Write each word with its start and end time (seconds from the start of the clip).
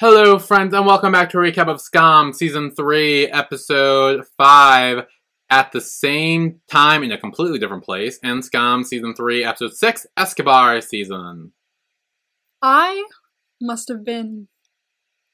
Hello, 0.00 0.38
friends, 0.38 0.74
and 0.74 0.86
welcome 0.86 1.10
back 1.12 1.30
to 1.30 1.38
a 1.38 1.40
recap 1.42 1.68
of 1.68 1.80
Skam 1.80 2.32
Season 2.32 2.70
3, 2.70 3.26
Episode 3.26 4.24
5, 4.36 5.04
at 5.50 5.72
the 5.72 5.80
same 5.80 6.60
time 6.70 7.02
in 7.02 7.10
a 7.10 7.18
completely 7.18 7.58
different 7.58 7.82
place, 7.84 8.18
and 8.22 8.42
Skam 8.42 8.84
Season 8.84 9.12
3, 9.14 9.44
Episode 9.44 9.74
6, 9.74 10.06
Escobar 10.16 10.80
Season. 10.80 11.52
I 12.62 13.04
must 13.60 13.88
have 13.88 14.04
been 14.04 14.46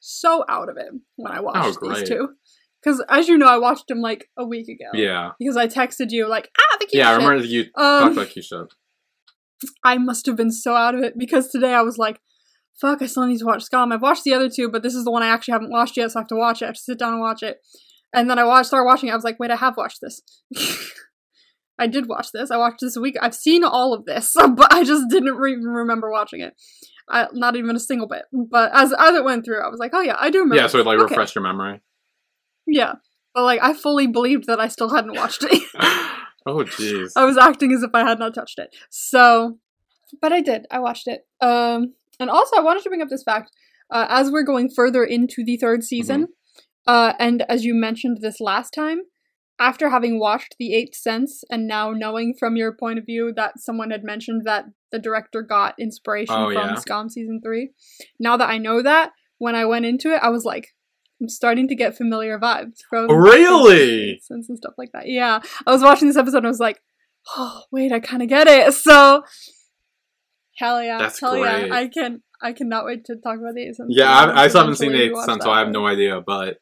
so 0.01 0.45
out 0.49 0.71
of 0.71 0.79
it 0.79 0.93
when 1.17 1.33
I 1.33 1.41
watched 1.41 1.79
Oh, 1.83 1.93
these 1.93 2.09
two. 2.09 2.31
Because 2.83 3.05
as 3.09 3.29
you 3.29 3.37
know, 3.37 3.47
I 3.49 3.59
watched 3.59 3.89
them 3.89 4.01
like 4.01 4.29
a 4.39 4.47
week 4.47 4.69
ago. 4.69 4.91
Yeah. 4.95 5.33
Because 5.39 5.57
I 5.59 5.67
texted 5.67 6.11
you 6.11 6.27
like, 6.29 6.51
ah, 6.59 6.77
the 6.81 6.87
cute 6.87 7.01
Yeah, 7.03 7.11
I 7.11 7.17
remember 7.17 7.45
you 7.45 7.63
Um, 7.77 8.01
talked 8.01 8.13
about 8.13 8.27
Keisha. 8.29 8.69
I 9.83 9.97
must 9.99 10.27
have 10.27 10.37
been 10.37 10.51
so 10.53 10.75
out 10.75 10.95
of 10.95 11.03
it 11.03 11.19
because 11.19 11.49
today 11.49 11.73
I 11.73 11.81
was 11.81 11.97
like, 11.97 12.21
fuck, 12.81 13.03
I 13.03 13.07
still 13.07 13.27
need 13.27 13.39
to 13.39 13.45
watch 13.45 13.65
Skam. 13.69 13.93
I've 13.93 14.03
watched 14.03 14.25
the 14.25 14.35
other 14.35 14.49
two, 14.49 14.69
but 14.69 14.83
this 14.83 14.95
is 14.95 15.05
the 15.05 15.11
one 15.11 15.23
I 15.23 15.29
actually 15.29 15.53
haven't 15.53 15.71
watched 15.71 15.97
yet, 15.97 16.11
so 16.11 16.19
I 16.19 16.23
have 16.23 16.29
to 16.29 16.37
watch 16.37 16.63
it. 16.63 16.67
I 16.67 16.69
have 16.69 16.75
to 16.77 16.81
sit 16.81 16.99
down 16.99 17.13
and 17.13 17.21
watch 17.21 17.43
it. 17.43 17.59
And 18.13 18.31
then 18.31 18.39
I 18.39 18.45
watched, 18.45 18.69
started 18.69 18.87
watching 18.87 19.09
it. 19.09 19.13
I 19.13 19.17
was 19.17 19.25
like, 19.25 19.39
wait, 19.41 19.51
I 19.51 19.57
have 19.57 19.77
watched 19.77 20.01
this. 20.01 20.21
I 21.79 21.89
did 21.89 22.09
watch 22.09 22.29
this. 22.33 22.51
I 22.51 22.57
watched 22.57 22.81
this 22.81 22.97
a 22.97 23.01
week. 23.01 23.17
I've 23.21 23.35
seen 23.35 23.65
all 23.65 23.93
of 23.93 24.05
this, 24.05 24.33
but 24.35 24.73
I 24.73 24.85
just 24.85 25.09
didn't 25.11 25.35
re- 25.35 25.57
remember 25.57 26.11
watching 26.11 26.41
it. 26.41 26.55
I, 27.09 27.27
not 27.33 27.57
even 27.57 27.77
a 27.77 27.81
single 27.81 28.07
bit. 28.07 28.23
But 28.33 28.71
as 28.73 28.93
as 28.99 29.15
it 29.15 29.25
went 29.25 29.45
through, 29.45 29.61
I 29.61 29.69
was 29.69 29.79
like, 29.79 29.91
oh 29.93 30.01
yeah, 30.01 30.17
I 30.19 30.31
do 30.31 30.39
remember. 30.39 30.57
Yeah, 30.57 30.69
so 30.69 30.79
it 30.79 30.87
like 30.87 30.99
Okay. 30.99 31.13
refreshed 31.15 31.35
your 31.35 31.43
memory. 31.45 31.81
Yeah, 32.67 32.95
but 33.35 33.43
like 33.43 33.61
I 33.63 33.75
fully 33.75 34.07
believed 34.07 34.47
that 34.47 34.61
I 34.61 34.69
still 34.69 34.95
hadn't 34.95 35.15
watched 35.15 35.45
it. 35.45 35.63
oh, 36.47 36.65
jeez. 36.65 37.13
I 37.17 37.25
was 37.25 37.37
acting 37.37 37.73
as 37.73 37.83
if 37.83 37.91
I 37.93 38.09
had 38.09 38.19
not 38.19 38.35
touched 38.35 38.59
it. 38.59 38.75
So, 38.89 39.59
but 40.23 40.33
I 40.33 40.41
did. 40.41 40.67
I 40.71 40.79
watched 40.79 41.09
it. 41.09 41.27
Um, 41.43 41.93
and 42.21 42.31
also 42.31 42.57
I 42.57 42.61
wanted 42.61 42.83
to 42.85 42.89
bring 42.89 43.03
up 43.03 43.09
this 43.09 43.23
fact 43.23 43.51
uh, 43.91 44.07
as 44.09 44.31
we're 44.31 44.43
going 44.45 44.71
further 44.75 45.05
into 45.05 45.45
the 45.45 45.57
third 45.57 45.85
season, 45.85 46.29
uh, 46.87 47.13
and 47.19 47.43
as 47.49 47.65
you 47.65 47.75
mentioned 47.75 48.19
this 48.21 48.41
last 48.41 48.71
time, 48.71 49.03
after 49.59 49.91
having 49.91 50.19
watched 50.19 50.57
The 50.59 50.75
Eighth 50.75 50.97
Sense 50.97 51.45
and 51.51 51.67
now 51.67 51.91
knowing 51.93 52.35
from 52.39 52.57
your 52.57 52.73
point 52.73 52.99
of 52.99 53.07
view 53.07 53.33
that 53.37 53.61
someone 53.61 53.91
had 53.91 54.03
mentioned 54.03 54.43
that 54.45 54.65
the 54.91 54.99
director 54.99 55.43
got 55.43 55.75
inspiration 55.79 56.35
Oh, 56.37 56.53
from 56.53 56.71
yeah. 56.71 56.75
Skam 56.75 57.11
season 57.11 57.41
three, 57.45 57.71
now 58.19 58.37
that 58.37 58.49
I 58.49 58.59
know 58.59 58.83
that, 58.83 59.13
when 59.39 59.55
I 59.55 59.65
went 59.65 59.87
into 59.87 60.13
it, 60.13 60.21
I 60.23 60.31
was 60.31 60.45
like. 60.45 60.69
I'm 61.23 61.29
starting 61.29 61.69
to 61.69 61.77
get 61.77 61.97
familiar 61.97 62.41
vibes 62.41 62.81
from 62.91 63.07
from 63.07 63.17
Really? 63.19 64.19
Sense 64.21 64.49
and 64.49 64.59
stuff 64.59 64.75
like 64.77 64.91
that. 64.93 65.09
Yeah, 65.09 65.39
I 65.65 65.71
was 65.71 65.81
watching 65.81 66.09
this 66.09 66.17
episode 66.17 66.39
and 66.39 66.47
I 66.47 66.51
was 66.51 66.59
like, 66.59 66.83
oh 67.37 67.63
wait, 67.71 67.93
I 67.93 68.01
kind 68.01 68.21
of 68.21 68.29
get 68.29 68.49
it. 68.49 68.75
So, 68.85 69.23
hell 70.57 70.83
yeah, 70.83 70.99
That's 70.99 71.21
hell 71.21 71.41
great. 71.41 71.67
yeah, 71.69 71.75
I 71.75 71.89
can, 71.89 72.23
I 72.43 72.53
cannot 72.53 72.85
wait 72.85 73.05
to 73.07 73.17
talk 73.17 73.39
about 73.39 73.55
the 73.55 73.69
Eighth 73.69 73.79
Yeah, 73.89 74.11
I, 74.11 74.45
I 74.45 74.49
still 74.49 74.63
haven't 74.63 74.77
seen 74.77 74.89
eventually 74.91 75.09
the 75.11 75.31
Eighth 75.33 75.43
so 75.43 75.51
I 75.51 75.59
have 75.61 75.71
no 75.71 75.87
idea, 75.87 76.21
but 76.21 76.59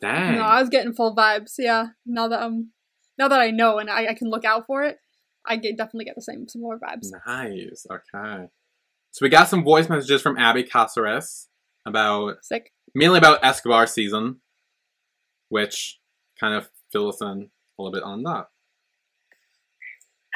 dang. 0.00 0.36
No, 0.36 0.42
I 0.42 0.60
was 0.60 0.68
getting 0.68 0.92
full 0.92 1.14
vibes. 1.14 1.54
Yeah, 1.58 1.88
now 2.06 2.28
that 2.28 2.42
I'm, 2.42 2.70
now 3.18 3.28
that 3.28 3.40
I 3.40 3.50
know 3.50 3.78
and 3.78 3.90
I, 3.90 4.06
I 4.06 4.14
can 4.14 4.30
look 4.30 4.44
out 4.44 4.66
for 4.66 4.82
it, 4.84 4.98
I 5.46 5.56
get 5.56 5.76
definitely 5.76 6.04
get 6.04 6.16
the 6.16 6.22
same 6.22 6.48
similar 6.48 6.78
vibes. 6.78 7.08
Nice. 7.26 7.86
Okay. 7.90 8.46
So 9.12 9.24
we 9.24 9.28
got 9.28 9.48
some 9.48 9.64
voice 9.64 9.88
messages 9.88 10.22
from 10.22 10.38
Abby 10.38 10.62
Caceres 10.62 11.48
about 11.86 12.44
Sick. 12.44 12.72
mainly 12.94 13.18
about 13.18 13.42
Escobar 13.42 13.86
season, 13.86 14.40
which 15.48 15.98
kind 16.38 16.54
of 16.54 16.68
fill 16.92 17.08
us 17.08 17.20
in 17.20 17.50
a 17.78 17.82
little 17.82 17.92
bit 17.92 18.02
on 18.02 18.22
that. 18.22 18.46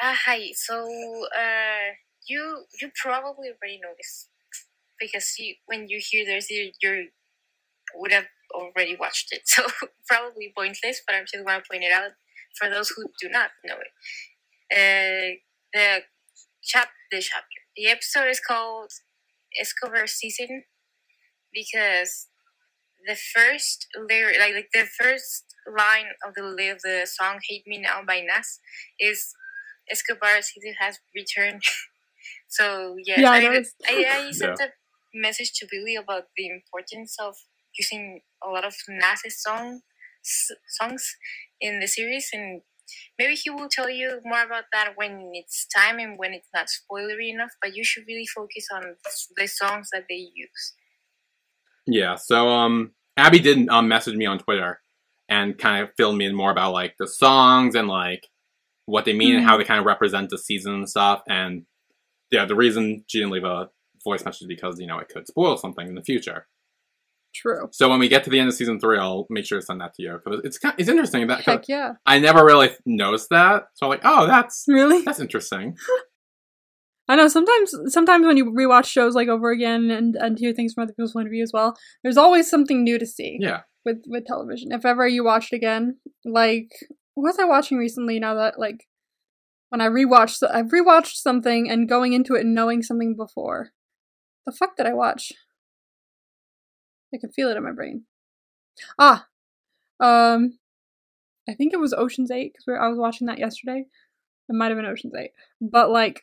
Uh, 0.03 0.13
hi. 0.25 0.51
So, 0.53 0.83
uh, 0.83 1.93
you 2.27 2.65
you 2.81 2.91
probably 3.01 3.49
already 3.49 3.79
know 3.81 3.93
this 3.97 4.29
because 4.99 5.35
you 5.39 5.55
when 5.65 5.87
you 5.89 5.99
hear 6.01 6.25
this, 6.25 6.49
you 6.49 6.71
you 6.81 7.09
would 7.95 8.11
have 8.11 8.27
already 8.53 8.95
watched 8.99 9.31
it. 9.31 9.43
So 9.47 9.65
probably 10.07 10.53
pointless, 10.55 11.01
but 11.05 11.15
I'm 11.15 11.25
just 11.25 11.45
going 11.45 11.61
to 11.61 11.65
point 11.69 11.83
it 11.83 11.91
out 11.91 12.11
for 12.57 12.69
those 12.69 12.89
who 12.89 13.05
do 13.21 13.29
not 13.29 13.51
know 13.65 13.75
it. 13.75 13.91
Uh, 14.71 15.37
the 15.73 16.03
chap 16.63 16.89
the 17.11 17.21
chapter 17.21 17.61
the 17.75 17.87
episode 17.87 18.29
is 18.29 18.39
called 18.39 18.91
Escobar 19.59 20.07
season 20.07 20.63
because 21.53 22.27
the 23.07 23.15
first 23.15 23.87
lyric, 24.09 24.39
like, 24.39 24.53
like 24.53 24.69
the 24.73 24.85
first 24.85 25.45
line 25.67 26.07
of 26.25 26.33
the 26.35 26.43
of 26.71 26.81
the 26.81 27.05
song 27.05 27.39
"Hate 27.49 27.67
Me 27.67 27.79
Now" 27.79 28.01
by 28.05 28.21
Nas 28.21 28.59
is 28.99 29.33
Escobar 29.91 30.41
season 30.41 30.75
has 30.79 30.99
returned. 31.15 31.63
so 32.47 32.95
yes, 33.03 33.19
Yeah, 33.21 33.31
I 33.31 33.39
I. 33.39 33.63
I, 33.87 34.05
I 34.27 34.31
sent 34.31 34.59
a 34.59 34.69
message 35.13 35.53
to 35.53 35.67
Billy 35.69 35.95
about 35.95 36.25
the 36.37 36.47
importance 36.49 37.15
of 37.19 37.35
using 37.77 38.21
a 38.43 38.49
lot 38.49 38.65
of 38.65 38.75
Nas's 38.87 39.41
song 39.41 39.81
s- 40.23 40.51
songs 40.79 41.15
in 41.59 41.79
the 41.79 41.87
series, 41.87 42.29
and 42.33 42.61
maybe 43.17 43.35
he 43.35 43.49
will 43.49 43.69
tell 43.69 43.89
you 43.89 44.19
more 44.23 44.43
about 44.43 44.65
that 44.71 44.93
when 44.95 45.31
it's 45.33 45.67
time 45.67 45.99
and 45.99 46.17
when 46.17 46.33
it's 46.33 46.49
not 46.53 46.67
spoilery 46.67 47.29
enough. 47.29 47.51
But 47.61 47.75
you 47.75 47.83
should 47.83 48.05
really 48.07 48.27
focus 48.27 48.67
on 48.73 48.95
the 49.37 49.47
songs 49.47 49.89
that 49.93 50.05
they 50.09 50.15
use. 50.33 50.73
Yeah. 51.87 52.15
So 52.15 52.49
um, 52.49 52.91
Abby 53.17 53.39
did 53.39 53.69
um 53.69 53.87
message 53.87 54.15
me 54.15 54.25
on 54.25 54.39
Twitter 54.39 54.81
and 55.29 55.57
kind 55.57 55.83
of 55.83 55.89
filled 55.97 56.17
me 56.17 56.25
in 56.25 56.35
more 56.35 56.51
about 56.51 56.73
like 56.73 56.95
the 56.99 57.07
songs 57.07 57.75
and 57.75 57.87
like 57.87 58.27
what 58.85 59.05
they 59.05 59.13
mean 59.13 59.35
and 59.35 59.45
how 59.45 59.57
they 59.57 59.63
kind 59.63 59.79
of 59.79 59.85
represent 59.85 60.29
the 60.29 60.37
season 60.37 60.73
and 60.75 60.89
stuff. 60.89 61.21
And 61.27 61.65
yeah, 62.35 62.45
the 62.45 62.55
reason 62.55 63.03
she 63.07 63.19
didn't 63.19 63.31
leave 63.31 63.43
a 63.43 63.69
voice 64.03 64.23
message 64.25 64.41
is 64.43 64.47
because 64.47 64.79
you 64.79 64.87
know 64.87 64.99
it 64.99 65.09
could 65.09 65.25
spoil 65.27 65.57
something 65.57 65.87
in 65.87 65.95
the 65.95 66.03
future. 66.03 66.47
True. 67.33 67.67
So 67.71 67.89
when 67.89 67.99
we 67.99 68.07
get 68.07 68.23
to 68.25 68.29
the 68.29 68.39
end 68.39 68.47
of 68.47 68.55
season 68.55 68.79
three, 68.79 68.97
I'll 68.97 69.25
make 69.29 69.45
sure 69.45 69.59
to 69.59 69.65
send 69.65 69.81
that 69.81 69.93
to 69.95 70.03
you 70.03 70.19
because 70.23 70.41
it's 70.45 70.57
kind 70.57 70.75
it's 70.77 70.87
interesting 70.89 71.27
that 71.27 71.41
Heck 71.41 71.67
yeah. 71.67 71.93
I 72.05 72.19
never 72.19 72.45
really 72.45 72.69
noticed 72.85 73.29
that. 73.31 73.63
So 73.73 73.85
I'm 73.85 73.89
like, 73.89 74.01
oh, 74.05 74.25
that's 74.27 74.65
Really? 74.67 75.01
that's 75.01 75.19
interesting. 75.19 75.75
I 77.07 77.15
know 77.15 77.27
sometimes 77.27 77.73
sometimes 77.87 78.25
when 78.25 78.37
you 78.37 78.45
rewatch 78.51 78.85
shows 78.85 79.13
like 79.15 79.27
over 79.27 79.51
again 79.51 79.91
and 79.91 80.15
and 80.15 80.39
hear 80.39 80.53
things 80.53 80.73
from 80.73 80.83
other 80.83 80.93
people's 80.93 81.13
point 81.13 81.27
of 81.27 81.31
view 81.31 81.43
as 81.43 81.51
well, 81.53 81.75
there's 82.03 82.17
always 82.17 82.49
something 82.49 82.83
new 82.83 82.97
to 82.97 83.05
see. 83.05 83.37
Yeah. 83.39 83.61
with 83.83 84.01
with 84.07 84.25
television. 84.25 84.71
If 84.71 84.85
ever 84.85 85.07
you 85.07 85.23
watched 85.23 85.53
again, 85.53 85.97
like 86.23 86.71
what 87.15 87.29
was 87.29 87.39
I 87.39 87.45
watching 87.45 87.77
recently? 87.77 88.19
Now 88.19 88.33
that 88.35 88.59
like 88.59 88.85
when 89.75 89.81
I 89.81 89.89
rewatched, 89.89 90.41
I've 90.49 90.67
rewatched 90.67 91.15
something 91.15 91.69
and 91.69 91.89
going 91.89 92.13
into 92.13 92.33
it 92.35 92.45
and 92.45 92.55
knowing 92.55 92.81
something 92.81 93.13
before. 93.13 93.71
The 94.45 94.53
fuck 94.53 94.77
did 94.77 94.85
I 94.85 94.93
watch? 94.93 95.33
I 97.13 97.17
can 97.17 97.29
feel 97.31 97.49
it 97.49 97.57
in 97.57 97.63
my 97.63 97.73
brain. 97.73 98.05
Ah, 98.97 99.25
um, 99.99 100.59
I 101.49 101.53
think 101.55 101.73
it 101.73 101.79
was 101.79 101.93
Ocean's 101.93 102.31
Eight 102.31 102.53
because 102.53 102.79
I 102.81 102.87
was 102.87 102.97
watching 102.97 103.27
that 103.27 103.37
yesterday. 103.37 103.85
It 104.47 104.53
might 104.53 104.69
have 104.69 104.77
been 104.77 104.85
Ocean's 104.85 105.13
Eight, 105.13 105.31
but 105.59 105.89
like 105.89 106.21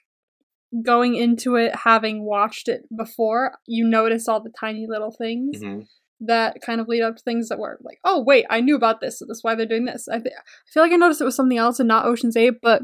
going 0.83 1.15
into 1.15 1.57
it 1.57 1.77
having 1.77 2.25
watched 2.25 2.69
it 2.69 2.85
before, 2.97 3.59
you 3.67 3.87
notice 3.87 4.29
all 4.29 4.43
the 4.43 4.53
tiny 4.59 4.87
little 4.89 5.13
things 5.13 5.59
hmm 5.61 5.81
that 6.25 6.63
kind 6.65 6.81
of 6.81 6.87
lead 6.87 7.03
up 7.03 7.17
to 7.17 7.23
things 7.25 7.49
that 7.49 7.59
were 7.59 7.81
like, 7.83 7.99
oh 8.05 8.23
wait, 8.23 8.47
I 8.49 8.61
knew 8.61 8.77
about 8.77 9.01
this, 9.01 9.19
so 9.19 9.25
that's 9.27 9.43
why 9.43 9.57
they're 9.57 9.67
doing 9.67 9.87
this. 9.87 10.07
I, 10.07 10.21
th- 10.21 10.33
I 10.39 10.71
feel 10.73 10.85
like 10.85 10.93
I 10.93 10.97
noticed 10.97 11.21
it 11.21 11.25
was 11.25 11.35
something 11.35 11.59
else 11.59 11.81
and 11.81 11.89
not 11.89 12.07
Ocean's 12.07 12.37
Eight, 12.37 12.61
but 12.63 12.83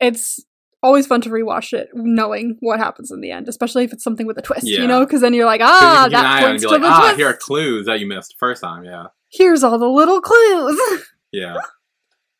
it's 0.00 0.44
always 0.82 1.06
fun 1.06 1.20
to 1.22 1.28
rewatch 1.30 1.72
it, 1.72 1.88
knowing 1.94 2.56
what 2.60 2.78
happens 2.78 3.10
in 3.10 3.20
the 3.20 3.30
end, 3.32 3.48
especially 3.48 3.84
if 3.84 3.92
it's 3.92 4.04
something 4.04 4.26
with 4.26 4.38
a 4.38 4.42
twist, 4.42 4.66
Yeah. 4.66 4.80
you 4.80 4.86
know, 4.86 5.04
because 5.04 5.20
then 5.20 5.34
you're 5.34 5.44
like, 5.46 5.60
ah, 5.62 6.04
you 6.06 6.10
can 6.10 6.10
keep 6.10 6.18
an 6.18 6.24
eye 6.24 6.24
that 6.24 6.24
on 6.24 6.32
it 6.32 6.44
and 6.44 6.50
points 6.50 6.62
be 6.62 6.66
to 6.68 6.72
like, 6.72 6.82
the 6.82 6.88
ah, 6.88 7.00
twist. 7.00 7.16
here 7.18 7.28
are 7.28 7.36
clues 7.36 7.86
that 7.86 7.98
you 8.00 8.06
missed 8.06 8.36
first 8.38 8.62
time. 8.62 8.84
Yeah. 8.84 9.06
Here's 9.30 9.64
all 9.64 9.78
the 9.78 9.88
little 9.88 10.20
clues. 10.20 10.80
Yeah. 11.30 11.56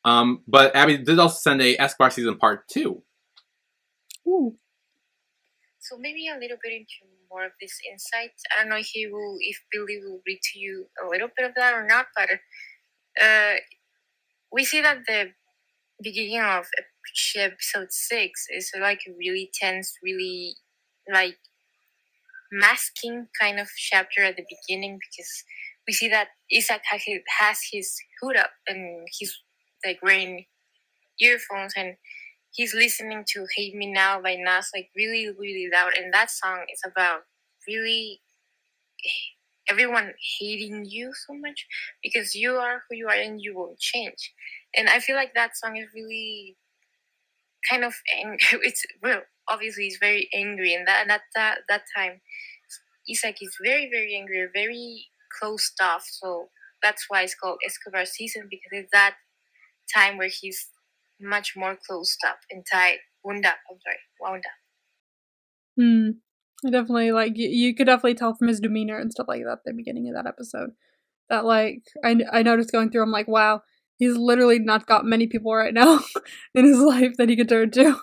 Um, 0.06 0.42
but 0.48 0.74
Abby 0.74 0.97
did 0.97 1.18
also 1.18 1.36
send 1.38 1.60
a 1.60 1.78
Escobar 1.78 2.10
season 2.10 2.38
part 2.38 2.66
two. 2.68 3.02
Ooh. 4.26 4.54
So 5.80 5.98
maybe 5.98 6.26
a 6.28 6.38
little 6.38 6.56
bit 6.62 6.72
into 6.72 7.12
more 7.30 7.44
of 7.44 7.52
this 7.60 7.78
insight. 7.91 8.30
I 8.56 8.62
don't 8.62 8.70
know 8.70 8.76
if 8.78 8.86
he 8.86 9.06
will, 9.09 9.36
if 9.41 9.59
Billy 9.71 10.00
will 10.03 10.22
read 10.27 10.41
to 10.54 10.59
you 10.59 10.86
a 11.04 11.06
little 11.06 11.28
bit 11.36 11.47
of 11.50 11.54
that 11.56 11.74
or 11.74 11.86
not, 11.86 12.06
but 12.16 12.30
uh, 13.22 13.56
we 14.50 14.65
see 14.65 14.80
that 14.80 15.00
the 15.06 15.33
beginning 16.03 16.41
of 16.41 16.65
episode 17.37 17.93
six 17.93 18.47
is 18.51 18.71
like 18.81 19.01
a 19.07 19.13
really 19.19 19.51
tense, 19.55 19.95
really 20.03 20.57
like 21.13 21.39
masking 22.51 23.27
kind 23.41 23.60
of 23.60 23.69
chapter 23.77 24.22
at 24.22 24.37
the 24.37 24.45
beginning 24.49 24.99
because 24.99 25.45
we 25.87 25.93
see 25.93 26.09
that 26.09 26.28
Isak 26.51 26.83
has 26.91 27.60
his, 27.72 27.97
hood 28.21 28.37
up 28.37 28.51
and 28.66 29.07
he's 29.13 29.39
like 29.84 29.99
wearing 30.03 30.45
earphones 31.21 31.72
and 31.77 31.95
he's 32.53 32.75
listening 32.75 33.25
to 33.28 33.47
Hate 33.57 33.75
Me 33.75 33.91
Now 33.91 34.21
by 34.21 34.34
Nas 34.34 34.71
like 34.75 34.91
really, 34.97 35.28
really 35.39 35.69
loud. 35.72 35.93
And 35.97 36.13
that 36.13 36.31
song 36.31 36.65
is 36.72 36.81
about 36.84 37.21
really 37.66 38.21
everyone 39.71 40.13
hating 40.39 40.84
you 40.87 41.13
so 41.27 41.34
much 41.34 41.66
because 42.03 42.34
you 42.34 42.53
are 42.53 42.83
who 42.89 42.97
you 42.97 43.07
are 43.07 43.15
and 43.15 43.41
you 43.41 43.57
won't 43.57 43.78
change. 43.78 44.33
And 44.75 44.89
I 44.89 44.99
feel 44.99 45.16
like 45.16 45.34
that 45.34 45.57
song 45.57 45.77
is 45.77 45.89
really 45.95 46.57
kind 47.68 47.84
of 47.84 47.94
angry. 48.16 48.38
it's 48.62 48.84
well 49.03 49.22
obviously 49.48 49.84
he's 49.84 49.98
very 49.98 50.28
angry 50.34 50.74
and 50.74 50.86
that 50.86 51.06
that 51.09 51.22
that, 51.34 51.59
that 51.68 51.82
time 51.97 52.20
Isak 53.09 53.36
is 53.41 53.56
very, 53.62 53.88
very 53.91 54.15
angry, 54.15 54.47
very 54.53 55.06
closed 55.41 55.78
off. 55.82 56.04
So 56.06 56.48
that's 56.82 57.06
why 57.09 57.22
it's 57.22 57.34
called 57.34 57.59
Escobar 57.65 58.04
season 58.04 58.48
because 58.50 58.70
it's 58.72 58.91
that 58.92 59.15
time 59.94 60.18
where 60.18 60.30
he's 60.30 60.68
much 61.20 61.54
more 61.56 61.76
closed 61.86 62.18
up 62.26 62.38
and 62.50 62.65
tied, 62.70 62.98
wound 63.24 63.47
up. 63.47 63.56
I'm 63.71 63.78
sorry, 63.82 63.97
wound 64.21 64.44
up. 64.47 65.82
Hmm. 65.82 66.10
Definitely 66.71 67.12
like 67.12 67.36
you, 67.36 67.48
you 67.48 67.74
could 67.74 67.86
definitely 67.86 68.16
tell 68.16 68.34
from 68.34 68.48
his 68.48 68.60
demeanor 68.60 68.98
and 68.98 69.12
stuff 69.12 69.28
like 69.28 69.44
that 69.44 69.53
at 69.53 69.59
the 69.64 69.72
beginning 69.72 70.09
of 70.09 70.14
that 70.16 70.28
episode 70.28 70.71
that 71.28 71.44
like 71.44 71.82
I 72.04 72.16
I 72.32 72.42
noticed 72.42 72.72
going 72.72 72.91
through 72.91 73.03
I'm 73.03 73.12
like 73.12 73.28
wow 73.28 73.62
he's 73.98 74.16
literally 74.16 74.59
not 74.59 74.86
got 74.86 75.04
many 75.04 75.27
people 75.27 75.54
right 75.54 75.74
now 75.74 76.00
in 76.54 76.65
his 76.65 76.78
life 76.78 77.16
that 77.18 77.28
he 77.28 77.36
could 77.36 77.48
turn 77.48 77.71
to. 77.72 77.97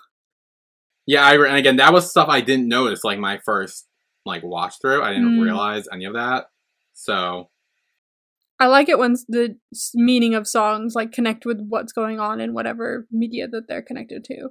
Yeah, 1.07 1.25
I 1.25 1.35
and 1.35 1.57
again 1.57 1.77
that 1.77 1.93
was 1.93 2.09
stuff 2.09 2.29
I 2.29 2.41
didn't 2.41 2.67
notice 2.67 3.03
like 3.03 3.19
my 3.19 3.39
first 3.45 3.87
like 4.25 4.43
watch 4.43 4.75
through. 4.81 5.01
I 5.03 5.13
didn't 5.13 5.37
Mm. 5.37 5.43
realize 5.43 5.87
any 5.91 6.05
of 6.05 6.13
that. 6.13 6.45
So 6.93 7.49
I 8.59 8.67
like 8.67 8.89
it 8.89 8.97
when 8.97 9.15
the 9.27 9.57
meaning 9.93 10.33
of 10.33 10.47
songs 10.47 10.95
like 10.95 11.11
connect 11.11 11.45
with 11.45 11.59
what's 11.67 11.93
going 11.93 12.19
on 12.19 12.39
in 12.39 12.53
whatever 12.53 13.07
media 13.11 13.47
that 13.47 13.67
they're 13.67 13.81
connected 13.81 14.23
to. 14.25 14.49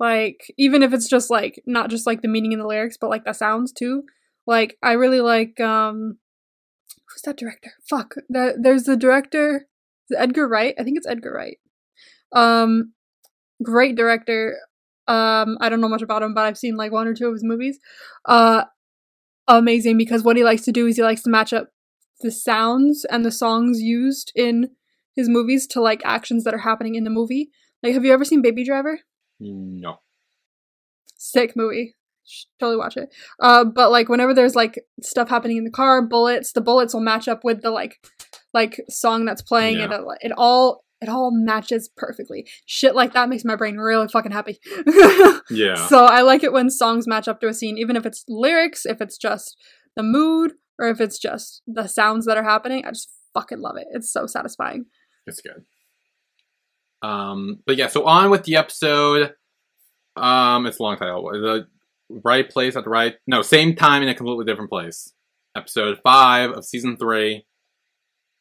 Like 0.00 0.52
even 0.58 0.82
if 0.82 0.92
it's 0.92 1.08
just 1.08 1.30
like 1.30 1.62
not 1.66 1.90
just 1.90 2.06
like 2.06 2.22
the 2.22 2.28
meaning 2.28 2.52
in 2.52 2.58
the 2.58 2.66
lyrics, 2.66 2.96
but 3.00 3.10
like 3.10 3.24
the 3.24 3.32
sounds 3.32 3.72
too. 3.72 4.02
Like 4.46 4.76
I 4.82 4.92
really 4.92 5.20
like 5.20 5.60
um 5.60 6.18
who's 7.08 7.22
that 7.22 7.36
director? 7.36 7.72
Fuck. 7.88 8.14
The, 8.28 8.58
there's 8.60 8.84
the 8.84 8.96
director 8.96 9.68
Edgar 10.16 10.48
Wright. 10.48 10.74
I 10.78 10.82
think 10.82 10.96
it's 10.96 11.06
Edgar 11.06 11.32
Wright. 11.32 11.58
Um 12.32 12.92
great 13.62 13.96
director. 13.96 14.56
Um 15.06 15.58
I 15.60 15.68
don't 15.68 15.80
know 15.80 15.88
much 15.88 16.02
about 16.02 16.22
him, 16.22 16.34
but 16.34 16.44
I've 16.44 16.58
seen 16.58 16.76
like 16.76 16.92
one 16.92 17.06
or 17.06 17.14
two 17.14 17.28
of 17.28 17.34
his 17.34 17.44
movies. 17.44 17.78
Uh 18.24 18.64
amazing 19.46 19.98
because 19.98 20.22
what 20.22 20.36
he 20.36 20.44
likes 20.44 20.62
to 20.62 20.72
do 20.72 20.86
is 20.86 20.96
he 20.96 21.02
likes 21.02 21.22
to 21.22 21.30
match 21.30 21.52
up 21.52 21.68
the 22.20 22.30
sounds 22.30 23.04
and 23.04 23.24
the 23.24 23.30
songs 23.30 23.80
used 23.80 24.32
in 24.34 24.70
his 25.14 25.28
movies 25.28 25.66
to 25.68 25.80
like 25.80 26.02
actions 26.04 26.44
that 26.44 26.54
are 26.54 26.58
happening 26.58 26.94
in 26.94 27.04
the 27.04 27.10
movie. 27.10 27.50
Like, 27.82 27.94
have 27.94 28.04
you 28.04 28.12
ever 28.12 28.24
seen 28.24 28.42
Baby 28.42 28.64
Driver? 28.64 29.00
no. 29.40 30.00
Sick 31.16 31.54
movie. 31.56 31.94
Totally 32.58 32.76
watch 32.76 32.96
it. 32.96 33.14
Uh, 33.40 33.64
but 33.64 33.90
like 33.90 34.08
whenever 34.08 34.34
there's 34.34 34.54
like 34.54 34.78
stuff 35.02 35.28
happening 35.28 35.56
in 35.56 35.64
the 35.64 35.70
car, 35.70 36.02
bullets, 36.02 36.52
the 36.52 36.60
bullets 36.60 36.92
will 36.94 37.00
match 37.00 37.28
up 37.28 37.44
with 37.44 37.62
the 37.62 37.70
like, 37.70 37.96
like 38.54 38.80
song 38.88 39.24
that's 39.24 39.42
playing. 39.42 39.78
Yeah. 39.78 39.84
and 39.84 39.92
It 39.92 40.00
it 40.22 40.32
all 40.36 40.84
it 41.00 41.08
all 41.10 41.30
matches 41.32 41.90
perfectly. 41.96 42.46
Shit 42.64 42.94
like 42.94 43.12
that 43.12 43.28
makes 43.28 43.44
my 43.44 43.56
brain 43.56 43.76
really 43.76 44.08
fucking 44.08 44.32
happy. 44.32 44.58
Yeah. 45.50 45.74
So 45.88 46.06
I 46.06 46.22
like 46.22 46.42
it 46.42 46.54
when 46.54 46.70
songs 46.70 47.06
match 47.06 47.28
up 47.28 47.38
to 47.40 47.48
a 47.48 47.52
scene, 47.52 47.76
even 47.76 47.96
if 47.96 48.06
it's 48.06 48.24
lyrics, 48.28 48.86
if 48.86 49.02
it's 49.02 49.18
just 49.18 49.58
the 49.94 50.02
mood, 50.02 50.52
or 50.78 50.88
if 50.88 51.02
it's 51.02 51.18
just 51.18 51.60
the 51.66 51.86
sounds 51.86 52.24
that 52.24 52.38
are 52.38 52.44
happening. 52.44 52.86
I 52.86 52.90
just 52.90 53.10
fucking 53.34 53.60
love 53.60 53.76
it. 53.76 53.86
It's 53.92 54.10
so 54.10 54.26
satisfying. 54.26 54.86
It's 55.26 55.42
good. 55.42 55.64
Um, 57.06 57.58
but 57.66 57.76
yeah, 57.76 57.88
so 57.88 58.04
on 58.06 58.30
with 58.30 58.44
the 58.44 58.56
episode. 58.56 59.34
Um, 60.16 60.64
it's 60.64 60.78
a 60.78 60.82
long 60.82 60.96
title. 60.96 61.22
The 61.30 61.66
right 62.08 62.48
place 62.48 62.76
at 62.76 62.84
the 62.84 62.90
right 62.90 63.16
no, 63.26 63.42
same 63.42 63.76
time 63.76 64.02
in 64.02 64.08
a 64.08 64.14
completely 64.14 64.46
different 64.46 64.70
place. 64.70 65.12
Episode 65.54 65.98
five 66.02 66.50
of 66.52 66.64
season 66.64 66.96
three 66.96 67.44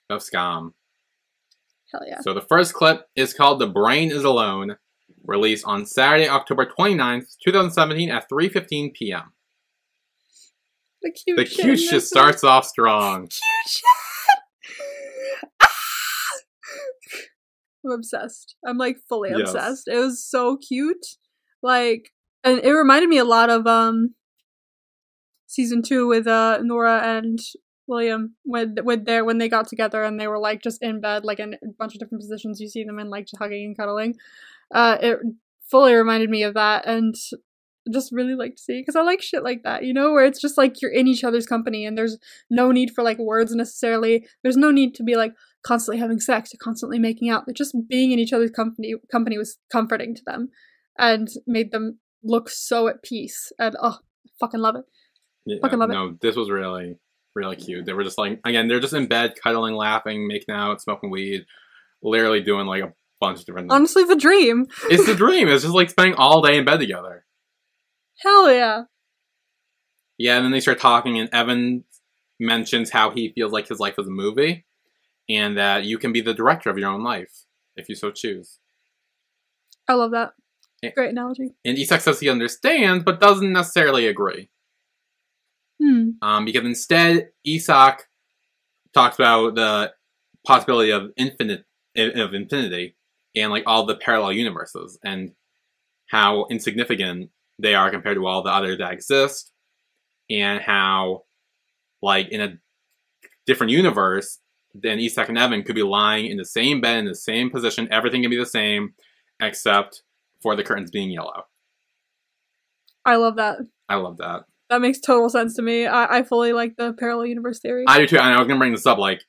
of 0.09 0.21
Skam. 0.21 0.73
Hell 1.91 2.01
yeah. 2.07 2.19
So 2.21 2.33
the 2.33 2.41
first 2.41 2.73
clip 2.73 3.07
is 3.15 3.33
called 3.33 3.59
The 3.59 3.67
Brain 3.67 4.11
is 4.11 4.23
Alone, 4.23 4.77
released 5.23 5.65
on 5.65 5.85
Saturday, 5.85 6.27
October 6.27 6.65
29th, 6.65 7.35
2017 7.43 8.09
at 8.09 8.29
3.15 8.29 8.93
p.m. 8.93 9.33
The 11.01 11.11
cute 11.11 11.37
The 11.37 11.45
cute 11.45 11.79
shit 11.79 12.03
starts 12.03 12.43
off 12.43 12.65
strong. 12.65 13.27
Cute 13.27 13.41
shit! 13.67 13.83
Ah! 15.61 15.67
I'm 17.85 17.91
obsessed. 17.91 18.55
I'm 18.65 18.77
like 18.77 18.97
fully 19.09 19.31
Yes. 19.31 19.53
obsessed. 19.53 19.87
It 19.89 19.97
was 19.97 20.23
so 20.25 20.57
cute. 20.57 21.05
Like 21.61 22.11
and 22.43 22.59
it 22.59 22.71
reminded 22.71 23.09
me 23.09 23.17
a 23.17 23.25
lot 23.25 23.49
of 23.49 23.67
um 23.67 24.15
season 25.47 25.81
two 25.81 26.07
with 26.07 26.25
uh 26.25 26.59
Noora 26.61 27.01
and 27.03 27.39
William 27.87 28.35
when 28.43 28.75
with 28.83 29.05
their 29.05 29.25
when 29.25 29.37
they 29.37 29.49
got 29.49 29.67
together 29.67 30.03
and 30.03 30.19
they 30.19 30.27
were 30.27 30.39
like 30.39 30.61
just 30.61 30.81
in 30.81 31.01
bed 31.01 31.25
like 31.25 31.39
in 31.39 31.53
a 31.55 31.67
bunch 31.77 31.93
of 31.93 31.99
different 31.99 32.21
positions 32.21 32.59
you 32.59 32.69
see 32.69 32.83
them 32.83 32.99
in 32.99 33.09
like 33.09 33.27
hugging 33.37 33.65
and 33.65 33.77
cuddling. 33.77 34.15
Uh 34.73 34.97
it 35.01 35.19
fully 35.69 35.93
reminded 35.93 36.29
me 36.29 36.43
of 36.43 36.53
that 36.53 36.85
and 36.85 37.15
just 37.91 38.11
really 38.11 38.35
like 38.35 38.55
to 38.55 38.61
see 38.61 38.79
because 38.79 38.95
I 38.95 39.01
like 39.01 39.21
shit 39.21 39.43
like 39.43 39.63
that, 39.63 39.83
you 39.83 39.93
know, 39.93 40.13
where 40.13 40.25
it's 40.25 40.39
just 40.39 40.57
like 40.57 40.81
you're 40.81 40.91
in 40.91 41.07
each 41.07 41.23
other's 41.23 41.45
company 41.45 41.85
and 41.85 41.97
there's 41.97 42.17
no 42.49 42.71
need 42.71 42.91
for 42.91 43.03
like 43.03 43.17
words 43.17 43.53
necessarily. 43.53 44.25
There's 44.41 44.55
no 44.57 44.71
need 44.71 44.95
to 44.95 45.03
be 45.03 45.15
like 45.15 45.33
constantly 45.65 45.99
having 45.99 46.19
sex 46.19 46.53
or 46.53 46.57
constantly 46.61 46.99
making 46.99 47.29
out. 47.29 47.43
But 47.45 47.55
just 47.55 47.75
being 47.89 48.11
in 48.11 48.19
each 48.19 48.33
other's 48.33 48.51
company 48.51 48.93
company 49.11 49.37
was 49.37 49.57
comforting 49.71 50.15
to 50.15 50.21
them 50.25 50.49
and 50.97 51.27
made 51.45 51.71
them 51.71 51.99
look 52.23 52.49
so 52.49 52.87
at 52.87 53.03
peace. 53.03 53.51
And 53.59 53.75
oh, 53.81 53.97
fucking 54.39 54.61
love 54.61 54.75
it. 54.75 54.85
Yeah, 55.45 55.57
Fucking 55.61 55.79
love 55.79 55.89
it. 55.89 55.93
no, 55.93 56.17
this 56.21 56.37
was 56.37 56.49
really, 56.49 56.95
really 57.35 57.55
cute. 57.55 57.85
They 57.85 57.93
were 57.93 58.03
just 58.03 58.17
like, 58.17 58.39
again, 58.45 58.67
they're 58.67 58.79
just 58.79 58.93
in 58.93 59.07
bed, 59.07 59.33
cuddling, 59.41 59.75
laughing, 59.75 60.27
making 60.27 60.53
out, 60.53 60.81
smoking 60.81 61.09
weed, 61.09 61.45
literally 62.01 62.41
doing 62.41 62.67
like 62.67 62.83
a 62.83 62.93
bunch 63.19 63.39
of 63.39 63.45
different 63.45 63.69
things. 63.69 63.75
Honestly, 63.75 64.03
the 64.03 64.15
dream. 64.15 64.67
it's 64.89 65.05
the 65.05 65.15
dream. 65.15 65.47
It's 65.47 65.63
just 65.63 65.75
like 65.75 65.89
spending 65.89 66.15
all 66.15 66.41
day 66.41 66.57
in 66.57 66.65
bed 66.65 66.79
together. 66.79 67.25
Hell 68.21 68.51
yeah. 68.51 68.83
Yeah, 70.17 70.37
and 70.37 70.45
then 70.45 70.51
they 70.51 70.59
start 70.59 70.79
talking, 70.79 71.19
and 71.19 71.29
Evan 71.33 71.83
mentions 72.39 72.91
how 72.91 73.09
he 73.09 73.33
feels 73.33 73.51
like 73.51 73.67
his 73.67 73.79
life 73.79 73.95
is 73.97 74.07
a 74.07 74.11
movie, 74.11 74.65
and 75.27 75.57
that 75.57 75.85
you 75.85 75.97
can 75.97 76.13
be 76.13 76.21
the 76.21 76.33
director 76.33 76.69
of 76.69 76.77
your 76.77 76.89
own 76.89 77.03
life 77.03 77.45
if 77.75 77.89
you 77.89 77.95
so 77.95 78.11
choose. 78.11 78.59
I 79.87 79.93
love 79.93 80.11
that. 80.11 80.33
Yeah. 80.81 80.91
Great 80.91 81.11
analogy. 81.11 81.55
And 81.65 81.77
Isak 81.77 82.01
says 82.01 82.19
he 82.19 82.29
understands, 82.29 83.03
but 83.03 83.19
doesn't 83.19 83.51
necessarily 83.51 84.07
agree. 84.07 84.49
Hmm. 85.81 86.11
Um, 86.21 86.45
because 86.45 86.65
instead, 86.65 87.29
Isak 87.45 88.07
talks 88.93 89.15
about 89.15 89.55
the 89.55 89.93
possibility 90.45 90.91
of 90.91 91.11
infinite 91.17 91.65
of 91.95 92.33
infinity 92.33 92.95
and 93.35 93.51
like 93.51 93.63
all 93.67 93.85
the 93.85 93.95
parallel 93.95 94.33
universes 94.33 94.97
and 95.03 95.31
how 96.07 96.45
insignificant 96.49 97.29
they 97.59 97.75
are 97.75 97.91
compared 97.91 98.17
to 98.17 98.25
all 98.25 98.43
the 98.43 98.49
others 98.49 98.77
that 98.79 98.93
exist, 98.93 99.51
and 100.29 100.61
how 100.61 101.23
like 102.01 102.29
in 102.29 102.41
a 102.41 102.57
different 103.45 103.71
universe, 103.71 104.39
then 104.73 104.99
Isak 104.99 105.29
and 105.29 105.37
Evan 105.37 105.63
could 105.63 105.75
be 105.75 105.83
lying 105.83 106.27
in 106.27 106.37
the 106.37 106.45
same 106.45 106.81
bed 106.81 106.97
in 106.97 107.05
the 107.05 107.15
same 107.15 107.49
position. 107.49 107.87
Everything 107.91 108.21
can 108.21 108.31
be 108.31 108.37
the 108.37 108.45
same, 108.45 108.93
except 109.41 110.03
for 110.41 110.55
the 110.55 110.63
curtains 110.63 110.91
being 110.91 111.09
yellow. 111.09 111.43
I 113.05 113.17
love 113.17 113.35
that. 113.35 113.57
I 113.89 113.95
love 113.95 114.17
that. 114.17 114.45
That 114.73 114.81
makes 114.81 114.99
total 114.99 115.29
sense 115.29 115.55
to 115.57 115.61
me. 115.61 115.85
I, 115.85 116.17
I 116.17 116.23
fully 116.23 116.51
like 116.51 116.77
the 116.77 116.93
parallel 116.93 117.27
universe 117.27 117.59
theory. 117.59 117.85
I 117.87 117.99
do 117.99 118.07
too. 118.07 118.17
And 118.17 118.33
I 118.33 118.39
was 118.39 118.47
gonna 118.47 118.59
bring 118.59 118.71
this 118.71 118.87
up, 118.87 118.97
like, 118.97 119.23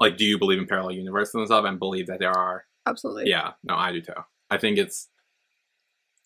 like, 0.00 0.16
do 0.16 0.24
you 0.24 0.38
believe 0.38 0.58
in 0.58 0.66
parallel 0.66 0.92
universes 0.92 1.34
and 1.34 1.46
stuff, 1.46 1.66
and 1.66 1.78
believe 1.78 2.06
that 2.06 2.20
there 2.20 2.32
are? 2.32 2.64
Absolutely. 2.86 3.28
Yeah, 3.28 3.52
no, 3.62 3.74
I 3.74 3.92
do 3.92 4.00
too. 4.00 4.14
I 4.48 4.56
think 4.56 4.78
it's, 4.78 5.08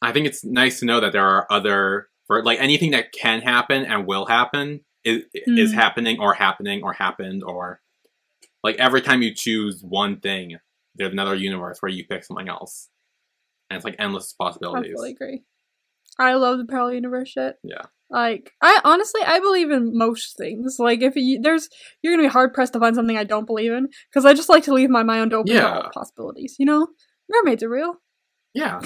I 0.01 0.13
think 0.13 0.27
it's 0.27 0.45
nice 0.45 0.79
to 0.79 0.87
know 0.87 1.01
that 1.01 1.13
there 1.13 1.27
are 1.27 1.47
other, 1.51 2.09
for 2.29 2.45
like 2.45 2.61
anything 2.61 2.93
that 2.93 3.11
can 3.13 3.41
happen 3.41 3.85
and 3.85 4.07
will 4.07 4.27
happen 4.27 4.83
is 5.03 5.25
is 5.35 5.73
Mm. 5.73 5.75
happening 5.75 6.21
or 6.21 6.35
happening 6.35 6.85
or 6.85 6.93
happened 6.93 7.43
or, 7.43 7.81
like 8.63 8.77
every 8.77 9.01
time 9.01 9.23
you 9.23 9.35
choose 9.35 9.83
one 9.83 10.21
thing, 10.21 10.59
there's 10.95 11.13
another 11.13 11.35
universe 11.35 11.79
where 11.81 11.91
you 11.91 12.05
pick 12.07 12.23
something 12.23 12.49
else, 12.49 12.91
and 13.69 13.77
it's 13.77 13.85
like 13.85 13.97
endless 13.99 14.33
possibilities. 14.33 14.93
I 14.93 14.95
fully 14.95 15.11
agree. 15.11 15.43
I 16.17 16.35
love 16.35 16.59
the 16.59 16.67
parallel 16.67 16.95
universe 16.95 17.31
shit. 17.31 17.57
Yeah. 17.65 17.83
Like 18.13 18.53
I 18.61 18.79
honestly 18.85 19.23
I 19.27 19.41
believe 19.41 19.71
in 19.71 19.97
most 19.97 20.37
things. 20.37 20.77
Like 20.79 21.01
if 21.01 21.17
you, 21.17 21.41
there's 21.41 21.69
you're 22.03 22.13
gonna 22.13 22.29
be 22.29 22.33
hard 22.33 22.53
pressed 22.53 22.75
to 22.75 22.79
find 22.81 22.95
something 22.95 23.17
I 23.17 23.25
don't 23.25 23.47
believe 23.47 23.73
in 23.73 23.89
because 24.11 24.27
I 24.27 24.35
just 24.35 24.51
like 24.51 24.65
to 24.65 24.75
leave 24.75 24.91
my 24.91 25.03
mind 25.03 25.33
open 25.33 25.55
to 25.55 25.75
all 25.85 25.91
possibilities. 25.95 26.57
You 26.59 26.67
know, 26.67 26.89
mermaids 27.31 27.63
are 27.63 27.71
real, 27.71 27.95
Yeah, 28.55 28.81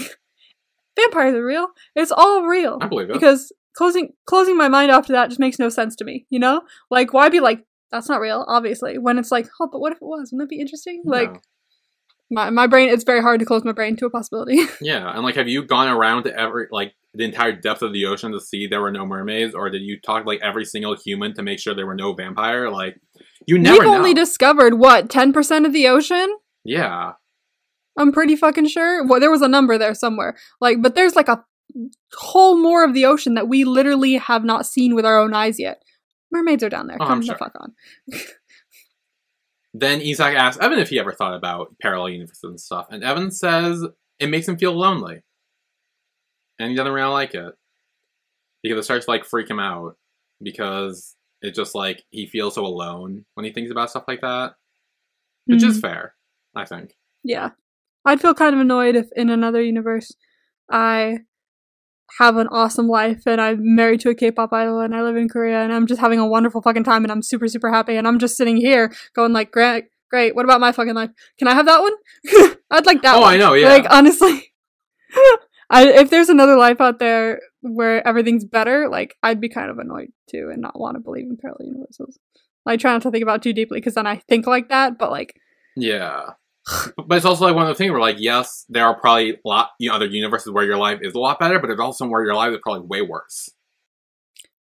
vampires 0.96 1.34
are 1.34 1.44
real. 1.44 1.68
It's 1.94 2.12
all 2.12 2.44
real 2.44 2.78
I 2.80 2.86
believe 2.86 3.10
it. 3.10 3.14
because 3.14 3.52
closing 3.76 4.12
closing 4.26 4.56
my 4.56 4.68
mind 4.68 4.90
off 4.92 5.06
to 5.06 5.12
that 5.12 5.28
just 5.28 5.40
makes 5.40 5.58
no 5.58 5.68
sense 5.70 5.96
to 5.96 6.04
me. 6.04 6.26
You 6.30 6.38
know, 6.38 6.62
like 6.90 7.12
why 7.12 7.28
be 7.28 7.40
like 7.40 7.64
that's 7.90 8.08
not 8.08 8.20
real? 8.20 8.44
Obviously, 8.48 8.96
when 8.98 9.18
it's 9.18 9.32
like 9.32 9.48
oh, 9.60 9.68
but 9.70 9.80
what 9.80 9.92
if 9.92 9.98
it 9.98 10.04
was? 10.04 10.30
Wouldn't 10.32 10.48
that 10.48 10.54
be 10.54 10.60
interesting? 10.60 11.02
Like 11.04 11.40
my 12.30 12.50
my 12.50 12.66
brain, 12.66 12.88
it's 12.88 13.04
very 13.04 13.20
hard 13.22 13.40
to 13.40 13.46
close 13.46 13.64
my 13.64 13.72
brain 13.72 13.96
to 13.96 14.06
a 14.06 14.10
possibility. 14.10 14.60
Yeah, 14.80 15.10
and 15.14 15.22
like, 15.22 15.36
have 15.36 15.48
you 15.48 15.64
gone 15.64 15.88
around 15.88 16.24
to 16.24 16.38
every 16.38 16.66
like 16.70 16.94
the 17.16 17.24
entire 17.24 17.52
depth 17.52 17.82
of 17.82 17.92
the 17.92 18.06
ocean 18.06 18.32
to 18.32 18.40
see 18.40 18.66
there 18.66 18.80
were 18.80 18.90
no 18.90 19.06
mermaids, 19.06 19.54
or 19.54 19.70
did 19.70 19.82
you 19.82 19.98
talk 20.00 20.26
like 20.26 20.40
every 20.42 20.64
single 20.64 20.96
human 20.96 21.34
to 21.34 21.42
make 21.42 21.58
sure 21.58 21.74
there 21.74 21.86
were 21.86 21.94
no 21.94 22.12
vampire? 22.12 22.70
Like, 22.70 22.96
you 23.46 23.58
never 23.58 23.78
We've 23.78 23.86
know. 23.88 23.94
only 23.96 24.14
discovered 24.14 24.74
what 24.74 25.08
ten 25.10 25.32
percent 25.32 25.66
of 25.66 25.72
the 25.72 25.88
ocean. 25.88 26.36
yeah, 26.64 27.12
I'm 27.98 28.12
pretty 28.12 28.36
fucking 28.36 28.68
sure. 28.68 29.04
Well, 29.06 29.20
there 29.20 29.30
was 29.30 29.42
a 29.42 29.48
number 29.48 29.78
there 29.78 29.94
somewhere. 29.94 30.36
Like, 30.60 30.82
but 30.82 30.94
there's 30.94 31.16
like 31.16 31.28
a 31.28 31.44
whole 32.14 32.56
more 32.60 32.84
of 32.84 32.92
the 32.94 33.06
ocean 33.06 33.34
that 33.34 33.48
we 33.48 33.64
literally 33.64 34.14
have 34.16 34.44
not 34.44 34.66
seen 34.66 34.94
with 34.94 35.04
our 35.06 35.18
own 35.18 35.32
eyes 35.34 35.58
yet. 35.58 35.82
Mermaids 36.30 36.62
are 36.62 36.68
down 36.68 36.86
there. 36.88 36.98
Oh, 37.00 37.06
Come 37.06 37.20
I'm 37.20 37.26
the 37.26 37.34
fuck 37.34 37.52
on. 37.60 37.72
Then 39.74 40.00
Isak 40.00 40.34
asks 40.34 40.60
Evan 40.62 40.78
if 40.78 40.88
he 40.88 40.98
ever 40.98 41.12
thought 41.12 41.34
about 41.34 41.74
parallel 41.82 42.08
universes 42.10 42.44
and 42.44 42.60
stuff, 42.60 42.86
and 42.90 43.04
Evan 43.04 43.30
says 43.30 43.84
it 44.18 44.28
makes 44.28 44.48
him 44.48 44.56
feel 44.56 44.72
lonely, 44.72 45.22
and 46.58 46.70
he 46.70 46.76
doesn't 46.76 46.92
really 46.92 47.10
like 47.10 47.34
it 47.34 47.54
because 48.62 48.78
it 48.78 48.84
starts 48.84 49.04
to 49.06 49.10
like 49.10 49.24
freak 49.24 49.48
him 49.50 49.60
out 49.60 49.96
because 50.42 51.14
it's 51.42 51.56
just 51.56 51.74
like 51.74 52.02
he 52.10 52.26
feels 52.26 52.54
so 52.54 52.64
alone 52.66 53.24
when 53.34 53.44
he 53.44 53.52
thinks 53.52 53.70
about 53.70 53.90
stuff 53.90 54.04
like 54.08 54.20
that, 54.22 54.54
which 55.46 55.62
is 55.62 55.78
Mhm. 55.78 55.82
fair, 55.82 56.14
I 56.54 56.64
think. 56.64 56.94
Yeah. 57.22 57.50
I'd 58.04 58.20
feel 58.20 58.34
kind 58.34 58.54
of 58.54 58.60
annoyed 58.60 58.96
if 58.96 59.08
in 59.16 59.30
another 59.30 59.60
universe 59.62 60.12
I 60.70 61.18
have 62.20 62.36
an 62.36 62.46
awesome 62.48 62.86
life 62.88 63.22
and 63.26 63.40
I'm 63.40 63.74
married 63.74 64.00
to 64.00 64.10
a 64.10 64.14
K-pop 64.14 64.52
idol 64.52 64.80
and 64.80 64.94
I 64.94 65.02
live 65.02 65.16
in 65.16 65.28
Korea 65.28 65.60
and 65.62 65.72
I'm 65.72 65.86
just 65.86 66.00
having 66.00 66.18
a 66.20 66.26
wonderful 66.26 66.62
fucking 66.62 66.84
time 66.84 67.04
and 67.04 67.10
I'm 67.12 67.22
super 67.22 67.48
super 67.48 67.70
happy 67.72 67.96
and 67.96 68.06
I'm 68.06 68.18
just 68.18 68.36
sitting 68.36 68.56
here 68.56 68.92
going 69.14 69.32
like 69.32 69.50
great 69.50 69.86
great 70.08 70.36
what 70.36 70.44
about 70.44 70.60
my 70.60 70.70
fucking 70.70 70.94
life 70.94 71.10
can 71.38 71.48
I 71.48 71.54
have 71.54 71.66
that 71.66 71.80
one 71.80 71.92
I'd 72.70 72.86
like 72.86 73.02
that 73.02 73.16
Oh, 73.16 73.22
one. 73.22 73.34
I 73.34 73.36
know, 73.36 73.54
yeah. 73.54 73.68
like 73.68 73.86
honestly 73.90 74.52
I 75.70 75.88
if 75.88 76.10
there's 76.10 76.28
another 76.28 76.56
life 76.56 76.80
out 76.80 76.98
there 76.98 77.40
where 77.60 78.06
everything's 78.06 78.44
better 78.44 78.88
like 78.88 79.16
I'd 79.22 79.40
be 79.40 79.48
kind 79.48 79.70
of 79.70 79.78
annoyed 79.78 80.08
too 80.30 80.50
and 80.52 80.62
not 80.62 80.78
want 80.78 80.96
to 80.96 81.00
believe 81.00 81.24
in 81.24 81.36
parallel 81.36 81.66
universes 81.68 82.18
I 82.66 82.76
try 82.76 82.92
not 82.92 83.02
to 83.02 83.10
think 83.10 83.22
about 83.22 83.36
it 83.36 83.42
too 83.42 83.52
deeply 83.52 83.78
because 83.78 83.94
then 83.94 84.06
I 84.06 84.16
think 84.16 84.46
like 84.46 84.68
that 84.68 84.98
but 84.98 85.10
like 85.10 85.34
Yeah. 85.76 86.30
but 86.96 87.16
it's 87.16 87.24
also 87.24 87.44
like 87.44 87.54
one 87.54 87.64
of 87.64 87.68
the 87.68 87.74
things 87.74 87.92
where 87.92 88.00
like 88.00 88.16
yes, 88.18 88.64
there 88.68 88.84
are 88.86 88.98
probably 88.98 89.30
a 89.34 89.36
lot 89.44 89.70
you 89.78 89.88
know, 89.88 89.94
other 89.94 90.06
universes 90.06 90.50
where 90.52 90.64
your 90.64 90.76
life 90.76 90.98
is 91.02 91.14
a 91.14 91.18
lot 91.20 91.38
better, 91.38 91.58
but 91.60 91.68
there's 91.68 91.78
also 91.80 92.06
where 92.06 92.24
your 92.24 92.34
life 92.34 92.52
is 92.52 92.58
probably 92.62 92.86
way 92.86 93.02
worse. 93.02 93.50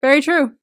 Very 0.01 0.21
true. 0.21 0.53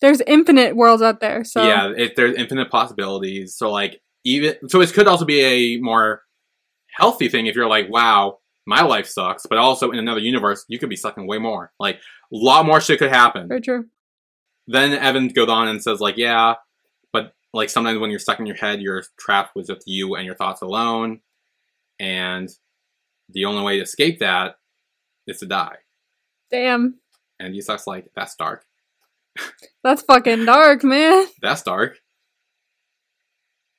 There's 0.00 0.20
infinite 0.22 0.76
worlds 0.76 1.02
out 1.02 1.20
there, 1.20 1.44
so 1.44 1.62
Yeah, 1.62 1.92
if 1.96 2.14
there's 2.16 2.34
infinite 2.36 2.70
possibilities. 2.70 3.56
So 3.56 3.70
like 3.70 4.00
even 4.24 4.56
so 4.68 4.80
it 4.80 4.92
could 4.92 5.06
also 5.06 5.24
be 5.24 5.40
a 5.40 5.80
more 5.80 6.22
healthy 6.90 7.28
thing 7.28 7.46
if 7.46 7.54
you're 7.54 7.68
like, 7.68 7.88
wow, 7.88 8.38
my 8.66 8.82
life 8.82 9.06
sucks, 9.06 9.46
but 9.46 9.58
also 9.58 9.90
in 9.90 9.98
another 9.98 10.20
universe 10.20 10.64
you 10.68 10.78
could 10.78 10.88
be 10.88 10.96
sucking 10.96 11.26
way 11.26 11.38
more. 11.38 11.72
Like 11.78 11.96
a 11.96 12.00
lot 12.30 12.66
more 12.66 12.80
shit 12.80 12.98
could 12.98 13.10
happen. 13.10 13.48
very 13.48 13.60
true. 13.60 13.86
Then 14.66 14.92
Evan 14.92 15.28
goes 15.28 15.48
on 15.48 15.68
and 15.68 15.82
says 15.82 16.00
like, 16.00 16.16
yeah, 16.16 16.54
but 17.12 17.34
like 17.52 17.68
sometimes 17.68 17.98
when 17.98 18.10
you're 18.10 18.18
stuck 18.18 18.40
in 18.40 18.46
your 18.46 18.56
head, 18.56 18.80
you're 18.80 19.04
trapped 19.18 19.54
with 19.54 19.66
just 19.66 19.86
you 19.86 20.14
and 20.14 20.24
your 20.24 20.34
thoughts 20.34 20.62
alone, 20.62 21.20
and 22.00 22.48
the 23.28 23.44
only 23.44 23.62
way 23.62 23.76
to 23.76 23.82
escape 23.82 24.20
that 24.20 24.56
is 25.26 25.38
to 25.38 25.46
die. 25.46 25.76
Damn, 26.50 27.00
And 27.40 27.54
Isak's 27.54 27.86
like, 27.86 28.06
that's 28.14 28.36
dark. 28.36 28.64
that's 29.82 30.02
fucking 30.02 30.44
dark, 30.44 30.84
man. 30.84 31.26
That's 31.42 31.62
dark. 31.62 31.98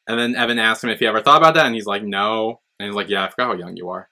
And 0.08 0.20
then 0.20 0.36
Evan 0.36 0.60
asks 0.60 0.84
him 0.84 0.90
if 0.90 1.00
he 1.00 1.08
ever 1.08 1.22
thought 1.22 1.38
about 1.38 1.54
that, 1.56 1.66
and 1.66 1.74
he's 1.74 1.86
like, 1.86 2.04
no. 2.04 2.62
And 2.80 2.88
he's 2.88 2.96
like, 2.96 3.10
yeah, 3.10 3.24
I 3.26 3.30
forgot 3.30 3.48
how 3.48 3.54
young 3.54 3.78
you 3.78 3.90
are. 3.90 4.10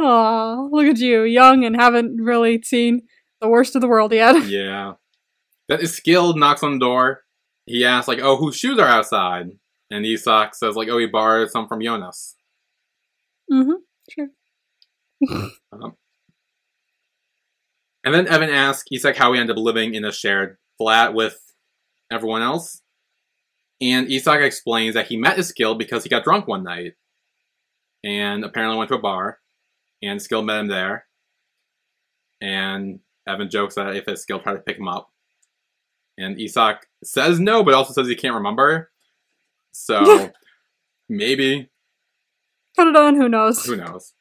Aw, 0.00 0.68
look 0.70 0.86
at 0.86 0.98
you, 0.98 1.22
young 1.22 1.64
and 1.64 1.76
haven't 1.80 2.20
really 2.20 2.62
seen 2.62 3.02
the 3.40 3.48
worst 3.48 3.74
of 3.74 3.80
the 3.80 3.88
world 3.88 4.12
yet. 4.12 4.46
yeah. 4.46 4.94
That 5.68 5.80
is 5.80 6.00
Eskild 6.00 6.36
knocks 6.36 6.62
on 6.62 6.72
the 6.74 6.78
door. 6.78 7.22
He 7.66 7.84
asks, 7.84 8.08
like, 8.08 8.18
oh, 8.20 8.36
whose 8.36 8.56
shoes 8.56 8.78
are 8.78 8.88
outside? 8.88 9.50
And 9.90 10.04
Isak 10.04 10.54
says, 10.54 10.74
like, 10.74 10.88
oh, 10.88 10.98
he 10.98 11.06
borrowed 11.06 11.50
some 11.50 11.68
from 11.68 11.80
Jonas. 11.80 12.34
mm-hmm. 13.52 13.72
Sure. 14.10 14.28
Um, 15.30 15.52
and 18.04 18.12
then 18.14 18.26
Evan 18.26 18.50
asks 18.50 18.88
Isak 18.90 19.16
how 19.16 19.32
he 19.32 19.38
ended 19.38 19.56
up 19.56 19.62
living 19.62 19.94
in 19.94 20.04
a 20.04 20.10
shared 20.10 20.56
flat 20.78 21.14
with 21.14 21.38
everyone 22.10 22.42
else. 22.42 22.82
And 23.80 24.10
Isak 24.10 24.40
explains 24.40 24.94
that 24.94 25.06
he 25.06 25.16
met 25.16 25.36
Eskild 25.36 25.78
because 25.78 26.02
he 26.02 26.08
got 26.08 26.24
drunk 26.24 26.48
one 26.48 26.64
night. 26.64 26.94
And 28.04 28.44
apparently 28.44 28.78
went 28.78 28.88
to 28.88 28.96
a 28.96 29.00
bar. 29.00 29.38
And 30.02 30.20
Eskild 30.20 30.44
met 30.44 30.60
him 30.60 30.68
there. 30.68 31.06
And 32.40 33.00
Evan 33.26 33.50
jokes 33.50 33.76
that 33.76 33.94
if 33.94 34.06
Eskild 34.06 34.42
tried 34.42 34.54
to 34.54 34.58
pick 34.60 34.78
him 34.78 34.88
up. 34.88 35.10
And 36.18 36.40
Isak 36.40 36.86
says 37.04 37.38
no, 37.40 37.62
but 37.62 37.74
also 37.74 37.92
says 37.92 38.08
he 38.08 38.16
can't 38.16 38.34
remember. 38.34 38.90
So 39.72 40.32
maybe 41.08 41.70
Put 42.76 42.88
it 42.88 42.96
on. 42.96 43.16
Who 43.16 43.28
knows? 43.28 43.64
who 43.64 43.76
knows? 43.76 44.14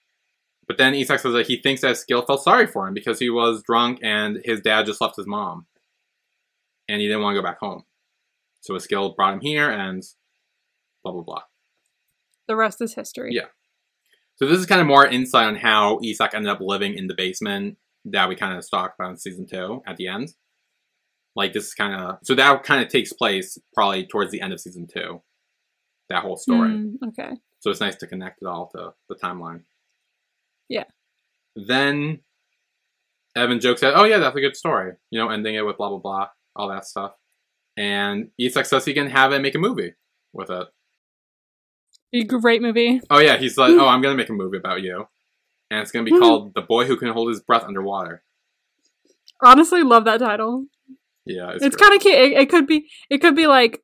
But 0.68 0.78
then 0.78 0.94
Isak 0.94 1.20
says 1.20 1.34
that 1.34 1.48
he 1.48 1.58
thinks 1.58 1.82
that 1.82 1.96
Eskild 1.96 2.28
felt 2.28 2.44
sorry 2.44 2.68
for 2.68 2.88
him 2.88 2.94
because 2.94 3.20
he 3.20 3.30
was 3.30 3.64
drunk 3.64 4.00
and 4.04 4.40
his 4.44 4.62
dad 4.62 4.86
just 4.86 5.02
left 5.02 5.18
his 5.18 5.28
mom. 5.28 5.66
And 6.88 7.02
he 7.02 7.08
didn't 7.08 7.24
want 7.24 7.36
to 7.36 7.42
go 7.42 7.48
back 7.48 7.60
home. 7.60 7.84
So 8.62 8.74
Eskild 8.76 9.16
brought 9.16 9.34
him 9.34 9.40
here 9.42 9.70
and 9.70 10.04
blah, 11.04 11.14
blah, 11.14 11.24
blah. 11.24 11.42
The 12.48 12.56
rest 12.56 12.82
is 12.82 12.96
history. 12.96 13.32
Yeah. 13.34 13.48
So 14.42 14.48
this 14.48 14.58
is 14.58 14.66
kind 14.66 14.82
of 14.82 14.88
more 14.88 15.06
insight 15.06 15.46
on 15.46 15.56
how 15.56 16.00
Isak 16.04 16.34
ended 16.34 16.52
up 16.52 16.60
living 16.62 16.96
in 16.96 17.06
the 17.06 17.14
basement 17.14 17.78
that 18.06 18.28
we 18.28 18.36
kind 18.36 18.58
of 18.58 18.68
talked 18.68 19.00
about 19.00 19.12
in 19.12 19.18
season 19.18 19.46
two 19.46 19.84
at 19.86 19.98
the 19.98 20.08
end. 20.08 20.34
Like 21.36 21.54
this 21.54 21.68
is 21.68 21.74
kind 21.76 21.94
of 21.94 22.18
so 22.24 22.34
that 22.34 22.64
kind 22.64 22.84
of 22.84 22.90
takes 22.90 23.14
place 23.14 23.58
probably 23.76 24.08
towards 24.08 24.32
the 24.32 24.42
end 24.42 24.52
of 24.52 24.60
season 24.60 24.88
two. 24.92 25.22
That 26.10 26.24
whole 26.24 26.38
story. 26.38 26.72
Mm, 26.72 26.94
okay. 27.10 27.30
So 27.60 27.70
it's 27.70 27.80
nice 27.80 27.96
to 27.98 28.08
connect 28.08 28.42
it 28.42 28.48
all 28.48 28.68
to 28.76 28.94
the 29.08 29.16
timeline. 29.16 29.62
Yeah. 30.68 30.86
Then 31.56 32.22
Evan 33.36 33.60
jokes 33.60 33.82
that, 33.82 33.94
oh 33.96 34.06
yeah, 34.06 34.18
that's 34.18 34.36
a 34.36 34.42
good 34.42 34.58
story. 34.58 34.94
You 35.12 35.20
know, 35.20 35.30
ending 35.30 35.54
it 35.54 35.66
with 35.66 35.78
blah 35.78 35.90
blah 35.90 36.00
blah, 36.00 36.28
all 36.56 36.70
that 36.70 36.86
stuff. 36.86 37.12
And 37.78 38.32
Isak 38.40 38.66
says 38.66 38.86
he 38.86 38.96
can 38.96 39.12
have 39.12 39.34
it 39.34 39.42
make 39.42 39.56
a 39.56 39.60
movie 39.60 39.94
with 40.34 40.50
it. 40.50 40.68
A 42.14 42.24
great 42.24 42.62
movie. 42.62 43.00
Oh 43.10 43.20
yeah, 43.20 43.38
he's 43.38 43.58
like, 43.58 43.72
oh, 43.72 43.88
I'm 43.88 44.02
gonna 44.02 44.16
make 44.16 44.30
a 44.30 44.34
movie 44.34 44.58
about 44.58 44.82
you, 44.82 45.06
and 45.70 45.80
it's 45.80 45.92
gonna 45.92 46.04
be 46.06 46.12
Mhm. 46.12 46.20
called 46.20 46.54
"The 46.56 46.62
Boy 46.62 46.86
Who 46.86 46.98
Can 46.98 47.10
Hold 47.10 47.30
His 47.30 47.42
Breath 47.42 47.64
Underwater." 47.64 48.24
Honestly, 49.44 49.82
love 49.84 50.06
that 50.06 50.20
title. 50.20 50.66
Yeah, 51.26 51.52
it's, 51.52 51.64
It's 51.64 51.76
kind 51.76 51.94
of 51.94 52.02
cute. 52.02 52.16
It, 52.16 52.32
it 52.34 52.50
could 52.50 52.68
be. 52.68 52.88
It 53.10 53.20
could 53.20 53.36
be 53.36 53.48
like 53.48 53.82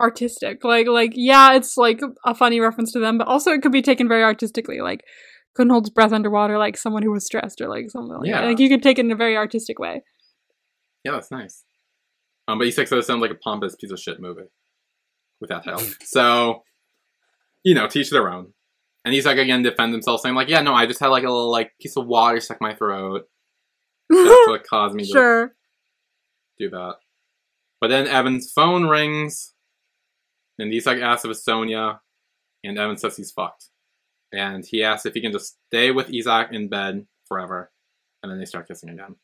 artistic. 0.00 0.64
Like 0.64 0.86
like 0.86 1.12
yeah, 1.14 1.54
it's 1.54 1.76
like 1.76 2.00
a 2.24 2.34
funny 2.34 2.60
reference 2.60 2.92
to 2.92 2.98
them, 3.00 3.18
but 3.18 3.26
also 3.28 3.50
it 3.52 3.62
could 3.62 3.72
be 3.72 3.82
taken 3.82 4.08
very 4.08 4.22
artistically. 4.22 4.80
Like 4.80 5.02
couldn't 5.54 5.70
hold 5.70 5.84
his 5.86 5.90
breath 5.90 6.12
underwater, 6.12 6.58
like 6.58 6.76
someone 6.76 7.02
who 7.02 7.10
was 7.12 7.24
stressed 7.24 7.60
or 7.60 7.68
like 7.68 7.90
something 7.90 8.16
like 8.18 8.28
Yeah. 8.28 8.42
that. 8.42 8.46
Like 8.48 8.58
you 8.60 8.68
could 8.68 8.82
take 8.82 8.98
it 8.98 9.04
in 9.04 9.10
a 9.12 9.16
very 9.16 9.36
artistic 9.36 9.78
way. 9.78 10.02
yeah, 11.04 11.12
that's 11.12 11.30
nice. 11.30 11.64
Um, 12.46 12.58
but 12.58 12.66
Isak 12.66 12.88
says 12.88 13.04
it 13.04 13.06
sounds 13.06 13.20
like 13.22 13.30
a 13.30 13.34
pompous 13.36 13.76
piece 13.76 13.90
of 13.90 13.98
shit 13.98 14.20
movie 14.20 14.42
with 15.40 15.50
help. 15.50 15.80
so, 16.04 16.62
you 17.64 17.74
know, 17.74 17.86
teach 17.86 18.10
their 18.10 18.30
own. 18.30 18.52
And 19.04 19.14
he's 19.14 19.26
like 19.26 19.38
again 19.38 19.62
defend 19.62 19.92
himself, 19.92 20.20
saying 20.20 20.34
like, 20.34 20.48
"Yeah, 20.48 20.60
no, 20.60 20.74
I 20.74 20.86
just 20.86 21.00
had 21.00 21.06
like 21.06 21.22
a 21.22 21.30
little 21.30 21.50
like 21.50 21.72
piece 21.80 21.96
of 21.96 22.06
water 22.06 22.40
stuck 22.40 22.58
in 22.60 22.66
my 22.66 22.74
throat. 22.74 23.26
That's 24.10 24.20
what 24.48 24.66
caused 24.66 24.94
me 24.94 25.04
to 25.04 25.10
sure. 25.10 25.54
do 26.58 26.68
that." 26.70 26.96
But 27.80 27.88
then 27.88 28.08
Evan's 28.08 28.52
phone 28.52 28.86
rings, 28.86 29.54
and 30.58 30.72
Isak 30.74 31.00
asks 31.00 31.24
if 31.24 31.30
it's 31.30 31.44
Sonja, 31.46 32.00
and 32.64 32.76
Evan 32.78 32.96
says 32.96 33.16
he's 33.16 33.30
fucked. 33.30 33.66
And 34.32 34.66
he 34.66 34.82
asks 34.82 35.06
if 35.06 35.14
he 35.14 35.20
can 35.20 35.32
just 35.32 35.56
stay 35.68 35.90
with 35.90 36.12
Isak 36.12 36.52
in 36.52 36.68
bed 36.68 37.06
forever, 37.26 37.70
and 38.22 38.30
then 38.30 38.38
they 38.38 38.44
start 38.44 38.68
kissing 38.68 38.90
again. 38.90 39.14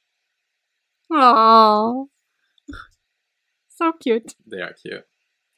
Aww. 1.12 2.06
So 3.68 3.92
cute. 4.00 4.34
They 4.46 4.60
are 4.60 4.72
cute. 4.72 5.04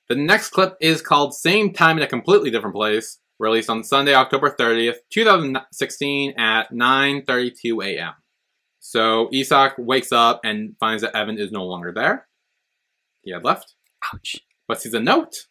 The 0.09 0.15
next 0.15 0.51
clip 0.51 0.77
is 0.81 1.03
called 1.03 1.35
Same 1.35 1.73
Time 1.73 1.97
in 1.97 2.05
a 2.05 2.07
Completely 2.07 2.51
Different 2.51 2.77
Place, 2.77 3.19
released 3.41 3.69
on 3.69 3.83
Sunday, 3.83 4.15
October 4.15 4.55
30th, 4.57 4.99
2016 5.11 6.35
at 6.39 6.71
9.32 6.71 7.85
a.m. 7.85 8.13
So 8.79 9.29
Isak 9.33 9.75
wakes 9.79 10.13
up 10.13 10.41
and 10.45 10.77
finds 10.79 11.03
that 11.03 11.17
Evan 11.17 11.39
is 11.39 11.51
no 11.51 11.65
longer 11.65 11.93
there. 11.93 12.29
He 13.23 13.33
had 13.33 13.45
left, 13.45 13.75
Ouch. 14.15 14.37
but 14.69 14.81
sees 14.81 14.95
a 14.95 15.01
note 15.01 15.49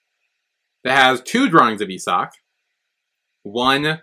that 0.86 0.98
has 0.98 1.22
two 1.22 1.50
drawings 1.50 1.82
of 1.82 1.90
Isak. 1.90 2.32
One 3.44 4.02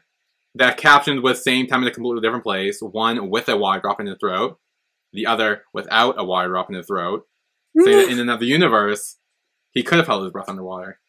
that 0.55 0.77
captioned 0.77 1.23
with 1.23 1.39
same 1.39 1.67
time 1.67 1.81
in 1.81 1.89
a 1.89 1.93
completely 1.93 2.21
different 2.21 2.45
place, 2.45 2.81
one 2.83 3.31
with 3.31 3.49
a 3.49 3.57
Y 3.57 3.79
drop 3.79 4.01
in 4.01 4.07
the 4.07 4.17
throat, 4.17 4.59
the 5.15 5.25
other 5.25 5.63
without 5.73 6.17
a 6.19 6.25
Y 6.25 6.45
drop 6.45 6.69
in 6.69 6.77
the 6.77 6.83
throat, 6.83 7.23
saying 7.79 7.97
that 7.97 8.09
in 8.13 8.19
another 8.21 8.45
universe, 8.45 9.17
he 9.73 9.83
could 9.83 9.99
have 9.99 10.07
held 10.07 10.23
his 10.25 10.33
breath 10.33 10.49
underwater. 10.49 11.01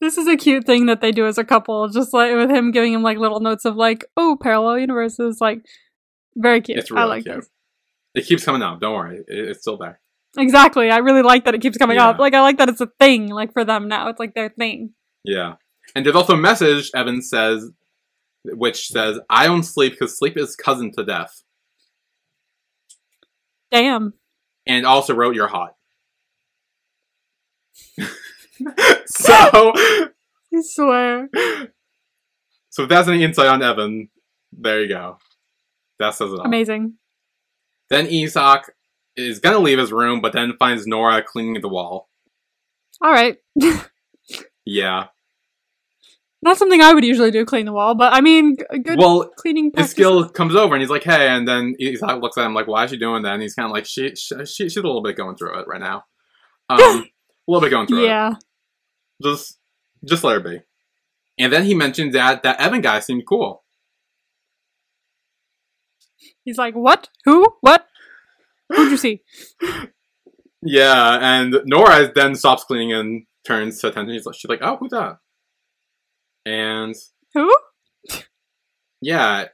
This 0.00 0.18
is 0.18 0.26
a 0.28 0.36
cute 0.36 0.64
thing 0.66 0.86
that 0.86 1.00
they 1.00 1.10
do 1.10 1.26
as 1.26 1.38
a 1.38 1.44
couple, 1.44 1.88
just 1.88 2.12
like 2.12 2.34
with 2.34 2.50
him 2.50 2.70
giving 2.70 2.92
him 2.92 3.02
like 3.02 3.18
little 3.18 3.40
notes 3.40 3.64
of 3.64 3.76
like, 3.76 4.04
oh, 4.16 4.36
parallel 4.40 4.78
universes, 4.78 5.38
like 5.40 5.60
very 6.36 6.60
cute. 6.60 6.78
It's 6.78 6.90
really 6.90 7.02
I 7.02 7.06
like 7.06 7.24
cute. 7.24 7.36
this. 7.36 7.48
It 8.14 8.26
keeps 8.26 8.44
coming 8.44 8.62
up. 8.62 8.80
Don't 8.80 8.94
worry, 8.94 9.18
it, 9.18 9.24
it's 9.48 9.60
still 9.60 9.78
there. 9.78 10.00
Exactly. 10.38 10.90
I 10.90 10.98
really 10.98 11.22
like 11.22 11.46
that 11.46 11.54
it 11.54 11.62
keeps 11.62 11.78
coming 11.78 11.96
Yeah. 11.96 12.08
up. 12.10 12.18
Like 12.18 12.34
I 12.34 12.42
like 12.42 12.58
that 12.58 12.68
it's 12.68 12.80
a 12.82 12.88
thing, 13.00 13.28
like 13.28 13.54
for 13.54 13.64
them 13.64 13.88
now. 13.88 14.08
It's 14.08 14.20
like 14.20 14.34
their 14.34 14.50
thing. 14.50 14.92
Yeah, 15.24 15.54
and 15.94 16.04
there's 16.04 16.14
also 16.16 16.34
a 16.34 16.38
message 16.38 16.90
Evan 16.94 17.22
says, 17.22 17.70
which 18.44 18.88
says, 18.88 19.18
"I 19.30 19.46
don't 19.46 19.62
sleep 19.62 19.92
because 19.94 20.18
sleep 20.18 20.36
is 20.36 20.54
cousin 20.56 20.92
to 20.92 21.04
death." 21.04 21.42
Damn. 23.70 24.12
and 24.66 24.84
also 24.86 25.14
wrote 25.14 25.34
"You're 25.34 25.48
hot." 25.48 25.75
so, 29.06 29.72
I 29.74 30.08
swear. 30.62 31.28
so 32.70 32.82
if 32.84 32.88
that's 32.88 33.08
any 33.08 33.24
insight 33.24 33.48
on 33.48 33.62
Evan, 33.62 34.08
there 34.52 34.82
you 34.82 34.88
go. 34.88 35.18
That 35.98 36.14
says 36.14 36.32
it 36.32 36.38
all. 36.38 36.46
Amazing. 36.46 36.94
Then 37.90 38.06
Isak 38.06 38.72
is 39.16 39.38
gonna 39.38 39.58
leave 39.58 39.78
his 39.78 39.92
room, 39.92 40.20
but 40.20 40.32
then 40.32 40.54
finds 40.58 40.86
Noora 40.86 41.24
cleaning 41.24 41.60
the 41.60 41.68
wall. 41.68 42.08
All 43.02 43.10
right. 43.10 43.36
Yeah. 44.66 45.06
Not 46.42 46.58
something 46.58 46.82
I 46.82 46.92
would 46.92 47.04
usually 47.04 47.30
do, 47.30 47.44
clean 47.46 47.64
the 47.66 47.72
wall, 47.72 47.94
but 47.94 48.12
I 48.12 48.20
mean, 48.20 48.56
good 48.56 48.98
Well, 48.98 49.30
cleaning 49.36 49.66
his 49.66 49.72
practice. 49.72 49.94
Eskild 49.94 50.34
comes 50.34 50.54
over 50.54 50.74
and 50.74 50.82
he's 50.82 50.90
like, 50.90 51.02
"Hey," 51.04 51.28
and 51.28 51.48
then 51.48 51.74
Isak 51.78 52.20
looks 52.20 52.36
at 52.36 52.44
him 52.44 52.52
like, 52.52 52.66
"Why 52.66 52.84
is 52.84 52.90
she 52.90 52.98
doing 52.98 53.22
that?" 53.22 53.32
And 53.34 53.42
he's 53.42 53.54
kind 53.54 53.66
of 53.66 53.72
like, 53.72 53.86
"She, 53.86 54.14
she, 54.14 54.34
she 54.44 54.64
she's 54.64 54.76
a 54.76 54.82
little 54.82 55.02
bit 55.02 55.16
going 55.16 55.36
through 55.36 55.58
it 55.60 55.66
right 55.66 55.80
now. 55.80 56.04
Um, 56.68 57.04
a 57.46 57.50
little 57.50 57.60
bit 57.60 57.70
going 57.70 57.86
through 57.86 58.04
it. 58.04 58.08
Yeah. 58.08 58.34
Just, 59.22 59.58
just 60.04 60.24
let 60.24 60.34
her 60.34 60.40
be." 60.40 60.60
And 61.38 61.52
then 61.52 61.64
he 61.64 61.74
mentioned 61.74 62.14
that 62.14 62.42
that 62.42 62.60
Evan 62.60 62.80
guy 62.80 63.00
seemed 63.00 63.26
cool. 63.26 63.64
He's 66.44 66.58
like, 66.58 66.74
what? 66.74 67.08
Who? 67.24 67.46
What? 67.60 67.86
Who'd 68.70 68.90
you 68.90 68.96
see? 68.96 69.22
Yeah, 70.62 71.18
and 71.20 71.54
Noora 71.70 72.12
then 72.12 72.34
stops 72.34 72.64
cleaning 72.64 72.92
and 72.92 73.24
turns 73.46 73.78
to 73.80 73.88
attention. 73.88 74.14
He's 74.14 74.26
like, 74.26 74.34
she's 74.34 74.48
like, 74.48 74.58
"Oh, 74.62 74.76
who's 74.78 74.90
that?" 74.90 75.18
And 76.44 76.94
Who? 77.34 77.54
yeah, 79.00 79.44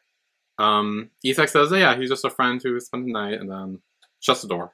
um, 0.59 1.11
Isak 1.23 1.51
says, 1.51 1.71
"Yeah, 1.71 1.97
he's 1.99 2.09
just 2.09 2.25
a 2.25 2.31
friend 2.31 2.63
who 2.63 2.81
spent 2.81 3.05
the 3.05 3.13
night," 3.13 3.39
and 3.39 3.51
then 3.51 3.81
shuts 4.21 4.41
the 4.41 4.49
door. 4.49 4.73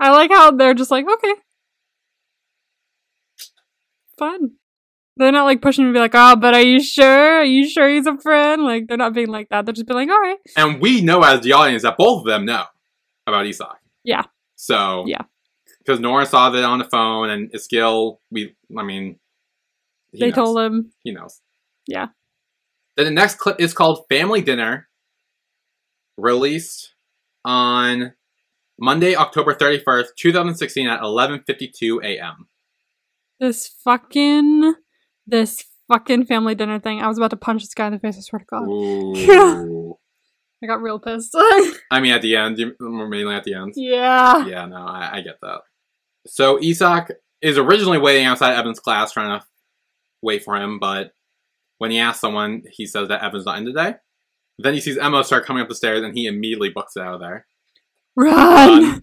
I 0.00 0.10
like 0.10 0.30
how 0.30 0.50
they're 0.52 0.74
just 0.74 0.90
like, 0.90 1.06
okay. 1.10 1.34
Fun. 4.18 4.52
They're 5.16 5.32
not 5.32 5.44
like 5.44 5.60
pushing 5.60 5.84
me 5.84 5.90
to 5.90 5.94
be 5.94 6.00
like, 6.00 6.14
oh, 6.14 6.36
but 6.36 6.54
are 6.54 6.62
you 6.62 6.82
sure? 6.82 7.38
Are 7.40 7.44
you 7.44 7.68
sure 7.68 7.88
he's 7.88 8.06
a 8.06 8.16
friend? 8.18 8.62
Like, 8.64 8.88
they're 8.88 8.96
not 8.96 9.12
being 9.14 9.28
like 9.28 9.48
that. 9.50 9.66
They're 9.66 9.74
just 9.74 9.86
being 9.86 9.98
like, 9.98 10.08
all 10.08 10.20
right. 10.20 10.38
And 10.56 10.80
we 10.80 11.02
know 11.02 11.22
as 11.22 11.40
the 11.42 11.52
audience 11.52 11.82
that 11.82 11.96
both 11.96 12.20
of 12.20 12.26
them 12.26 12.44
know 12.46 12.64
about 13.26 13.46
Isak. 13.46 13.76
Yeah. 14.04 14.24
So 14.56 15.04
Yeah. 15.06 15.22
because 15.78 16.00
Noora 16.00 16.26
saw 16.26 16.50
that 16.50 16.64
on 16.64 16.78
the 16.78 16.84
phone, 16.84 17.28
and 17.30 17.52
Eskild, 17.52 18.18
we, 18.30 18.56
I 18.76 18.82
mean, 18.82 19.18
he 20.12 20.18
they 20.20 20.26
knows. 20.28 20.34
told 20.34 20.58
him. 20.60 20.92
he 21.04 21.12
knows. 21.12 21.40
Yeah. 21.86 22.08
Then 22.96 23.06
the 23.06 23.10
next 23.12 23.36
clip 23.36 23.60
is 23.60 23.72
called 23.74 24.04
"Family 24.10 24.40
Dinner," 24.42 24.88
released 26.16 26.94
on 27.44 28.12
Monday, 28.78 29.14
October 29.14 29.54
thirty 29.54 29.78
first, 29.78 30.12
two 30.16 30.32
thousand 30.32 30.56
sixteen, 30.56 30.88
at 30.88 31.02
eleven 31.02 31.42
fifty 31.46 31.68
two 31.68 32.00
a.m. 32.02 32.48
This 33.40 33.68
fucking, 33.84 34.74
this 35.26 35.64
fucking 35.88 36.26
family 36.26 36.54
dinner 36.54 36.78
thing. 36.78 37.00
I 37.00 37.08
was 37.08 37.18
about 37.18 37.30
to 37.30 37.36
punch 37.36 37.62
this 37.62 37.74
guy 37.74 37.86
in 37.86 37.92
the 37.92 37.98
face, 37.98 38.16
I 38.16 38.20
swear 38.20 38.40
to 38.40 38.46
God. 38.46 39.96
I 40.62 40.66
got 40.66 40.80
real 40.80 41.00
pissed. 41.00 41.32
I 41.90 42.00
mean, 42.00 42.12
at 42.12 42.22
the 42.22 42.36
end, 42.36 42.56
mainly 42.78 43.34
at 43.34 43.42
the 43.44 43.54
end. 43.54 43.72
yeah. 43.76 44.46
Yeah, 44.46 44.66
no, 44.66 44.76
I, 44.76 45.16
I 45.16 45.20
get 45.20 45.40
that. 45.42 45.62
So 46.26 46.62
Isak 46.62 47.10
is 47.40 47.58
originally 47.58 47.98
waiting 47.98 48.26
outside 48.26 48.54
Evan's 48.54 48.78
class, 48.78 49.10
trying 49.12 49.40
to 49.40 49.44
wait 50.22 50.44
for 50.44 50.54
him, 50.56 50.78
but 50.78 51.12
when 51.78 51.90
he 51.90 51.98
asks 51.98 52.20
someone, 52.20 52.62
he 52.70 52.86
says 52.86 53.08
that 53.08 53.24
Evan's 53.24 53.44
not 53.44 53.58
in 53.58 53.64
today. 53.66 53.96
Then 54.58 54.74
he 54.74 54.80
sees 54.80 54.96
Emma 54.96 55.24
start 55.24 55.44
coming 55.44 55.62
up 55.62 55.68
the 55.68 55.74
stairs, 55.74 56.04
and 56.04 56.16
he 56.16 56.26
immediately 56.26 56.68
books 56.68 56.94
it 56.94 57.02
out 57.02 57.14
of 57.14 57.20
there. 57.20 57.46
Run! 58.16 59.02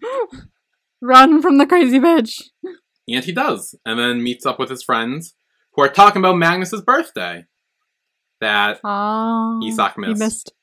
Run 1.01 1.41
from 1.41 1.57
the 1.57 1.65
crazy 1.65 1.99
bitch. 1.99 2.41
And 3.07 3.23
he 3.25 3.31
does, 3.31 3.73
and 3.85 3.97
then 3.97 4.21
meets 4.21 4.45
up 4.45 4.59
with 4.59 4.69
his 4.69 4.83
friends, 4.83 5.33
who 5.73 5.81
are 5.81 5.89
talking 5.89 6.21
about 6.21 6.37
Magnus's 6.37 6.81
birthday. 6.81 7.45
That 8.41 8.79
Oh. 8.83 9.59
Isak 9.65 9.93
He 9.95 10.01
missed. 10.01 10.19
missed. 10.19 10.53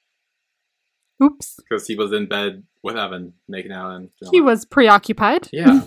Oops. 1.22 1.56
because 1.68 1.86
he 1.86 1.96
was 1.96 2.12
in 2.12 2.26
bed 2.26 2.62
with 2.82 2.96
Evan, 2.96 3.32
making 3.48 3.72
out 3.72 3.90
and 3.92 4.10
He 4.30 4.40
was 4.40 4.64
preoccupied. 4.66 5.48
yeah. 5.52 5.80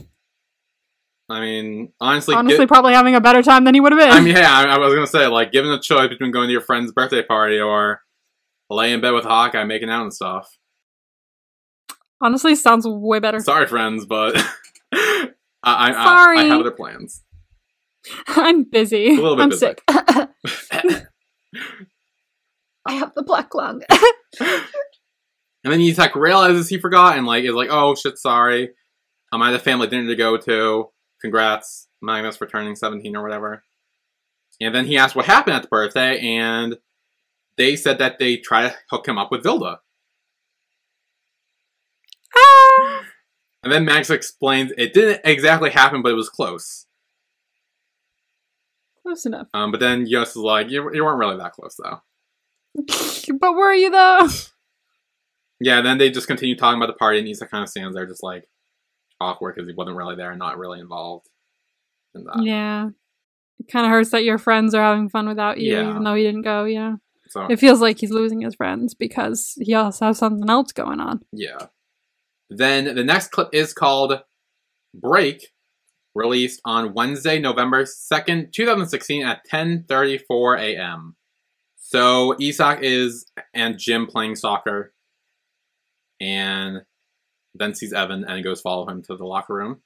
I 1.29 1.39
mean, 1.41 1.93
honestly, 2.01 2.33
Honestly, 2.33 2.63
gi- 2.65 2.67
probably 2.67 2.93
having 2.93 3.13
a 3.13 3.21
better 3.21 3.43
time 3.43 3.63
than 3.63 3.75
he 3.75 3.79
would 3.79 3.91
have 3.91 3.99
been. 4.01 4.09
I 4.09 4.19
mean, 4.19 4.35
yeah, 4.35 4.51
I, 4.51 4.63
I 4.63 4.77
was 4.79 4.95
gonna 4.95 5.05
say, 5.05 5.27
like, 5.27 5.51
given 5.51 5.71
a 5.71 5.79
choice 5.79 6.09
between 6.09 6.31
going 6.31 6.47
to 6.47 6.51
your 6.51 6.61
friend's 6.61 6.91
birthday 6.91 7.21
party 7.21 7.59
or 7.59 8.01
lay 8.71 8.91
in 8.91 9.01
bed 9.01 9.11
with 9.11 9.25
Hawkeye 9.25 9.63
making 9.65 9.91
out 9.91 10.01
and 10.01 10.13
stuff. 10.13 10.57
Honestly, 12.21 12.55
sounds 12.55 12.85
way 12.87 13.19
better. 13.19 13.39
Sorry, 13.39 13.67
friends, 13.67 14.05
but 14.05 14.35
I, 14.93 15.31
I, 15.63 15.91
I, 15.91 16.35
I 16.37 16.43
have 16.45 16.59
other 16.61 16.71
plans. 16.71 17.23
I'm 18.27 18.63
busy. 18.63 19.09
A 19.09 19.13
little 19.13 19.35
bit 19.35 19.43
I'm 19.43 19.49
busy. 19.49 19.59
sick. 19.59 19.83
I 22.85 22.93
have 22.93 23.13
the 23.15 23.23
black 23.23 23.53
lung. 23.53 23.81
And 25.63 25.73
then 25.73 25.81
Isak 25.81 26.15
realizes 26.15 26.69
he 26.69 26.79
forgot 26.79 27.17
and 27.17 27.27
like 27.27 27.43
is 27.43 27.53
like, 27.53 27.69
oh 27.69 27.95
shit, 27.95 28.17
sorry. 28.17 28.71
Um, 29.31 29.41
I 29.41 29.51
had 29.51 29.59
a 29.59 29.63
family 29.63 29.87
dinner 29.87 30.07
to 30.07 30.15
go 30.15 30.37
to. 30.37 30.89
Congrats, 31.21 31.87
Magnus, 32.01 32.37
for 32.37 32.47
turning 32.47 32.75
17 32.75 33.15
or 33.15 33.21
whatever. 33.21 33.63
And 34.61 34.73
then 34.73 34.85
he 34.85 34.97
asked 34.97 35.15
what 35.15 35.25
happened 35.25 35.55
at 35.55 35.61
the 35.63 35.67
birthday, 35.67 36.19
and 36.19 36.77
they 37.57 37.75
said 37.75 37.97
that 37.99 38.19
they 38.19 38.37
tried 38.37 38.69
to 38.69 38.75
hook 38.89 39.07
him 39.07 39.17
up 39.17 39.31
with 39.31 39.43
Vilda. 39.43 39.77
And 43.63 43.73
then 43.73 43.83
Max 43.85 44.09
explains 44.09 44.71
it 44.77 44.93
didn't 44.93 45.21
exactly 45.25 45.69
happen, 45.69 46.01
but 46.01 46.11
it 46.11 46.15
was 46.15 46.29
close. 46.29 46.85
Close 49.03 49.25
enough. 49.25 49.47
Um, 49.53 49.71
but 49.71 49.79
then 49.79 50.05
Yost 50.07 50.31
is 50.31 50.37
like, 50.37 50.69
you, 50.69 50.93
you 50.93 51.03
weren't 51.03 51.19
really 51.19 51.37
that 51.37 51.53
close 51.53 51.75
though. 51.75 52.01
but 53.39 53.53
were 53.53 53.73
you 53.73 53.89
though? 53.91 54.27
Yeah, 55.61 55.79
and 55.79 55.85
then 55.85 55.97
they 55.97 56.09
just 56.09 56.27
continue 56.27 56.55
talking 56.55 56.81
about 56.81 56.87
the 56.87 56.97
party, 56.97 57.19
and 57.19 57.27
Isak 57.27 57.51
kind 57.51 57.63
of 57.63 57.69
stands 57.69 57.93
there 57.93 58.05
just 58.05 58.23
like 58.23 58.47
awkward 59.19 59.55
because 59.55 59.67
he 59.67 59.73
wasn't 59.75 59.97
really 59.97 60.15
there 60.15 60.29
and 60.31 60.39
not 60.39 60.57
really 60.57 60.79
involved 60.79 61.27
in 62.15 62.23
that. 62.23 62.41
Yeah. 62.43 62.89
It 63.59 63.69
kind 63.69 63.85
of 63.85 63.91
hurts 63.91 64.11
that 64.11 64.23
your 64.23 64.37
friends 64.37 64.73
are 64.73 64.81
having 64.81 65.09
fun 65.09 65.27
without 65.27 65.57
you, 65.59 65.73
Yeah. 65.73 65.89
even 65.89 66.05
though 66.05 66.13
he 66.13 66.23
didn't 66.23 66.43
go. 66.43 66.63
You 66.63 66.79
know, 66.79 66.99
So 67.27 67.47
it 67.49 67.59
feels 67.59 67.81
like 67.81 67.99
he's 67.99 68.09
losing 68.11 68.39
his 68.39 68.55
friends 68.55 68.93
because 68.93 69.57
he 69.59 69.73
also 69.73 70.05
has 70.05 70.17
something 70.19 70.49
else 70.49 70.71
going 70.71 71.01
on. 71.01 71.25
Yeah. 71.33 71.67
Then 72.49 72.95
the 72.95 73.03
next 73.03 73.31
clip 73.31 73.49
is 73.53 73.73
called 73.73 74.21
Break, 74.93 75.49
released 76.15 76.61
on 76.65 76.93
Wednesday, 76.93 77.39
November 77.39 77.83
2nd, 77.85 78.51
2016 78.53 79.25
at 79.25 79.41
10:34 79.51 80.59
a.m. 80.59 81.15
So 81.77 82.35
Isak 82.39 82.79
is 82.81 83.25
and 83.53 83.77
gym 83.77 84.07
playing 84.07 84.35
soccer 84.35 84.93
and 86.19 86.81
then 87.55 87.73
sees 87.73 87.93
Evan 87.93 88.23
and 88.25 88.43
goes 88.43 88.61
follow 88.61 88.87
him 88.87 89.01
to 89.03 89.15
the 89.15 89.25
locker 89.25 89.53
room. 89.53 89.81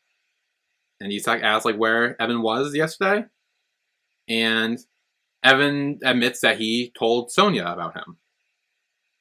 And 0.99 1.12
Isak 1.12 1.41
asks 1.43 1.65
like 1.65 1.76
where 1.78 2.21
Evan 2.21 2.41
was 2.41 2.76
yesterday. 2.76 3.26
And 4.28 4.80
Evan 5.43 5.99
admits 6.04 6.39
that 6.41 6.58
he 6.58 6.93
told 6.97 7.30
Sonja 7.30 7.71
about 7.71 7.95
him 7.95 8.17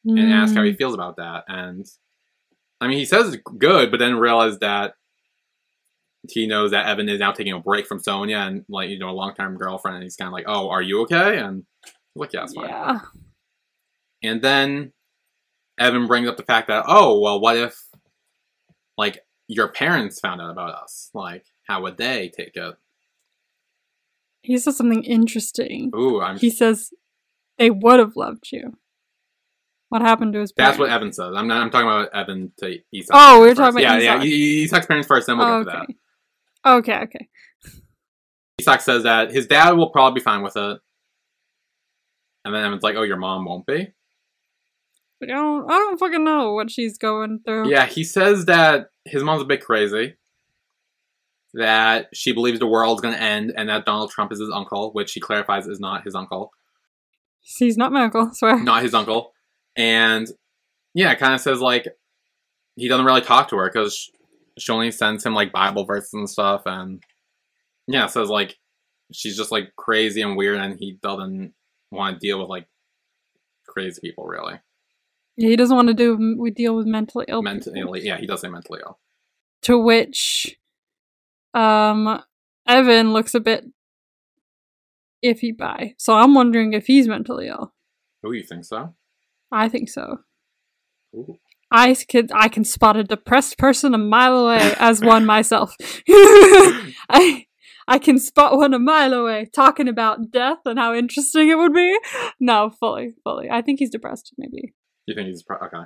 and 0.05 0.33
ask 0.33 0.55
how 0.55 0.63
he 0.63 0.73
Mm. 0.73 0.79
feels 0.79 0.95
about 0.95 1.17
that. 1.17 1.45
And 1.49 1.87
I 2.83 2.89
mean, 2.89 2.99
he 2.99 3.05
says 3.05 3.33
it's 3.33 3.43
good, 3.59 3.93
but 3.93 4.01
then 4.01 4.17
realized 4.17 4.59
that 4.59 4.95
he 6.29 6.49
knows 6.49 6.73
that 6.73 6.87
Evan 6.87 7.09
is 7.09 7.21
now 7.21 7.31
taking 7.31 7.53
a 7.53 7.61
break 7.61 7.87
from 7.87 8.01
Sonja 8.01 8.45
and 8.45 8.65
like 8.69 8.91
you 8.91 8.99
know 8.99 9.09
a 9.09 9.13
long 9.13 9.35
term 9.37 9.57
girlfriend, 9.57 9.97
and 9.97 10.03
he's 10.03 10.17
kind 10.17 10.27
of 10.27 10.33
like, 10.33 10.47
"Oh, 10.49 10.69
are 10.69 10.83
you 10.83 11.03
okay?" 11.03 11.39
And 11.39 11.65
he's 11.85 11.93
like, 12.17 12.33
"Yeah, 12.33 12.43
it's 12.43 12.55
fine." 12.55 12.69
Yeah. 12.69 12.99
And 14.25 14.43
then 14.43 14.93
Evan 15.79 16.09
brings 16.09 16.29
up 16.29 16.37
the 16.37 16.43
fact 16.43 16.67
that, 16.67 16.85
"Oh, 16.89 17.21
well, 17.21 17.41
what 17.41 17.57
if 17.57 17.81
like 18.99 19.21
your 19.47 19.69
parents 19.69 20.19
found 20.19 20.41
out 20.41 20.51
about 20.51 20.75
us? 20.75 21.09
Like, 21.15 21.45
how 21.69 21.83
would 21.83 21.99
they 21.99 22.33
take 22.37 22.57
it?" 22.57 22.75
He 24.43 24.59
says 24.59 24.77
something 24.77 25.05
interesting. 25.05 25.93
Ooh, 25.95 26.21
I'm. 26.21 26.37
He 26.37 26.51
says 26.51 26.91
they 27.59 27.71
would 27.71 28.01
have 28.01 28.17
loved 28.17 28.49
you. 28.51 28.77
What 29.93 30.01
happened 30.01 30.33
to 30.33 30.41
his 30.41 30.53
parents? 30.53 30.79
That's 30.79 30.81
what 30.81 30.91
Evan 30.91 31.13
says. 31.13 31.35
I'm 31.37 31.47
not. 31.47 31.61
I'm 31.63 31.69
talking 31.69 31.87
about 31.87 32.09
Evan 32.15 32.51
to 32.61 32.79
Isak. 32.95 33.11
Oh, 33.13 33.41
we 33.43 33.49
were 33.49 33.55
first. 33.55 33.59
talking 33.59 33.85
about 33.85 34.01
yeah, 34.03 34.17
Isak. 34.17 34.25
yeah. 34.29 34.65
Isak's 34.65 34.87
parents 34.87 35.07
first, 35.07 35.27
then 35.27 35.37
we'll 35.37 35.47
Oh, 35.47 35.65
get 35.65 35.71
to 35.73 35.77
that. 36.65 36.71
okay. 36.71 36.93
Okay, 36.95 37.03
okay. 37.05 37.29
Isak 38.59 38.81
says 38.81 39.03
that 39.03 39.33
his 39.33 39.47
dad 39.47 39.73
will 39.73 39.91
probably 39.91 40.21
be 40.21 40.25
fine 40.25 40.43
with 40.43 40.57
it. 40.57 40.79
And 42.47 42.55
then 42.55 42.65
Evan's 42.65 42.83
like, 42.83 42.97
oh, 42.97 43.03
your 43.03 43.19
mom 43.19 43.45
won't 43.45 43.67
be? 43.67 43.93
Like, 45.21 45.31
I 45.31 45.35
don't, 45.35 45.71
I 45.71 45.79
don't 45.79 45.99
fucking 45.99 46.25
know 46.25 46.55
what 46.55 46.71
she's 46.71 46.97
going 46.97 47.41
through. 47.45 47.69
Yeah, 47.69 47.85
he 47.85 48.03
says 48.03 48.47
that 48.47 48.87
his 49.05 49.23
mom's 49.23 49.43
a 49.43 49.45
bit 49.45 49.63
crazy. 49.63 50.15
That 51.53 52.07
she 52.15 52.33
believes 52.33 52.61
the 52.61 52.67
world's 52.67 53.03
gonna 53.03 53.17
end 53.19 53.53
and 53.55 53.69
that 53.69 53.85
Donald 53.85 54.11
Trump 54.11 54.33
is 54.33 54.41
his 54.41 54.51
uncle, 54.51 54.91
which 54.95 55.13
he 55.13 55.21
clarifies 55.21 55.67
is 55.67 55.81
not 55.81 56.03
his 56.05 56.15
uncle. 56.15 56.51
He's 57.43 57.77
not 57.77 57.93
my 57.93 58.05
uncle, 58.05 58.29
I 58.31 58.33
swear. 58.33 58.63
Not 58.65 58.83
his 58.83 58.95
uncle. 58.95 59.33
And 59.77 60.29
yeah, 60.95 61.13
it 61.13 61.19
kind 61.19 61.35
of 61.35 61.41
says 61.41 61.61
like 61.61 61.89
he 62.77 62.89
doesn't 62.89 63.07
really 63.07 63.21
talk 63.21 63.49
to 63.49 63.57
her 63.57 63.71
because 63.73 64.11
she 64.59 64.73
only 64.73 64.91
sends 64.91 65.25
him 65.25 65.35
like 65.35 65.53
Bible 65.53 65.85
verses 65.85 66.13
and 66.13 66.29
stuff, 66.29 66.63
and 66.67 67.03
yeah, 67.87 68.07
says 68.07 68.29
like 68.29 68.57
she's 69.13 69.37
just 69.37 69.53
like 69.53 69.75
crazy 69.77 70.23
and 70.23 70.37
weird, 70.37 70.59
and 70.59 70.79
he 70.79 70.99
doesn't 71.03 71.53
want 71.91 72.21
to 72.21 72.27
deal 72.27 72.41
with 72.41 72.49
like 72.49 72.67
crazy 73.67 74.01
people 74.01 74.25
really. 74.27 74.55
Yeah, 75.37 75.49
he 75.49 75.57
doesn't 75.57 75.75
want 75.75 75.89
to 75.89 75.95
do 75.95 76.37
we 76.39 76.51
deal 76.51 76.77
with 76.77 76.87
mentally 76.87 77.25
ill. 77.29 77.43
people. 77.43 77.73
Mentally, 77.73 78.05
yeah, 78.05 78.19
he 78.19 78.27
does 78.27 78.41
say 78.43 78.49
mentally 78.49 78.81
ill. 78.85 78.99
To 79.63 79.79
which, 79.79 80.59
um, 81.55 82.23
Evan 82.67 83.13
looks 83.13 83.35
a 83.35 83.41
bit 83.41 83.65
iffy 85.25 85.57
by. 85.57 85.95
So 85.99 86.15
I'm 86.15 86.35
wondering 86.35 86.73
if 86.73 86.87
he's 86.87 87.09
mentally 87.09 87.49
ill. 87.49 87.73
Oh, 88.25 88.33
you 88.33 88.43
think 88.43 88.65
so? 88.65 88.95
I 89.53 89.69
think 89.69 89.89
so. 89.89 90.19
Ooh. 91.15 91.39
I 91.71 91.95
can 91.95 92.29
I 92.35 92.49
can 92.49 92.65
spot 92.65 92.97
a 92.97 93.05
depressed 93.05 93.59
person 93.59 93.95
a 93.95 93.99
mile 93.99 94.37
away 94.47 94.75
as 94.79 95.01
one 95.01 95.25
myself. 95.25 95.75
I 96.09 97.47
I 97.89 97.99
can 97.99 98.19
spot 98.19 98.57
one 98.57 98.75
a 98.75 98.79
mile 98.79 99.13
away 99.13 99.49
talking 99.55 99.89
about 99.89 100.31
death 100.31 100.59
and 100.65 100.79
how 100.79 100.95
interesting 100.95 101.49
it 101.49 101.57
would 101.57 101.73
be. 101.73 101.99
No, 102.39 102.71
fully, 102.79 103.15
fully. 103.25 103.51
I 103.51 103.63
think 103.63 103.79
he's 103.79 103.91
depressed, 103.91 104.33
maybe. 104.39 104.75
You 105.07 105.15
think 105.15 105.29
he's 105.29 105.43
pro- 105.43 105.59
okay? 105.59 105.85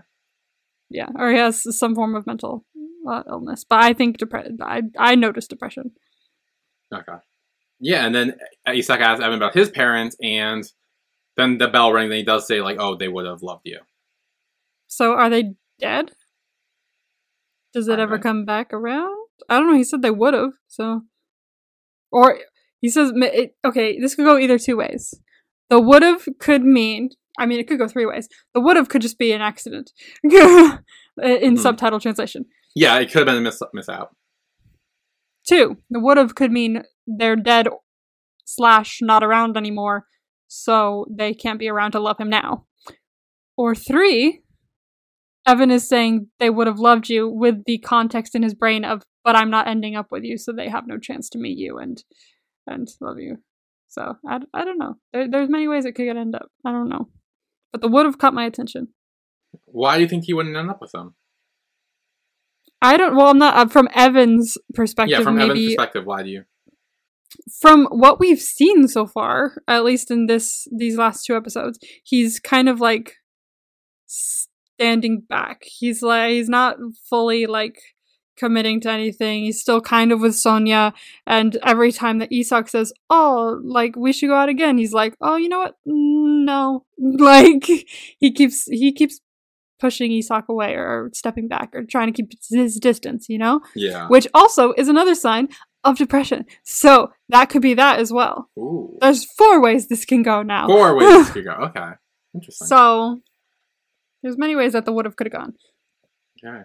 Yeah, 0.90 1.08
or 1.16 1.30
he 1.30 1.38
has 1.38 1.76
some 1.76 1.94
form 1.94 2.14
of 2.14 2.26
mental 2.26 2.64
uh, 3.08 3.22
illness. 3.28 3.64
But 3.68 3.82
I 3.82 3.92
think 3.92 4.18
depression. 4.18 4.58
I 4.60 4.82
I 4.98 5.14
noticed 5.14 5.50
depression. 5.50 5.92
Okay. 6.92 7.18
Yeah, 7.78 8.06
and 8.06 8.14
then 8.14 8.34
Isak 8.66 9.00
asks 9.00 9.22
Evan 9.22 9.36
about 9.36 9.54
his 9.54 9.70
parents, 9.70 10.16
and 10.22 10.64
then 11.36 11.58
the 11.58 11.68
bell 11.68 11.92
rings, 11.92 12.10
and 12.10 12.18
he 12.18 12.22
does 12.24 12.46
say 12.46 12.60
like, 12.60 12.76
"Oh, 12.78 12.96
they 12.96 13.08
would 13.08 13.26
have 13.26 13.42
loved 13.42 13.62
you." 13.64 13.80
So 14.86 15.12
are 15.12 15.28
they 15.30 15.54
dead? 15.78 16.12
Does 17.72 17.88
it 17.88 17.98
Are 17.98 18.02
ever 18.02 18.18
come 18.18 18.44
back 18.44 18.72
around? 18.72 19.16
I 19.48 19.58
don't 19.58 19.70
know. 19.70 19.76
He 19.76 19.84
said 19.84 20.00
they 20.02 20.10
would 20.10 20.32
have. 20.34 20.52
So, 20.66 21.02
or 22.10 22.38
he 22.80 22.88
says, 22.88 23.12
it, 23.14 23.54
okay, 23.64 23.98
this 24.00 24.14
could 24.14 24.24
go 24.24 24.38
either 24.38 24.58
two 24.58 24.76
ways. 24.78 25.12
The 25.68 25.80
would 25.80 26.02
have 26.02 26.26
could 26.38 26.62
mean, 26.62 27.10
I 27.38 27.44
mean, 27.44 27.58
it 27.60 27.68
could 27.68 27.78
go 27.78 27.88
three 27.88 28.06
ways. 28.06 28.28
The 28.54 28.60
would 28.60 28.76
have 28.76 28.88
could 28.88 29.02
just 29.02 29.18
be 29.18 29.32
an 29.32 29.42
accident 29.42 29.90
in 30.24 30.80
Hmm. 31.20 31.56
subtitle 31.56 32.00
translation. 32.00 32.46
Yeah, 32.74 32.98
it 32.98 33.06
could 33.06 33.18
have 33.18 33.26
been 33.26 33.36
a 33.36 33.40
miss 33.40 33.60
miss 33.74 33.88
out. 33.88 34.14
Two, 35.46 35.76
the 35.90 36.00
would 36.00 36.16
have 36.16 36.34
could 36.34 36.50
mean 36.52 36.82
they're 37.06 37.36
dead 37.36 37.68
slash 38.44 38.98
not 39.02 39.22
around 39.22 39.56
anymore, 39.56 40.06
so 40.48 41.06
they 41.10 41.34
can't 41.34 41.58
be 41.58 41.68
around 41.68 41.92
to 41.92 42.00
love 42.00 42.18
him 42.18 42.30
now. 42.30 42.66
Or 43.56 43.74
three, 43.74 44.42
Evan 45.46 45.70
is 45.70 45.88
saying 45.88 46.28
they 46.38 46.50
would 46.50 46.66
have 46.66 46.78
loved 46.78 47.08
you 47.08 47.28
with 47.28 47.64
the 47.64 47.78
context 47.78 48.34
in 48.34 48.42
his 48.42 48.54
brain 48.54 48.84
of, 48.84 49.02
but 49.24 49.36
I'm 49.36 49.50
not 49.50 49.68
ending 49.68 49.96
up 49.96 50.06
with 50.10 50.24
you, 50.24 50.36
so 50.36 50.52
they 50.52 50.68
have 50.68 50.86
no 50.86 50.98
chance 50.98 51.28
to 51.30 51.38
meet 51.38 51.56
you 51.58 51.78
and 51.78 52.02
and 52.66 52.88
love 53.00 53.18
you. 53.18 53.36
So 53.88 54.16
I, 54.28 54.40
I 54.52 54.64
don't 54.64 54.78
know. 54.78 54.94
There, 55.12 55.30
there's 55.30 55.48
many 55.48 55.68
ways 55.68 55.84
it 55.84 55.92
could 55.92 56.08
end 56.08 56.34
up. 56.34 56.48
I 56.64 56.72
don't 56.72 56.88
know, 56.88 57.08
but 57.72 57.80
the 57.80 57.88
would 57.88 58.06
have 58.06 58.18
caught 58.18 58.34
my 58.34 58.44
attention. 58.44 58.88
Why 59.64 59.96
do 59.96 60.02
you 60.02 60.08
think 60.08 60.24
he 60.24 60.34
wouldn't 60.34 60.56
end 60.56 60.68
up 60.68 60.80
with 60.80 60.92
them? 60.92 61.14
I 62.82 62.96
don't. 62.96 63.16
Well, 63.16 63.28
I'm 63.28 63.38
not 63.38 63.56
uh, 63.56 63.68
from 63.68 63.88
Evan's 63.94 64.58
perspective. 64.74 65.18
Yeah, 65.18 65.24
from 65.24 65.36
maybe 65.36 65.50
Evan's 65.50 65.66
perspective, 65.76 66.04
why 66.04 66.22
do 66.22 66.30
you? 66.30 66.44
From 67.60 67.86
what 67.86 68.20
we've 68.20 68.40
seen 68.40 68.88
so 68.88 69.06
far, 69.06 69.62
at 69.68 69.84
least 69.84 70.10
in 70.10 70.26
this 70.26 70.66
these 70.76 70.96
last 70.96 71.24
two 71.24 71.36
episodes, 71.36 71.78
he's 72.04 72.40
kind 72.40 72.68
of 72.68 72.80
like 72.80 73.14
standing 74.06 75.22
back. 75.28 75.62
He's 75.64 76.02
like 76.02 76.32
he's 76.32 76.48
not 76.48 76.76
fully 77.08 77.46
like 77.46 77.78
committing 78.36 78.80
to 78.82 78.90
anything. 78.90 79.44
He's 79.44 79.60
still 79.60 79.80
kind 79.80 80.12
of 80.12 80.20
with 80.20 80.34
Sonja 80.34 80.92
and 81.26 81.56
every 81.64 81.92
time 81.92 82.18
that 82.18 82.32
Isak 82.32 82.68
says, 82.68 82.92
"Oh, 83.10 83.60
like 83.64 83.96
we 83.96 84.12
should 84.12 84.28
go 84.28 84.36
out 84.36 84.48
again." 84.48 84.78
He's 84.78 84.92
like, 84.92 85.14
"Oh, 85.20 85.36
you 85.36 85.48
know 85.48 85.60
what? 85.60 85.74
No." 85.84 86.84
Like 86.98 87.66
he 88.18 88.32
keeps 88.32 88.64
he 88.64 88.90
keeps 88.90 89.20
pushing 89.78 90.12
Isak 90.12 90.48
away 90.48 90.74
or 90.74 91.10
stepping 91.12 91.48
back 91.48 91.70
or 91.74 91.84
trying 91.84 92.12
to 92.12 92.12
keep 92.12 92.32
his 92.50 92.78
distance, 92.80 93.26
you 93.28 93.38
know? 93.38 93.60
Yeah. 93.74 94.08
Which 94.08 94.26
also 94.34 94.72
is 94.72 94.88
another 94.88 95.14
sign 95.14 95.48
of 95.86 95.96
depression. 95.96 96.44
So 96.64 97.12
that 97.28 97.46
could 97.46 97.62
be 97.62 97.74
that 97.74 97.98
as 97.98 98.12
well. 98.12 98.50
Ooh. 98.58 98.98
There's 99.00 99.24
four 99.24 99.60
ways 99.60 99.88
this 99.88 100.04
can 100.04 100.22
go 100.22 100.42
now. 100.42 100.66
Four 100.66 100.96
ways 100.96 101.30
to 101.30 101.42
go. 101.42 101.52
Okay. 101.66 101.90
Interesting. 102.34 102.66
So 102.66 103.20
there's 104.22 104.36
many 104.36 104.54
ways 104.54 104.72
that 104.74 104.84
the 104.84 104.92
would 104.92 105.06
have 105.06 105.16
could 105.16 105.26
have 105.26 105.32
gone. 105.32 105.54
Okay. 106.44 106.64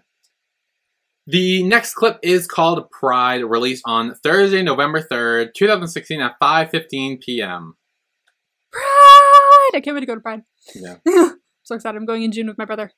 The 1.28 1.64
next 1.64 1.94
clip 1.94 2.20
is 2.24 2.48
called 2.48 2.90
Pride, 2.90 3.44
released 3.44 3.84
on 3.86 4.16
Thursday, 4.16 4.64
November 4.64 5.02
3rd, 5.02 5.54
2016 5.54 6.20
at 6.20 6.34
5.15 6.42 7.22
p.m. 7.22 7.78
Pride! 8.72 9.72
I 9.76 9.82
can't 9.82 9.94
wait 9.94 10.02
to 10.02 10.06
go 10.08 10.16
to 10.16 10.22
Pride. 10.22 10.42
Yeah. 10.76 10.96
so 11.64 11.76
excited. 11.76 11.98
I'm 11.98 12.06
going 12.06 12.24
in 12.24 12.32
June 12.32 12.48
with 12.48 12.58
my 12.58 12.66
brother. 12.66 12.92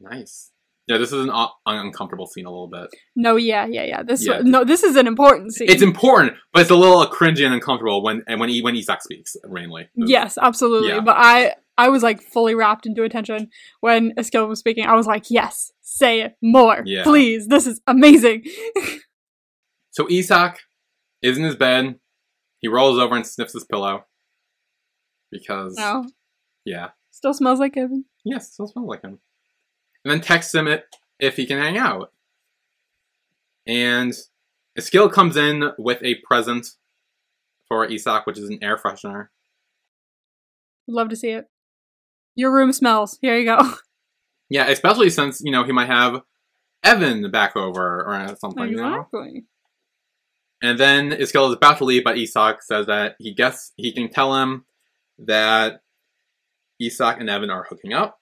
Nice. 0.00 0.50
Yeah, 0.88 0.98
this 0.98 1.12
is 1.12 1.24
an 1.24 1.30
un- 1.30 1.48
uncomfortable 1.66 2.26
scene 2.26 2.46
a 2.46 2.50
little 2.50 2.68
bit. 2.68 2.88
No, 3.16 3.34
yeah, 3.34 3.66
yeah, 3.66 3.82
yeah. 3.84 4.02
This 4.04 4.24
Yeah. 4.24 4.40
no, 4.44 4.62
this 4.64 4.84
is 4.84 4.94
an 4.96 5.06
important 5.08 5.52
scene. 5.52 5.68
It's 5.68 5.82
important, 5.82 6.34
but 6.52 6.62
it's 6.62 6.70
a 6.70 6.76
little 6.76 7.04
cringy 7.06 7.44
and 7.44 7.52
uncomfortable 7.54 8.02
when 8.04 8.22
and 8.28 8.38
when 8.38 8.48
he, 8.48 8.62
when 8.62 8.76
Isak 8.76 9.02
speaks, 9.02 9.36
mainly. 9.48 9.88
Yes, 9.96 10.38
absolutely. 10.40 10.90
Yeah. 10.90 11.00
But 11.00 11.16
I 11.18 11.54
I 11.76 11.88
was 11.88 12.02
like 12.04 12.22
fully 12.22 12.54
wrapped 12.54 12.86
into 12.86 13.02
attention 13.02 13.50
when 13.80 14.12
Eskild 14.14 14.48
was 14.48 14.60
speaking. 14.60 14.86
I 14.86 14.94
was 14.94 15.06
like, 15.06 15.24
yes, 15.30 15.72
say 15.82 16.20
it 16.22 16.36
more, 16.40 16.82
Yeah. 16.86 17.02
please. 17.02 17.48
This 17.48 17.66
is 17.66 17.80
amazing. 17.86 18.44
So 19.90 20.06
Isak 20.10 20.58
is 21.22 21.38
in 21.38 21.44
his 21.44 21.56
bed. 21.56 21.98
He 22.58 22.68
rolls 22.68 22.98
over 22.98 23.16
and 23.16 23.26
sniffs 23.26 23.54
his 23.54 23.64
pillow. 23.64 24.04
Because, 25.30 25.74
no, 25.76 26.04
yeah. 26.66 26.88
still 27.10 27.32
smells 27.32 27.58
like 27.60 27.72
Kevin. 27.72 28.04
Yes, 28.22 28.52
still 28.52 28.66
smells 28.66 28.88
like 28.88 29.00
him. 29.02 29.20
And 30.06 30.12
then 30.12 30.20
texts 30.20 30.54
him 30.54 30.68
it 30.68 30.86
if 31.18 31.34
he 31.34 31.46
can 31.46 31.58
hang 31.58 31.76
out. 31.76 32.12
And 33.66 34.12
Eskild 34.78 35.10
comes 35.10 35.36
in 35.36 35.72
with 35.78 36.00
a 36.04 36.14
present 36.22 36.68
for 37.66 37.84
Isak, 37.84 38.24
which 38.24 38.38
is 38.38 38.48
an 38.48 38.60
air 38.62 38.76
freshener. 38.76 39.30
Love 40.86 41.08
to 41.08 41.16
see 41.16 41.30
it. 41.30 41.50
Your 42.36 42.52
room 42.52 42.72
smells. 42.72 43.18
Here 43.20 43.36
you 43.36 43.46
go. 43.46 43.74
Yeah, 44.48 44.68
especially 44.68 45.10
since, 45.10 45.40
you 45.40 45.50
know, 45.50 45.64
he 45.64 45.72
might 45.72 45.88
have 45.88 46.22
Evan 46.84 47.28
back 47.32 47.56
over 47.56 48.04
or 48.04 48.36
something, 48.38 48.68
you 48.68 48.76
know? 48.76 48.94
exactly. 48.94 49.42
And 50.62 50.78
then 50.78 51.10
Eskild 51.10 51.48
is 51.48 51.56
about 51.56 51.78
to 51.78 51.84
leave, 51.84 52.04
but 52.04 52.16
Isak 52.16 52.62
says 52.62 52.86
that 52.86 53.16
he 53.18 53.34
guess 53.34 53.72
he 53.76 53.90
can 53.90 54.08
tell 54.08 54.36
him 54.36 54.64
that 55.18 55.80
Isak 56.80 57.18
and 57.18 57.28
Evan 57.28 57.50
are 57.50 57.66
hooking 57.68 57.92
up. 57.92 58.20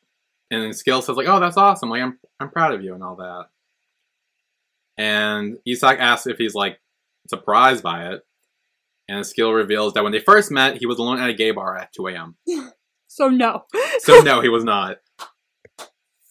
And 0.51 0.63
then 0.63 0.71
Eskild 0.71 1.03
says 1.03 1.17
like, 1.17 1.27
"Oh, 1.29 1.41
that's 1.41 1.57
awesome! 1.57 1.91
Like, 1.91 2.03
I'm 2.03 2.19
I'm 2.39 2.51
proud 2.51 2.75
of 2.75 2.83
you 2.83 2.95
and 2.95 3.03
all 3.03 3.17
that." 3.17 3.47
And 4.97 5.59
Isak 5.67 5.99
asks 5.99 6.27
if 6.27 6.39
he's 6.39 6.55
like 6.55 6.81
surprised 7.29 7.83
by 7.83 8.11
it, 8.13 8.23
and 9.09 9.25
Eskild 9.25 9.55
reveals 9.55 9.95
that 9.95 10.03
when 10.03 10.13
they 10.13 10.21
first 10.21 10.51
met, 10.51 10.79
he 10.79 10.87
was 10.87 10.99
alone 10.99 11.21
at 11.21 11.31
a 11.31 11.35
gay 11.35 11.51
bar 11.51 11.77
at 11.77 11.93
2 11.93 12.09
a.m. 12.09 12.37
So 13.07 13.29
no. 13.29 13.63
So 14.01 14.23
no, 14.23 14.41
he 14.41 14.49
was 14.49 14.65
not. 14.65 14.97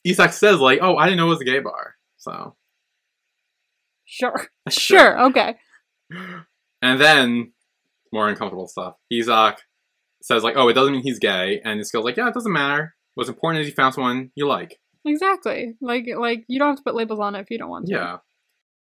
Isak 0.03 0.33
says 0.33 0.59
like, 0.59 0.79
"Oh, 0.81 0.97
I 0.97 1.05
didn't 1.05 1.17
know 1.17 1.27
it 1.27 1.29
was 1.29 1.39
a 1.39 1.45
gay 1.45 1.59
bar." 1.59 1.95
So 2.17 2.55
sure. 4.05 4.47
Sure. 4.69 5.27
Okay. 5.27 5.55
And 6.81 6.99
then 6.99 7.53
more 8.11 8.27
uncomfortable 8.27 8.67
stuff. 8.67 8.95
Isak 9.09 9.61
says 10.21 10.43
like, 10.43 10.55
"Oh, 10.57 10.67
it 10.67 10.73
doesn't 10.73 10.91
mean 10.91 11.03
he's 11.03 11.19
gay," 11.19 11.61
and 11.63 11.81
girl's 11.89 12.03
like, 12.03 12.17
"Yeah, 12.17 12.27
it 12.27 12.33
doesn't 12.33 12.51
matter. 12.51 12.95
What's 13.15 13.29
important 13.29 13.61
is 13.61 13.67
you 13.67 13.73
found 13.73 13.93
someone 13.93 14.31
you 14.35 14.47
like." 14.47 14.79
Exactly. 15.05 15.73
Like 15.81 16.05
like 16.17 16.45
you 16.47 16.59
don't 16.59 16.69
have 16.69 16.77
to 16.77 16.83
put 16.83 16.95
labels 16.95 17.19
on 17.19 17.35
it 17.35 17.41
if 17.41 17.51
you 17.51 17.57
don't 17.57 17.69
want 17.69 17.87
to. 17.87 17.93
Yeah, 17.93 18.17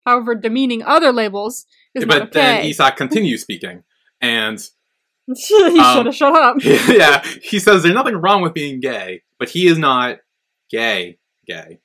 However, 0.07 0.37
demeaning 0.37 0.85
other 0.85 1.13
labels 1.13 1.67
is 1.95 2.05
but 2.05 2.19
not 2.19 2.33
then 2.33 2.59
okay. 2.61 2.71
Isak 2.71 2.97
continues 2.97 3.43
speaking, 3.43 3.83
and 4.21 4.59
he 5.27 5.81
um, 5.81 5.97
should 5.97 6.07
have 6.07 6.15
shut 6.15 6.33
up. 6.33 6.57
yeah, 6.63 7.27
he 7.43 7.59
says 7.59 7.83
there's 7.83 7.95
nothing 7.95 8.17
wrong 8.17 8.41
with 8.41 8.55
being 8.55 8.79
gay, 8.79 9.23
but 9.39 9.49
he 9.49 9.67
is 9.67 9.77
not 9.77 10.19
gay. 10.71 11.19
Gay. 11.47 11.81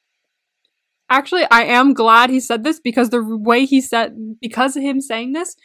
Actually, 1.09 1.45
I 1.51 1.63
am 1.63 1.93
glad 1.93 2.29
he 2.29 2.39
said 2.39 2.63
this 2.63 2.79
because 2.79 3.09
the 3.09 3.23
way 3.23 3.65
he 3.65 3.81
said, 3.81 4.37
because 4.39 4.75
of 4.75 4.81
him 4.81 5.01
saying 5.01 5.33
this, 5.33 5.55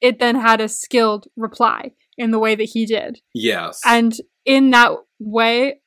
it 0.00 0.18
then 0.18 0.34
had 0.34 0.60
a 0.60 0.68
skilled 0.68 1.26
reply 1.36 1.92
in 2.16 2.30
the 2.30 2.38
way 2.38 2.54
that 2.54 2.64
he 2.64 2.86
did. 2.86 3.20
Yes. 3.34 3.80
And 3.84 4.14
in 4.44 4.70
that 4.70 4.92
way, 5.20 5.80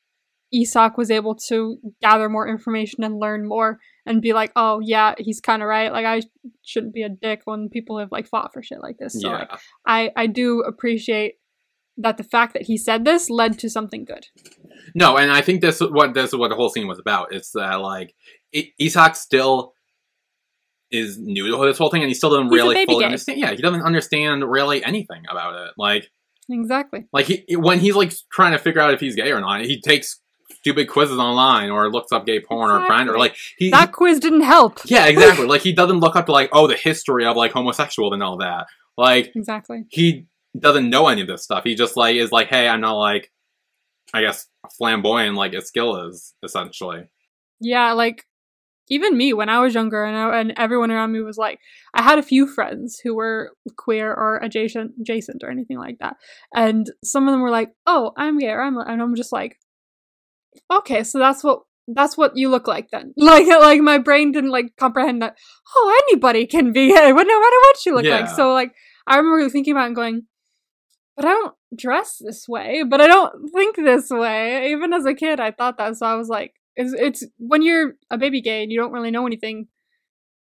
Isak 0.53 0.97
was 0.97 1.09
able 1.11 1.35
to 1.35 1.77
gather 2.01 2.27
more 2.29 2.47
information 2.47 3.03
and 3.03 3.19
learn 3.19 3.47
more 3.47 3.79
and 4.05 4.21
be 4.21 4.33
like, 4.33 4.51
oh, 4.55 4.79
yeah, 4.83 5.13
he's 5.17 5.39
kind 5.39 5.61
of 5.61 5.67
right. 5.67 5.91
Like, 5.91 6.05
I 6.05 6.21
shouldn't 6.63 6.93
be 6.93 7.03
a 7.03 7.09
dick 7.09 7.41
when 7.45 7.69
people 7.69 7.99
have, 7.99 8.11
like, 8.11 8.27
fought 8.27 8.51
for 8.53 8.61
shit 8.61 8.81
like 8.81 8.97
this. 8.97 9.13
So, 9.21 9.29
yeah. 9.29 9.37
like, 9.37 9.49
I, 9.85 10.11
I 10.15 10.27
do 10.27 10.61
appreciate 10.61 11.35
that 11.97 12.17
the 12.17 12.23
fact 12.23 12.53
that 12.53 12.63
he 12.63 12.77
said 12.77 13.05
this 13.05 13.29
led 13.29 13.59
to 13.59 13.69
something 13.69 14.05
good. 14.05 14.25
No, 14.95 15.17
and 15.17 15.31
I 15.31 15.41
think 15.41 15.61
that's 15.61 15.79
what 15.79 16.13
this 16.13 16.29
is 16.29 16.35
what 16.35 16.49
the 16.49 16.55
whole 16.55 16.69
scene 16.69 16.87
was 16.87 16.99
about. 16.99 17.33
It's 17.33 17.51
that 17.51 17.75
like 17.81 18.15
I- 18.55 18.71
Isak 18.79 19.15
still 19.15 19.73
is 20.89 21.17
new 21.19 21.49
to 21.51 21.65
this 21.65 21.77
whole 21.77 21.89
thing, 21.89 22.01
and 22.01 22.09
he 22.09 22.13
still 22.15 22.29
doesn't 22.31 22.45
He's 22.45 22.53
really 22.53 22.85
fully 22.85 22.99
gay. 23.01 23.05
understand. 23.05 23.39
Yeah, 23.39 23.51
he 23.51 23.61
doesn't 23.61 23.83
understand 23.83 24.43
really 24.49 24.83
anything 24.83 25.23
about 25.29 25.55
it. 25.67 25.73
Like, 25.77 26.09
Exactly. 26.49 27.05
like 27.13 27.27
he 27.27 27.45
when 27.55 27.79
he's 27.79 27.95
like 27.95 28.13
trying 28.31 28.51
to 28.53 28.57
figure 28.57 28.81
out 28.81 28.93
if 28.93 28.99
he's 28.99 29.15
gay 29.15 29.31
or 29.31 29.39
not, 29.39 29.61
he 29.61 29.79
takes 29.79 30.19
stupid 30.61 30.87
quizzes 30.87 31.17
online 31.19 31.69
or 31.69 31.89
looks 31.91 32.11
up 32.11 32.25
gay 32.25 32.39
porn 32.39 32.71
or 32.71 32.85
friend 32.85 33.09
or 33.09 33.13
Exactly. 33.15 33.19
like 33.19 33.35
he. 33.57 33.69
That 33.71 33.91
quiz 33.91 34.19
didn't 34.19 34.41
help. 34.41 34.79
yeah, 34.85 35.05
exactly. 35.07 35.45
like 35.45 35.61
he 35.61 35.73
doesn't 35.73 35.99
look 35.99 36.15
up 36.15 36.25
to 36.27 36.31
like 36.31 36.49
oh 36.53 36.67
the 36.67 36.75
history 36.75 37.25
of 37.25 37.35
like 37.35 37.51
homosexual 37.51 38.13
and 38.13 38.23
all 38.23 38.37
that. 38.37 38.67
Like 38.97 39.31
Exactly. 39.35 39.85
he 39.89 40.25
doesn't 40.57 40.89
know 40.89 41.07
any 41.07 41.21
of 41.21 41.27
this 41.27 41.43
stuff. 41.43 41.63
He 41.63 41.75
just 41.75 41.97
like 41.97 42.15
is 42.15 42.31
like, 42.31 42.47
hey, 42.47 42.67
I'm 42.67 42.81
not 42.81 42.97
like, 42.97 43.31
I 44.13 44.21
guess 44.21 44.47
flamboyant 44.77 45.35
like 45.35 45.53
a 45.53 45.61
Skill 45.61 46.07
is 46.09 46.33
essentially. 46.43 47.09
Yeah, 47.59 47.93
like 47.93 48.25
even 48.89 49.15
me 49.15 49.31
when 49.31 49.47
I 49.47 49.59
was 49.59 49.73
younger, 49.73 50.03
and 50.03 50.17
I, 50.17 50.39
and 50.39 50.53
everyone 50.57 50.91
around 50.91 51.13
me 51.13 51.21
was 51.21 51.37
like, 51.37 51.59
I 51.93 52.01
had 52.01 52.19
a 52.19 52.23
few 52.23 52.45
friends 52.45 52.99
who 53.01 53.15
were 53.15 53.53
queer 53.77 54.11
or 54.13 54.37
adjacent, 54.43 54.91
adjacent 54.99 55.43
or 55.43 55.49
anything 55.49 55.77
like 55.77 55.97
that, 55.99 56.17
and 56.53 56.87
some 57.03 57.27
of 57.27 57.31
them 57.31 57.41
were 57.41 57.51
like, 57.51 57.69
"Oh, 57.87 58.11
I'm 58.17 58.37
gay," 58.37 58.49
or 58.49 58.61
I'm, 58.61 58.77
and 58.77 59.01
I'm 59.01 59.15
just 59.15 59.31
like, 59.31 59.57
okay, 60.71 61.03
so 61.03 61.19
that's 61.19 61.43
what 61.43 61.61
that's 61.87 62.17
what 62.17 62.37
you 62.37 62.49
look 62.49 62.67
like 62.67 62.89
then. 62.91 63.13
Like, 63.17 63.47
like 63.47 63.81
my 63.81 63.97
brain 63.97 64.31
didn't 64.31 64.51
like 64.51 64.75
comprehend 64.77 65.21
that. 65.21 65.35
Oh, 65.75 65.99
anybody 66.07 66.45
can 66.47 66.71
be 66.71 66.87
gay, 66.89 67.11
but 67.15 67.23
no 67.23 67.39
matter 67.39 67.55
what 67.63 67.85
you 67.85 67.95
look 67.95 68.05
like. 68.11 68.29
So 68.35 68.53
like, 68.53 68.73
I 69.07 69.17
remember 69.17 69.49
thinking 69.49 69.73
about 69.73 69.83
it 69.83 69.87
and 69.87 69.95
going, 69.95 70.23
but 71.15 71.25
I 71.25 71.29
don't 71.29 71.55
dress 71.75 72.17
this 72.19 72.47
way, 72.47 72.83
but 72.87 73.01
I 73.01 73.07
don't 73.07 73.51
think 73.53 73.75
this 73.75 74.09
way. 74.09 74.71
Even 74.71 74.93
as 74.93 75.05
a 75.05 75.13
kid, 75.13 75.39
I 75.39 75.51
thought 75.51 75.77
that. 75.77 75.97
So 75.97 76.05
I 76.05 76.15
was 76.15 76.29
like, 76.29 76.53
it's, 76.75 76.93
it's 76.93 77.25
when 77.37 77.61
you're 77.61 77.93
a 78.09 78.17
baby 78.17 78.41
gay 78.41 78.63
and 78.63 78.71
you 78.71 78.79
don't 78.79 78.93
really 78.93 79.11
know 79.11 79.25
anything. 79.27 79.67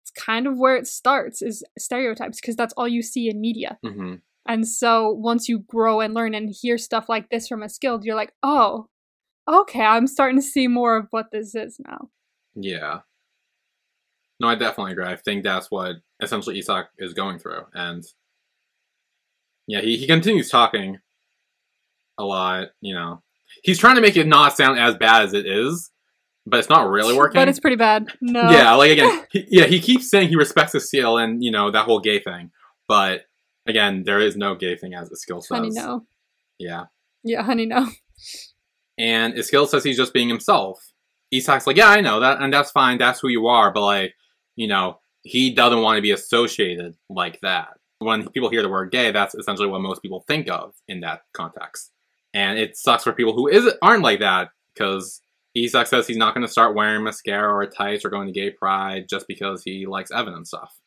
It's 0.03 0.11
kind 0.11 0.47
of 0.47 0.57
where 0.57 0.75
it 0.75 0.87
starts 0.87 1.41
is 1.41 1.63
stereotypes 1.77 2.41
because 2.41 2.55
that's 2.55 2.73
all 2.75 2.87
you 2.87 3.01
see 3.01 3.29
in 3.29 3.39
media. 3.39 3.77
hmm 3.83 4.15
And 4.47 4.67
so 4.67 5.09
once 5.11 5.47
you 5.47 5.59
grow 5.59 6.01
and 6.01 6.13
learn 6.13 6.33
and 6.33 6.53
hear 6.61 6.77
stuff 6.77 7.07
like 7.07 7.29
this 7.29 7.47
from 7.47 7.63
a 7.63 7.69
skilled, 7.69 8.03
you're 8.03 8.15
like, 8.15 8.33
oh, 8.43 8.87
okay, 9.47 9.83
I'm 9.83 10.07
starting 10.07 10.37
to 10.37 10.45
see 10.45 10.67
more 10.67 10.97
of 10.97 11.07
what 11.11 11.31
this 11.31 11.55
is 11.55 11.79
now. 11.85 12.09
Yeah. 12.55 12.99
No, 14.39 14.47
I 14.47 14.55
definitely 14.55 14.93
agree. 14.93 15.05
I 15.05 15.15
think 15.15 15.43
that's 15.43 15.69
what 15.69 15.97
essentially 16.21 16.57
Isak 16.57 16.87
is 16.97 17.13
going 17.13 17.37
through, 17.37 17.61
and 17.75 18.03
yeah, 19.67 19.81
he 19.81 19.97
he 19.97 20.07
continues 20.07 20.49
talking 20.49 20.97
a 22.17 22.23
lot. 22.23 22.69
You 22.81 22.95
know, 22.95 23.21
he's 23.63 23.77
trying 23.77 23.95
to 23.95 24.01
make 24.01 24.17
it 24.17 24.25
not 24.25 24.57
sound 24.57 24.79
as 24.79 24.95
bad 24.95 25.21
as 25.21 25.33
it 25.35 25.45
is, 25.45 25.91
but 26.47 26.59
it's 26.59 26.69
not 26.69 26.89
really 26.89 27.15
working. 27.15 27.39
But 27.39 27.49
it's 27.49 27.59
pretty 27.59 27.75
bad. 27.75 28.07
No. 28.19 28.49
Yeah, 28.49 28.73
like 28.73 28.91
again, 28.91 29.25
he, 29.31 29.45
yeah, 29.47 29.65
he 29.65 29.79
keeps 29.79 30.09
saying 30.09 30.29
he 30.29 30.35
respects 30.35 30.71
the 30.71 30.79
skill 30.79 31.19
and 31.19 31.43
you 31.43 31.51
know 31.51 31.69
that 31.69 31.85
whole 31.85 31.99
gay 31.99 32.19
thing, 32.19 32.49
but 32.87 33.25
again, 33.67 34.03
there 34.05 34.19
is 34.19 34.35
no 34.35 34.55
gay 34.55 34.75
thing 34.75 34.95
as 34.95 35.09
the 35.09 35.17
skill 35.17 35.41
says. 35.41 35.55
honey, 35.55 35.69
no. 35.69 36.05
Yeah, 36.57 36.85
Yeah, 37.23 37.43
honey, 37.43 37.67
no. 37.67 37.87
and 38.97 39.33
Eskild 39.33 39.67
says 39.67 39.83
he's 39.83 39.97
just 39.97 40.13
being 40.13 40.29
himself. 40.29 40.91
Isak's 41.33 41.65
like, 41.65 41.77
yeah, 41.77 41.89
I 41.89 42.01
know 42.01 42.19
that, 42.19 42.41
and 42.41 42.53
that's 42.53 42.71
fine. 42.71 42.97
That's 42.97 43.19
who 43.19 43.29
you 43.29 43.47
are, 43.47 43.71
but 43.71 43.81
like, 43.81 44.13
you 44.55 44.67
know, 44.67 44.99
he 45.23 45.53
doesn't 45.53 45.81
want 45.81 45.97
to 45.97 46.01
be 46.01 46.11
associated 46.11 46.95
like 47.09 47.39
that. 47.41 47.69
When 47.99 48.27
people 48.29 48.49
hear 48.49 48.63
the 48.63 48.69
word 48.69 48.91
gay, 48.91 49.11
that's 49.11 49.35
essentially 49.35 49.67
what 49.67 49.81
most 49.81 50.01
people 50.01 50.23
think 50.27 50.49
of 50.49 50.73
in 50.87 51.01
that 51.01 51.21
context, 51.33 51.91
and 52.33 52.57
it 52.57 52.75
sucks 52.75 53.03
for 53.03 53.13
people 53.13 53.33
who 53.33 53.47
is 53.47 53.71
aren't 53.81 54.03
like 54.03 54.19
that 54.19 54.49
because 54.73 55.21
Isak 55.55 55.87
says 55.87 56.07
he's 56.07 56.17
not 56.17 56.33
going 56.33 56.45
to 56.45 56.51
start 56.51 56.75
wearing 56.75 57.03
mascara 57.03 57.53
or 57.53 57.65
tights 57.67 58.03
or 58.03 58.09
going 58.09 58.27
to 58.27 58.33
gay 58.33 58.49
pride 58.49 59.05
just 59.09 59.27
because 59.27 59.63
he 59.63 59.85
likes 59.85 60.11
Evan 60.11 60.33
and 60.33 60.47
stuff. 60.47 60.79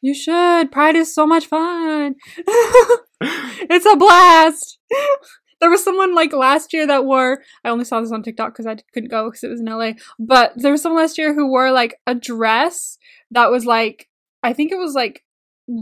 You 0.00 0.14
should. 0.14 0.70
Pride 0.70 0.96
is 0.96 1.14
so 1.14 1.26
much 1.26 1.46
fun. 1.46 2.14
it's 3.20 3.86
a 3.86 3.96
blast. 3.96 4.78
There 5.60 5.70
was 5.70 5.82
someone 5.82 6.14
like 6.14 6.32
last 6.32 6.72
year 6.72 6.86
that 6.86 7.04
wore. 7.04 7.42
I 7.64 7.70
only 7.70 7.84
saw 7.84 8.00
this 8.00 8.12
on 8.12 8.22
TikTok 8.22 8.52
because 8.52 8.66
I 8.66 8.76
couldn't 8.94 9.10
go 9.10 9.28
because 9.28 9.42
it 9.42 9.50
was 9.50 9.60
in 9.60 9.66
LA. 9.66 9.92
But 10.18 10.52
there 10.56 10.72
was 10.72 10.82
someone 10.82 11.02
last 11.02 11.18
year 11.18 11.34
who 11.34 11.48
wore 11.48 11.72
like 11.72 11.96
a 12.06 12.14
dress 12.14 12.98
that 13.30 13.50
was 13.50 13.64
like 13.66 14.08
I 14.42 14.52
think 14.52 14.72
it 14.72 14.78
was 14.78 14.94
like 14.94 15.24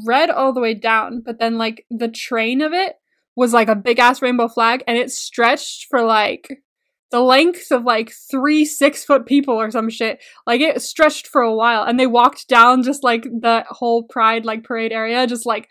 red 0.06 0.30
all 0.30 0.52
the 0.52 0.60
way 0.60 0.74
down, 0.74 1.22
but 1.24 1.38
then 1.38 1.58
like 1.58 1.84
the 1.90 2.08
train 2.08 2.60
of 2.60 2.72
it 2.72 2.96
was 3.34 3.52
like 3.52 3.68
a 3.68 3.76
big 3.76 3.98
ass 3.98 4.22
rainbow 4.22 4.48
flag, 4.48 4.82
and 4.86 4.96
it 4.96 5.10
stretched 5.10 5.86
for 5.88 6.02
like 6.02 6.62
the 7.10 7.20
length 7.20 7.70
of 7.70 7.84
like 7.84 8.10
three 8.10 8.64
six 8.64 9.04
foot 9.04 9.26
people 9.26 9.54
or 9.54 9.70
some 9.70 9.90
shit. 9.90 10.22
Like 10.46 10.60
it 10.60 10.82
stretched 10.82 11.26
for 11.26 11.42
a 11.42 11.54
while, 11.54 11.82
and 11.84 12.00
they 12.00 12.06
walked 12.06 12.48
down 12.48 12.82
just 12.82 13.04
like 13.04 13.24
the 13.24 13.64
whole 13.68 14.04
Pride 14.04 14.44
like 14.44 14.64
parade 14.64 14.92
area, 14.92 15.26
just 15.26 15.46
like 15.46 15.68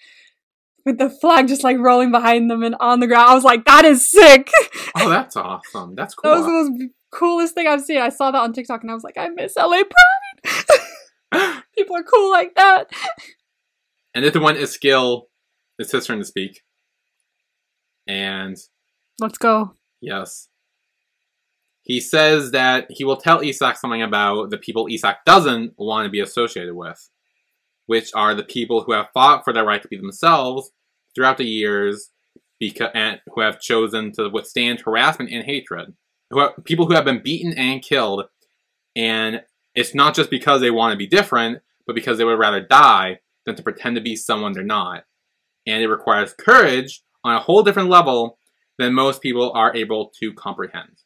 with 0.85 0.97
the 0.99 1.09
flag 1.09 1.47
just 1.47 1.63
like 1.63 1.77
rolling 1.77 2.11
behind 2.11 2.49
them 2.49 2.63
and 2.63 2.75
on 2.79 2.99
the 2.99 3.07
ground. 3.07 3.29
I 3.29 3.33
was 3.35 3.43
like, 3.43 3.65
that 3.65 3.85
is 3.85 4.09
sick. 4.09 4.49
Oh, 4.95 5.09
that's 5.09 5.35
awesome. 5.35 5.95
That's 5.95 6.13
cool. 6.13 6.31
that 6.33 6.37
was 6.37 6.45
the 6.45 6.51
most 6.51 6.91
coolest 7.11 7.53
thing 7.55 7.67
I've 7.67 7.81
seen. 7.81 7.99
I 7.99 8.09
saw 8.09 8.31
that 8.31 8.37
on 8.39 8.53
TikTok 8.53 8.81
and 8.81 8.91
I 8.91 8.93
was 8.93 9.03
like, 9.03 9.17
I 9.17 9.29
miss 9.29 9.55
LA 9.57 9.81
Pride. 9.83 11.63
People 11.77 11.95
are 11.95 12.03
cool 12.03 12.29
like 12.31 12.55
that. 12.55 12.91
and 14.13 14.23
at 14.23 14.33
the 14.33 14.39
one 14.39 14.55
is 14.55 14.71
skill, 14.71 15.27
it's 15.79 15.91
his 15.91 16.05
turn 16.05 16.19
to 16.19 16.25
speak. 16.25 16.61
And 18.07 18.55
Let's 19.19 19.37
go. 19.37 19.75
yes, 20.01 20.49
he 21.81 21.99
says 21.99 22.51
that 22.51 22.85
he 22.89 23.03
will 23.03 23.17
tell 23.17 23.41
Isak 23.41 23.77
something 23.77 24.01
about 24.01 24.49
the 24.51 24.57
people 24.57 24.87
Isak 24.89 25.17
doesn't 25.25 25.73
want 25.77 26.05
to 26.05 26.09
be 26.11 26.19
associated 26.19 26.75
with, 26.75 27.09
which 27.85 28.11
are 28.15 28.33
the 28.33 28.43
people 28.43 28.83
who 28.83 28.93
have 28.93 29.07
fought 29.13 29.43
for 29.43 29.53
their 29.53 29.65
right 29.65 29.81
to 29.81 29.87
be 29.87 29.97
themselves 29.97 30.71
throughout 31.13 31.37
the 31.37 31.45
years, 31.45 32.11
because 32.59 32.89
and 32.93 33.19
who 33.33 33.41
have 33.41 33.59
chosen 33.59 34.11
to 34.13 34.29
withstand 34.29 34.81
harassment 34.81 35.31
and 35.31 35.45
hatred. 35.45 35.93
Who 36.31 36.39
have, 36.39 36.51
people 36.63 36.87
who 36.87 36.93
have 36.93 37.05
been 37.05 37.21
beaten 37.23 37.53
and 37.57 37.81
killed, 37.81 38.25
and 38.95 39.41
it's 39.75 39.93
not 39.93 40.15
just 40.15 40.29
because 40.29 40.61
they 40.61 40.71
want 40.71 40.91
to 40.93 40.97
be 40.97 41.07
different, 41.07 41.59
but 41.85 41.95
because 41.95 42.17
they 42.17 42.23
would 42.23 42.39
rather 42.39 42.61
die 42.61 43.19
than 43.45 43.55
to 43.55 43.63
pretend 43.63 43.95
to 43.95 44.01
be 44.01 44.15
someone 44.15 44.53
they're 44.53 44.63
not. 44.63 45.03
And 45.67 45.83
it 45.83 45.87
requires 45.87 46.33
courage 46.33 47.03
on 47.23 47.35
a 47.35 47.39
whole 47.39 47.61
different 47.63 47.89
level 47.89 48.39
than 48.77 48.93
most 48.93 49.21
people 49.21 49.51
are 49.53 49.75
able 49.75 50.11
to 50.19 50.33
comprehend. 50.33 50.97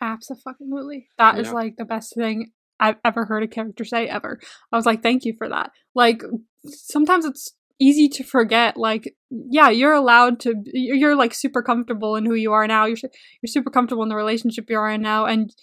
Absolutely. 0.00 1.08
That 1.18 1.38
is 1.38 1.48
Yeah. 1.48 1.52
like 1.52 1.76
the 1.76 1.84
best 1.84 2.14
thing 2.14 2.52
I've 2.82 2.96
ever 3.04 3.24
heard 3.24 3.42
a 3.42 3.48
character 3.48 3.84
say 3.84 4.08
ever. 4.08 4.40
I 4.72 4.76
was 4.76 4.86
like, 4.86 5.02
thank 5.02 5.24
you 5.24 5.34
for 5.38 5.48
that. 5.48 5.70
Like, 5.94 6.22
sometimes 6.66 7.24
it's 7.24 7.54
easy 7.80 8.08
to 8.08 8.24
forget. 8.24 8.76
Like, 8.76 9.14
yeah, 9.30 9.70
you're 9.70 9.92
allowed 9.92 10.40
to. 10.40 10.54
You're 10.66 10.96
you're, 10.96 11.16
like 11.16 11.34
super 11.34 11.62
comfortable 11.62 12.16
in 12.16 12.26
who 12.26 12.34
you 12.34 12.52
are 12.52 12.66
now. 12.66 12.86
You're 12.86 12.98
you're 13.40 13.48
super 13.48 13.70
comfortable 13.70 14.02
in 14.02 14.08
the 14.08 14.16
relationship 14.16 14.66
you 14.68 14.78
are 14.78 14.90
in 14.90 15.02
now, 15.02 15.26
and 15.26 15.54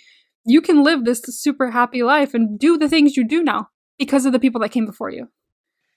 you 0.46 0.62
can 0.62 0.84
live 0.84 1.06
this 1.06 1.22
super 1.28 1.72
happy 1.72 2.04
life 2.04 2.34
and 2.34 2.58
do 2.58 2.78
the 2.78 2.90
things 2.90 3.18
you 3.18 3.28
do 3.28 3.44
now 3.44 3.70
because 3.98 4.26
of 4.26 4.32
the 4.32 4.40
people 4.40 4.62
that 4.62 4.72
came 4.72 4.86
before 4.86 5.10
you. 5.10 5.28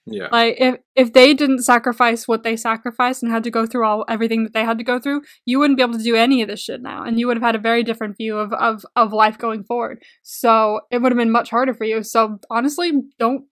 Yeah. 0.05 0.27
Like 0.31 0.55
if 0.59 0.75
if 0.95 1.13
they 1.13 1.33
didn't 1.33 1.63
sacrifice 1.63 2.27
what 2.27 2.43
they 2.43 2.57
sacrificed 2.57 3.23
and 3.23 3.31
had 3.31 3.43
to 3.45 3.51
go 3.51 3.65
through 3.65 3.85
all 3.85 4.03
everything 4.09 4.43
that 4.43 4.53
they 4.53 4.65
had 4.65 4.77
to 4.79 4.83
go 4.83 4.99
through, 4.99 5.21
you 5.45 5.59
wouldn't 5.59 5.77
be 5.77 5.83
able 5.83 5.97
to 5.97 6.03
do 6.03 6.15
any 6.15 6.41
of 6.41 6.49
this 6.49 6.59
shit 6.61 6.81
now, 6.81 7.03
and 7.03 7.19
you 7.19 7.27
would 7.27 7.37
have 7.37 7.43
had 7.43 7.55
a 7.55 7.59
very 7.59 7.83
different 7.83 8.17
view 8.17 8.37
of 8.37 8.51
of 8.53 8.85
of 8.97 9.13
life 9.13 9.37
going 9.37 9.63
forward. 9.63 10.01
So 10.21 10.81
it 10.91 11.01
would 11.01 11.11
have 11.13 11.17
been 11.17 11.31
much 11.31 11.49
harder 11.51 11.73
for 11.73 11.85
you. 11.85 12.03
So 12.03 12.39
honestly, 12.49 12.91
don't 13.17 13.45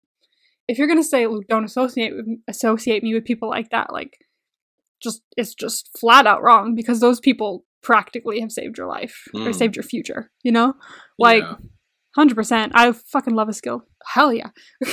if 0.67 0.77
you're 0.77 0.87
gonna 0.89 1.03
say 1.03 1.25
don't 1.47 1.63
associate 1.63 2.13
with, 2.15 2.25
associate 2.49 3.01
me 3.01 3.13
with 3.13 3.23
people 3.23 3.49
like 3.49 3.69
that, 3.69 3.93
like 3.93 4.17
just 5.01 5.21
it's 5.37 5.55
just 5.55 5.89
flat 5.99 6.27
out 6.27 6.43
wrong 6.43 6.75
because 6.75 6.99
those 6.99 7.19
people 7.21 7.63
practically 7.81 8.41
have 8.41 8.51
saved 8.51 8.77
your 8.77 8.87
life 8.87 9.23
or 9.33 9.39
Mm. 9.41 9.55
saved 9.55 9.75
your 9.75 9.83
future. 9.83 10.29
You 10.43 10.51
know, 10.51 10.73
like 11.17 11.43
yeah. 11.43 11.55
hundred 12.15 12.35
percent. 12.35 12.73
I 12.75 12.91
fucking 12.91 13.35
love 13.35 13.47
Eskild. 13.47 13.81
Hell 14.05 14.33
yeah. 14.33 14.49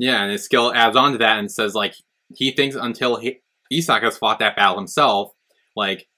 Yeah, 0.00 0.22
and 0.22 0.32
Eskild 0.32 0.74
adds 0.74 0.96
on 0.96 1.12
to 1.12 1.18
that 1.18 1.38
and 1.38 1.52
says 1.52 1.74
like 1.74 1.94
he 2.34 2.52
thinks 2.52 2.74
until 2.74 3.16
he, 3.16 3.40
Isak 3.70 4.02
has 4.02 4.16
fought 4.16 4.38
that 4.38 4.56
battle 4.56 4.78
himself, 4.78 5.32
like 5.76 6.08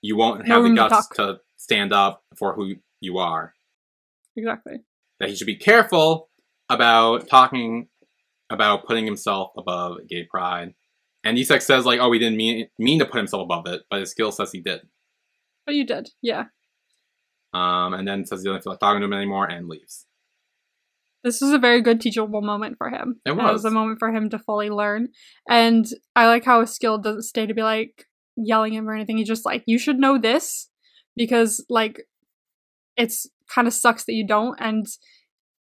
you 0.00 0.16
won't 0.16 0.46
No 0.46 0.54
have 0.54 0.62
the 0.62 0.68
room 0.70 0.76
to 0.76 0.88
guts 0.88 1.08
to 1.16 1.40
stand 1.58 1.92
up 1.92 2.24
for 2.34 2.54
who 2.54 2.76
you 3.00 3.18
are. 3.18 3.52
Exactly. 4.36 4.78
That 5.20 5.28
he 5.28 5.36
should 5.36 5.46
be 5.46 5.56
careful 5.56 6.30
about 6.70 7.28
talking 7.28 7.88
about 8.48 8.86
putting 8.86 9.04
himself 9.04 9.50
above 9.58 9.98
gay 10.08 10.24
pride. 10.24 10.74
And 11.22 11.36
Isak 11.36 11.60
says 11.60 11.84
like, 11.84 12.00
"Oh, 12.00 12.10
he 12.12 12.18
didn't 12.18 12.38
mean 12.38 12.68
mean 12.78 13.00
to 13.00 13.04
put 13.04 13.18
himself 13.18 13.42
above 13.42 13.66
it, 13.66 13.82
but 13.90 14.00
Eskild 14.00 14.32
says 14.32 14.50
he 14.50 14.60
did." 14.60 14.80
But 15.66 15.74
you 15.74 15.84
did, 15.84 16.08
yeah. 16.22 16.44
Um, 17.52 17.92
and 17.92 18.08
then 18.08 18.24
says 18.24 18.40
he 18.40 18.46
doesn't 18.48 18.62
feel 18.62 18.72
like 18.72 18.80
talking 18.80 19.00
to 19.00 19.06
him 19.06 19.12
anymore 19.12 19.44
and 19.46 19.68
leaves. 19.68 20.05
This 21.26 21.42
is 21.42 21.52
a 21.52 21.58
very 21.58 21.82
good 21.82 22.00
teachable 22.00 22.40
moment 22.40 22.76
for 22.78 22.88
him. 22.88 23.20
It 23.26 23.32
was 23.36 23.52
was. 23.52 23.64
a 23.64 23.70
moment 23.70 23.98
for 23.98 24.12
him 24.12 24.30
to 24.30 24.38
fully 24.38 24.70
learn. 24.70 25.08
And 25.48 25.84
I 26.14 26.28
like 26.28 26.44
how 26.44 26.62
Eskild 26.62 27.02
doesn't 27.02 27.22
stay 27.22 27.46
to 27.46 27.52
be 27.54 27.62
like 27.64 28.06
yelling 28.36 28.72
him 28.74 28.88
or 28.88 28.94
anything. 28.94 29.16
He's 29.18 29.26
just 29.26 29.44
like, 29.44 29.64
you 29.66 29.76
should 29.76 29.98
know 29.98 30.18
this 30.18 30.68
because 31.16 31.64
like 31.68 32.02
it's 32.96 33.26
kind 33.52 33.66
of 33.66 33.74
sucks 33.74 34.04
that 34.04 34.14
you 34.14 34.26
don't 34.26 34.56
and 34.60 34.86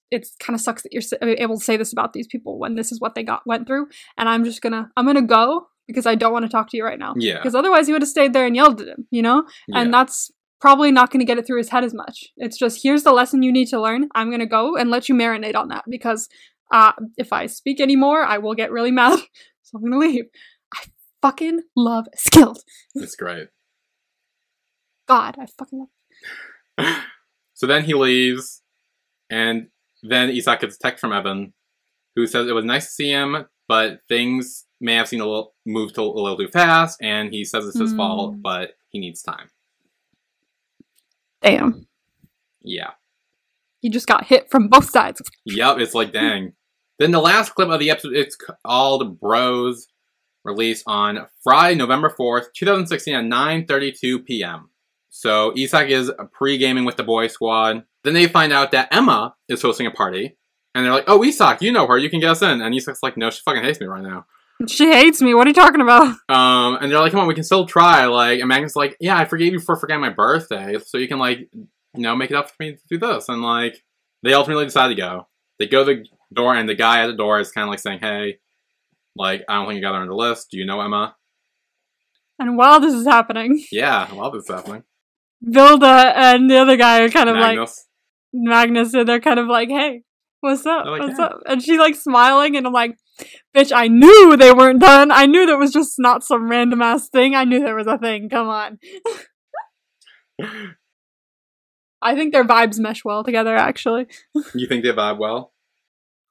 it's 0.09 0.35
kind 0.39 0.55
of 0.55 0.61
sucks 0.61 0.81
that 0.83 0.91
you're 0.91 1.03
able 1.37 1.57
to 1.57 1.63
say 1.63 1.77
this 1.77 1.93
about 1.93 2.13
these 2.13 2.27
people 2.27 2.59
when 2.59 2.75
this 2.75 2.91
is 2.91 2.99
what 2.99 3.13
they 3.15 3.23
got 3.23 3.41
went 3.45 3.65
through 3.65 3.87
and 4.17 4.27
i'm 4.29 4.43
just 4.43 4.61
gonna 4.61 4.89
i'm 4.97 5.05
gonna 5.05 5.21
go 5.21 5.65
because 5.87 6.05
i 6.05 6.13
don't 6.15 6.33
want 6.33 6.43
to 6.45 6.49
talk 6.51 6.69
to 6.69 6.77
you 6.77 6.83
right 6.83 6.99
now 6.99 7.13
Yeah. 7.17 7.37
because 7.37 7.55
otherwise 7.55 7.87
you 7.87 7.93
would 7.95 8.01
have 8.01 8.09
stayed 8.09 8.33
there 8.33 8.45
and 8.45 8.55
yelled 8.55 8.81
at 8.81 8.87
him 8.87 9.07
you 9.11 9.21
know 9.21 9.43
and 9.73 9.87
Yeah. 9.87 9.91
that's 9.91 10.29
probably 10.61 10.91
not 10.91 11.09
going 11.11 11.19
to 11.19 11.25
get 11.25 11.37
it 11.37 11.45
through 11.45 11.57
his 11.57 11.69
head 11.69 11.83
as 11.83 11.93
much 11.93 12.27
it's 12.37 12.57
just 12.57 12.81
here's 12.83 13.03
the 13.03 13.11
lesson 13.11 13.41
you 13.43 13.51
need 13.51 13.67
to 13.67 13.81
learn 13.81 14.07
i'm 14.15 14.29
going 14.29 14.39
to 14.39 14.45
go 14.45 14.77
and 14.77 14.89
let 14.91 15.09
you 15.09 15.15
marinate 15.15 15.55
on 15.55 15.67
that 15.69 15.83
because 15.89 16.29
uh, 16.71 16.91
if 17.17 17.33
i 17.33 17.45
speak 17.47 17.81
anymore 17.81 18.23
i 18.23 18.37
will 18.37 18.53
get 18.53 18.71
really 18.71 18.91
mad 18.91 19.17
so 19.63 19.77
i'm 19.77 19.81
going 19.81 19.91
to 19.91 19.97
leave 19.99 20.25
i 20.73 20.83
fucking 21.21 21.61
love 21.75 22.05
Eskild 22.15 22.59
It's 22.95 23.15
great. 23.15 23.47
god 25.07 25.35
i 25.39 25.45
fucking 25.57 25.79
love 25.79 25.89
so 27.53 27.67
then 27.67 27.83
he 27.83 27.93
leaves, 27.93 28.61
and 29.29 29.67
then 30.03 30.29
Isak 30.29 30.61
gets 30.61 30.77
a 30.77 30.79
text 30.79 31.01
from 31.01 31.11
Evan, 31.13 31.53
who 32.15 32.25
says 32.25 32.47
it 32.47 32.53
was 32.53 32.65
nice 32.65 32.85
to 32.85 32.91
see 32.91 33.09
him, 33.09 33.45
but 33.67 33.99
things 34.07 34.65
may 34.79 34.95
have 34.95 35.07
seemed 35.07 35.21
a 35.21 35.25
little 35.25 35.53
moved 35.65 35.97
a 35.97 36.03
little 36.03 36.37
too 36.37 36.47
fast, 36.47 36.97
and 37.01 37.31
he 37.31 37.43
says 37.45 37.67
it's 37.67 37.77
his 37.77 37.91
Hmm. 37.91 37.97
fault, 37.97 38.41
but 38.41 38.71
he 38.89 38.99
needs 38.99 39.21
time. 39.21 39.49
Damn 41.41 41.87
Yeah. 42.61 42.91
he 43.79 43.89
just 43.89 44.07
got 44.07 44.25
hit 44.25 44.49
from 44.49 44.67
both 44.67 44.89
sides 44.89 45.21
Yep, 45.45 45.79
it's 45.79 45.93
like 45.95 46.11
dang. 46.13 46.53
then 46.99 47.11
the 47.11 47.19
last 47.21 47.55
clip 47.55 47.69
of 47.69 47.79
the 47.79 47.89
episode, 47.89 48.13
it's 48.13 48.37
called 48.65 49.19
Bros, 49.19 49.87
released 50.43 50.83
on 50.87 51.27
Friday, 51.43 51.75
November 51.75 52.13
4th, 52.17 52.45
2016 52.55 53.13
at 53.15 53.23
9.32 53.25 54.25
p.m. 54.25 54.69
So 55.09 55.51
Isak 55.57 55.89
is 55.89 56.11
pre-gaming 56.31 56.85
with 56.85 56.95
the 56.97 57.03
boy 57.03 57.27
squad. 57.27 57.83
Then 58.03 58.13
they 58.13 58.27
find 58.27 58.53
out 58.53 58.71
that 58.71 58.87
Emma 58.91 59.35
is 59.49 59.61
hosting 59.61 59.85
a 59.87 59.91
party. 59.91 60.37
And 60.73 60.85
they're 60.85 60.93
like, 60.93 61.03
oh, 61.07 61.23
Isak, 61.23 61.61
you 61.61 61.71
know 61.71 61.85
her, 61.87 61.97
you 61.97 62.09
can 62.09 62.19
get 62.21 62.29
us 62.31 62.41
in. 62.41 62.61
And 62.61 62.73
Isak's 62.73 63.03
like, 63.03 63.17
no, 63.17 63.29
she 63.29 63.41
fucking 63.43 63.61
hates 63.63 63.79
me 63.81 63.87
right 63.87 64.01
now. 64.01 64.25
She 64.67 64.91
hates 64.91 65.21
me 65.21 65.33
what 65.33 65.47
are 65.47 65.49
you 65.49 65.53
talking 65.53 65.81
about 65.81 66.15
Um, 66.29 66.77
and 66.81 66.91
they're 66.91 66.99
like, 66.99 67.11
come 67.11 67.21
on, 67.21 67.27
we 67.27 67.35
can 67.35 67.43
still 67.43 67.65
try. 67.65 68.05
Like, 68.05 68.39
and 68.39 68.47
Magnus 68.47 68.75
like, 68.75 68.97
yeah, 68.99 69.17
I 69.17 69.25
forgave 69.25 69.53
you 69.53 69.59
for 69.59 69.75
forgetting 69.75 70.01
my 70.01 70.09
birthday, 70.09 70.77
so 70.85 70.97
you 70.97 71.07
can 71.07 71.19
like, 71.19 71.39
you 71.53 71.69
know, 71.95 72.15
make 72.15 72.31
it 72.31 72.35
up 72.35 72.49
for 72.49 72.55
me 72.59 72.73
to 72.73 72.81
do 72.89 72.97
this. 72.97 73.29
And 73.29 73.41
like, 73.41 73.83
they 74.23 74.33
ultimately 74.33 74.65
decide 74.65 74.89
to 74.89 74.95
go. 74.95 75.27
They 75.59 75.67
go 75.67 75.85
to 75.85 75.95
the 75.95 76.05
door, 76.33 76.55
and 76.55 76.67
the 76.67 76.75
guy 76.75 77.03
at 77.03 77.07
the 77.07 77.13
door 77.13 77.39
is 77.39 77.51
kind 77.51 77.63
of 77.63 77.69
like 77.69 77.79
saying, 77.79 77.99
hey, 77.99 78.37
like, 79.15 79.43
I 79.49 79.55
don't 79.55 79.67
think 79.67 79.75
you 79.77 79.81
got 79.81 79.95
her 79.95 80.01
on 80.01 80.07
the 80.07 80.15
list. 80.15 80.51
Do 80.51 80.57
you 80.57 80.65
know 80.65 80.81
Emma? 80.81 81.15
and 82.39 82.57
while 82.57 82.79
this 82.79 82.93
is 82.93 83.05
happening 83.05 83.63
Yeah, 83.71 84.11
while 84.13 84.31
this 84.31 84.47
happening. 84.47 84.83
Vilde 85.45 85.83
and 85.83 86.49
the 86.49 86.57
other 86.57 86.75
guy 86.75 87.01
are 87.01 87.09
kind 87.09 87.29
of 87.29 87.35
like 87.35 87.55
Magnus. 87.57 87.87
Magnus 88.33 88.93
and 88.93 89.07
they're 89.07 89.19
kind 89.19 89.39
of 89.39 89.47
like, 89.47 89.69
hey, 89.69 90.03
what's 90.39 90.65
up? 90.65 90.85
Like, 90.85 91.01
what's 91.01 91.17
"Hey." 91.17 91.23
up? 91.23 91.39
And 91.45 91.61
she 91.61 91.77
like 91.77 91.95
smiling 91.95 92.57
and 92.57 92.65
I'm 92.65 92.73
like, 92.73 92.97
bitch, 93.55 93.71
I 93.73 93.87
knew 93.87 94.35
they 94.37 94.51
weren't 94.51 94.81
done. 94.81 95.11
I 95.11 95.25
knew 95.25 95.45
that 95.45 95.57
was 95.57 95.71
just 95.71 95.95
not 95.97 96.23
some 96.23 96.49
random 96.49 96.81
ass 96.81 97.09
thing. 97.09 97.35
I 97.35 97.43
knew 97.43 97.59
there 97.59 97.75
was 97.75 97.87
a 97.87 97.97
thing. 97.97 98.29
Come 98.29 98.47
on. 98.47 98.79
I 102.01 102.15
think 102.15 102.33
their 102.33 102.43
vibes 102.43 102.79
mesh 102.79 103.05
well 103.05 103.23
together 103.23 103.55
actually. 103.55 104.07
you 104.55 104.67
think 104.67 104.83
they 104.83 104.91
vibe 104.91 105.19
well? 105.19 105.53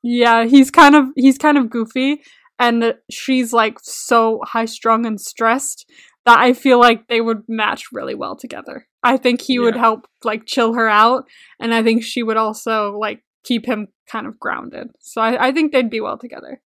Yeah, 0.03 0.45
he's 0.47 0.71
kind 0.71 0.97
of 0.97 1.07
he's 1.14 1.38
kind 1.38 1.59
of 1.59 1.71
goofy 1.71 2.23
and 2.59 2.95
she's 3.11 3.53
like 3.53 3.79
so 3.81 4.40
high 4.45 4.64
strung 4.64 5.07
and 5.07 5.21
stressed 5.21 5.88
that 6.27 6.38
I 6.38 6.53
feel 6.53 6.79
like 6.79 7.09
they 7.09 7.21
would 7.21 7.43
match 7.49 7.85
really 7.93 8.14
well 8.14 8.37
together. 8.37 8.87
I 9.03 9.16
think 9.16 9.40
he 9.40 9.59
would 9.59 9.77
help 9.77 10.07
like 10.25 10.47
chill 10.47 10.75
her 10.75 10.88
out 10.88 11.25
and 11.59 11.73
I 11.73 11.83
think 11.83 12.03
she 12.03 12.23
would 12.23 12.37
also 12.37 12.97
like 12.99 13.23
keep 13.45 13.66
him 13.66 13.88
kind 14.09 14.27
of 14.27 14.38
grounded. 14.38 14.90
So 15.01 15.21
I, 15.21 15.49
I 15.49 15.53
think 15.53 15.73
they'd 15.73 15.90
be 15.90 16.01
well 16.01 16.19
together. 16.19 16.61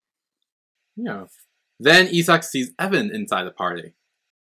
Yeah. 0.95 1.25
Then 1.79 2.07
Isak 2.07 2.43
sees 2.43 2.71
Evan 2.79 3.13
inside 3.13 3.43
the 3.43 3.51
party. 3.51 3.93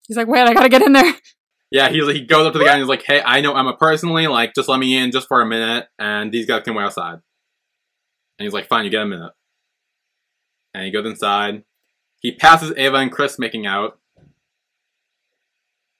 He's 0.08 0.18
like, 0.18 0.28
wait, 0.28 0.42
I 0.42 0.54
gotta 0.54 0.70
get 0.70 0.82
in 0.82 0.94
there. 0.94 1.14
Yeah, 1.72 1.90
he's, 1.90 2.04
he 2.08 2.22
goes 2.22 2.48
up 2.48 2.54
to 2.54 2.58
the 2.58 2.66
guy 2.66 2.72
and 2.72 2.80
he's 2.80 2.90
like, 2.90 3.04
hey, 3.04 3.22
I 3.24 3.42
know 3.42 3.56
Emma 3.56 3.78
personally, 3.78 4.26
like, 4.26 4.56
just 4.56 4.68
let 4.68 4.80
me 4.80 4.98
in 4.98 5.12
just 5.12 5.28
for 5.28 5.40
a 5.40 5.46
minute, 5.46 5.88
and 6.00 6.32
these 6.32 6.48
guys 6.48 6.64
can 6.64 6.74
wait 6.74 6.84
outside. 6.84 7.20
And 8.40 8.46
he's 8.46 8.54
like, 8.54 8.68
fine, 8.68 8.86
you 8.86 8.90
get 8.90 9.04
a 9.04 9.06
minute. 9.06 9.34
And 10.74 10.86
he 10.86 10.90
goes 10.90 11.06
inside. 11.06 11.64
He 12.22 12.32
passes 12.32 12.74
Ava 12.76 12.98
and 12.98 13.12
Chris 13.12 13.38
making 13.38 13.68
out. 13.68 14.00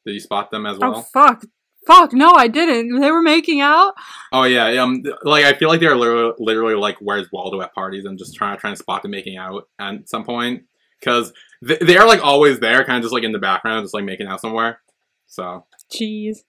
Did 0.06 0.14
you 0.14 0.20
spot 0.20 0.50
them 0.50 0.66
as 0.66 0.80
well? 0.80 0.90
Oh 0.90 0.94
well? 0.94 1.10
fuck. 1.14 1.46
Fuck, 1.88 2.14
no, 2.14 2.34
I 2.34 2.48
didn't. 2.48 3.00
They 3.00 3.12
were 3.12 3.22
making 3.22 3.62
out. 3.62 3.94
Oh, 4.32 4.44
yeah, 4.44 4.68
um, 4.82 5.04
like, 5.24 5.46
I 5.46 5.54
feel 5.54 5.70
like 5.70 5.80
they're 5.80 5.96
literally, 5.96 6.34
literally 6.38 6.76
like, 6.76 6.98
where's 7.00 7.32
Waldo 7.32 7.62
at 7.62 7.74
parties 7.74 8.06
and 8.06 8.18
just 8.18 8.36
trying, 8.36 8.58
trying 8.58 8.74
to 8.74 8.80
spot 8.80 9.02
them 9.02 9.12
making 9.12 9.38
out 9.38 9.68
at 9.80 10.08
some 10.08 10.24
point. 10.24 10.64
Because 11.00 11.32
th- 11.66 11.80
they're, 11.80 12.06
like, 12.06 12.24
always 12.24 12.60
there, 12.60 12.84
kind 12.84 12.98
of 12.98 13.04
just, 13.04 13.14
like, 13.14 13.24
in 13.24 13.32
the 13.32 13.40
background, 13.40 13.84
just, 13.86 13.94
like, 13.94 14.04
making 14.04 14.28
out 14.28 14.42
somewhere. 14.42 14.82
So, 15.28 15.66
Jeez. 15.92 16.40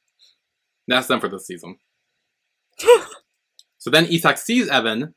That's 0.88 1.06
them 1.06 1.20
for 1.20 1.28
this 1.28 1.46
season. 1.46 1.78
so 3.78 3.90
then 3.90 4.06
Isak 4.06 4.38
sees 4.38 4.68
Evan, 4.68 5.14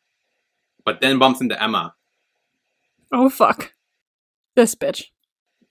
but 0.85 1.01
then 1.01 1.17
bumps 1.17 1.41
into 1.41 1.61
Emma. 1.61 1.95
Oh 3.11 3.29
fuck. 3.29 3.73
This 4.55 4.75
bitch. 4.75 5.05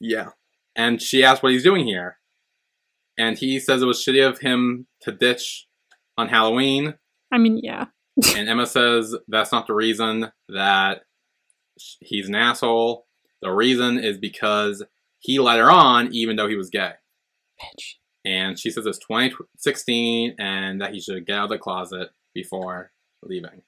Yeah. 0.00 0.30
And 0.74 1.00
she 1.00 1.22
asks 1.22 1.42
what 1.42 1.52
he's 1.52 1.62
doing 1.62 1.86
here. 1.86 2.18
And 3.18 3.38
he 3.38 3.60
says 3.60 3.82
it 3.82 3.86
was 3.86 4.02
shitty 4.02 4.26
of 4.26 4.38
him 4.38 4.86
to 5.02 5.12
ditch 5.12 5.66
on 6.16 6.28
Halloween. 6.28 6.94
I 7.32 7.38
mean, 7.38 7.58
yeah. 7.62 7.86
and 8.36 8.48
Emma 8.48 8.66
says 8.66 9.14
that's 9.28 9.52
not 9.52 9.66
the 9.66 9.74
reason 9.74 10.30
that 10.48 11.02
he's 12.00 12.28
an 12.28 12.34
asshole. 12.34 13.06
The 13.40 13.50
reason 13.50 13.98
is 13.98 14.18
because 14.18 14.82
he 15.18 15.38
let 15.38 15.58
her 15.58 15.70
on 15.70 16.12
even 16.12 16.36
though 16.36 16.48
he 16.48 16.56
was 16.56 16.70
gay. 16.70 16.92
Bitch. 17.60 17.94
And 18.24 18.58
she 18.58 18.70
says 18.70 18.86
it's 18.86 18.98
2016 18.98 20.36
and 20.38 20.80
that 20.80 20.92
he 20.92 21.00
should 21.00 21.26
get 21.26 21.38
out 21.38 21.44
of 21.44 21.50
the 21.50 21.58
closet 21.58 22.10
before 22.34 22.92
leaving. 23.22 23.62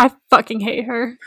I 0.00 0.10
fucking 0.30 0.60
hate 0.60 0.86
her. 0.86 1.18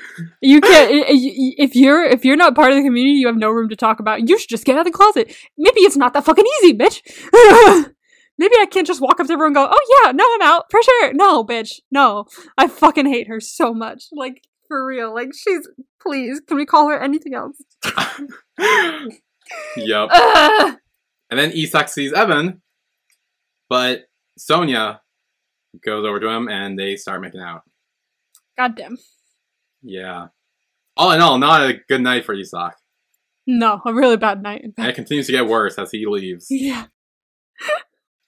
You 0.41 0.59
can't 0.59 0.89
if 1.07 1.75
you're 1.75 2.03
if 2.03 2.25
you're 2.25 2.35
not 2.35 2.55
part 2.55 2.71
of 2.71 2.77
the 2.77 2.81
community, 2.81 3.19
you 3.19 3.27
have 3.27 3.37
no 3.37 3.51
room 3.51 3.69
to 3.69 3.75
talk 3.75 3.99
about. 3.99 4.27
You 4.27 4.39
should 4.39 4.49
just 4.49 4.65
get 4.65 4.75
out 4.75 4.87
of 4.87 4.91
the 4.91 4.97
closet. 4.97 5.35
Maybe 5.55 5.81
it's 5.81 5.95
not 5.95 6.13
that 6.13 6.25
fucking 6.25 6.45
easy, 6.57 6.75
bitch. 6.75 7.03
Maybe 8.39 8.55
I 8.59 8.65
can't 8.65 8.87
just 8.87 8.99
walk 8.99 9.19
up 9.19 9.27
to 9.27 9.33
everyone 9.33 9.49
and 9.49 9.55
go, 9.55 9.69
"Oh 9.71 10.01
yeah, 10.03 10.11
no, 10.11 10.25
I'm 10.27 10.41
out 10.41 10.65
for 10.71 10.81
sure." 10.81 11.13
No, 11.13 11.43
bitch, 11.43 11.81
no. 11.91 12.25
I 12.57 12.67
fucking 12.67 13.05
hate 13.05 13.27
her 13.27 13.39
so 13.39 13.75
much. 13.75 14.05
Like 14.11 14.41
for 14.67 14.83
real. 14.83 15.13
Like 15.13 15.29
she's. 15.37 15.69
Please, 16.01 16.41
can 16.45 16.57
we 16.57 16.65
call 16.65 16.89
her 16.89 16.99
anything 16.99 17.35
else? 17.35 17.61
yep. 19.77 20.09
Ugh. 20.11 20.77
And 21.29 21.39
then 21.39 21.51
Isak 21.51 21.89
sees 21.89 22.11
Evan, 22.11 22.63
but 23.69 24.05
Sonja 24.37 24.99
goes 25.85 26.05
over 26.05 26.19
to 26.19 26.27
him 26.27 26.49
and 26.49 26.77
they 26.77 26.95
start 26.95 27.21
making 27.21 27.39
out. 27.39 27.61
Goddamn. 28.57 28.97
Yeah. 29.81 30.27
All 30.95 31.11
in 31.11 31.21
all, 31.21 31.37
not 31.37 31.61
a 31.61 31.79
good 31.89 32.01
night 32.01 32.25
for 32.25 32.33
Isak. 32.33 32.75
No, 33.45 33.81
a 33.85 33.93
really 33.93 34.17
bad 34.17 34.41
night. 34.41 34.63
And 34.77 34.87
it 34.87 34.95
continues 34.95 35.25
to 35.25 35.31
get 35.33 35.47
worse 35.47 35.77
as 35.77 35.91
he 35.91 36.05
leaves. 36.05 36.47
Yeah. 36.49 36.85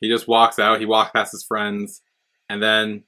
He 0.01 0.09
just 0.09 0.27
walks 0.27 0.59
out, 0.59 0.81
he 0.81 0.85
walks 0.85 1.11
past 1.11 1.31
his 1.31 1.45
friends, 1.45 2.01
and 2.49 2.61
then 2.61 3.05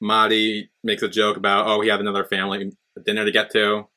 Mahdi 0.00 0.70
makes 0.84 1.02
a 1.02 1.08
joke 1.08 1.36
about, 1.36 1.66
oh, 1.66 1.80
he 1.80 1.88
had 1.88 1.98
another 1.98 2.24
family 2.24 2.72
dinner 3.04 3.24
to 3.24 3.32
get 3.32 3.50
to. 3.52 3.88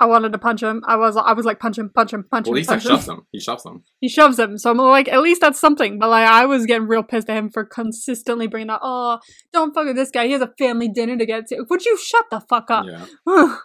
I 0.00 0.06
wanted 0.06 0.30
to 0.32 0.38
punch 0.38 0.62
him. 0.62 0.82
I 0.86 0.96
was 0.96 1.16
I 1.16 1.32
was 1.32 1.44
like 1.44 1.58
punch 1.58 1.76
him, 1.76 1.90
punch 1.90 2.12
him, 2.12 2.24
punch 2.30 2.46
Well, 2.46 2.54
him. 2.54 2.60
Isak 2.60 2.68
punch 2.70 2.84
him. 2.84 2.90
shoves 2.90 3.08
him. 3.08 3.26
He 3.32 3.40
shoves 3.40 3.64
him. 3.66 3.82
He 4.00 4.08
shoves 4.08 4.38
him. 4.38 4.56
So 4.58 4.70
I'm 4.70 4.76
like, 4.78 5.08
at 5.08 5.20
least 5.20 5.40
that's 5.40 5.58
something. 5.58 5.98
But 5.98 6.08
like, 6.10 6.28
I 6.28 6.46
was 6.46 6.66
getting 6.66 6.86
real 6.86 7.02
pissed 7.02 7.28
at 7.28 7.36
him 7.36 7.50
for 7.50 7.64
consistently 7.64 8.46
bringing 8.46 8.68
that. 8.68 8.80
Oh, 8.82 9.18
don't 9.52 9.74
fuck 9.74 9.86
with 9.86 9.96
this 9.96 10.10
guy. 10.12 10.26
He 10.26 10.32
has 10.32 10.42
a 10.42 10.52
family 10.58 10.88
dinner 10.88 11.16
to 11.16 11.26
get 11.26 11.48
to. 11.48 11.64
Would 11.68 11.84
you 11.84 11.96
shut 11.98 12.26
the 12.30 12.40
fuck 12.40 12.70
up? 12.70 12.86
Yeah. 12.86 13.06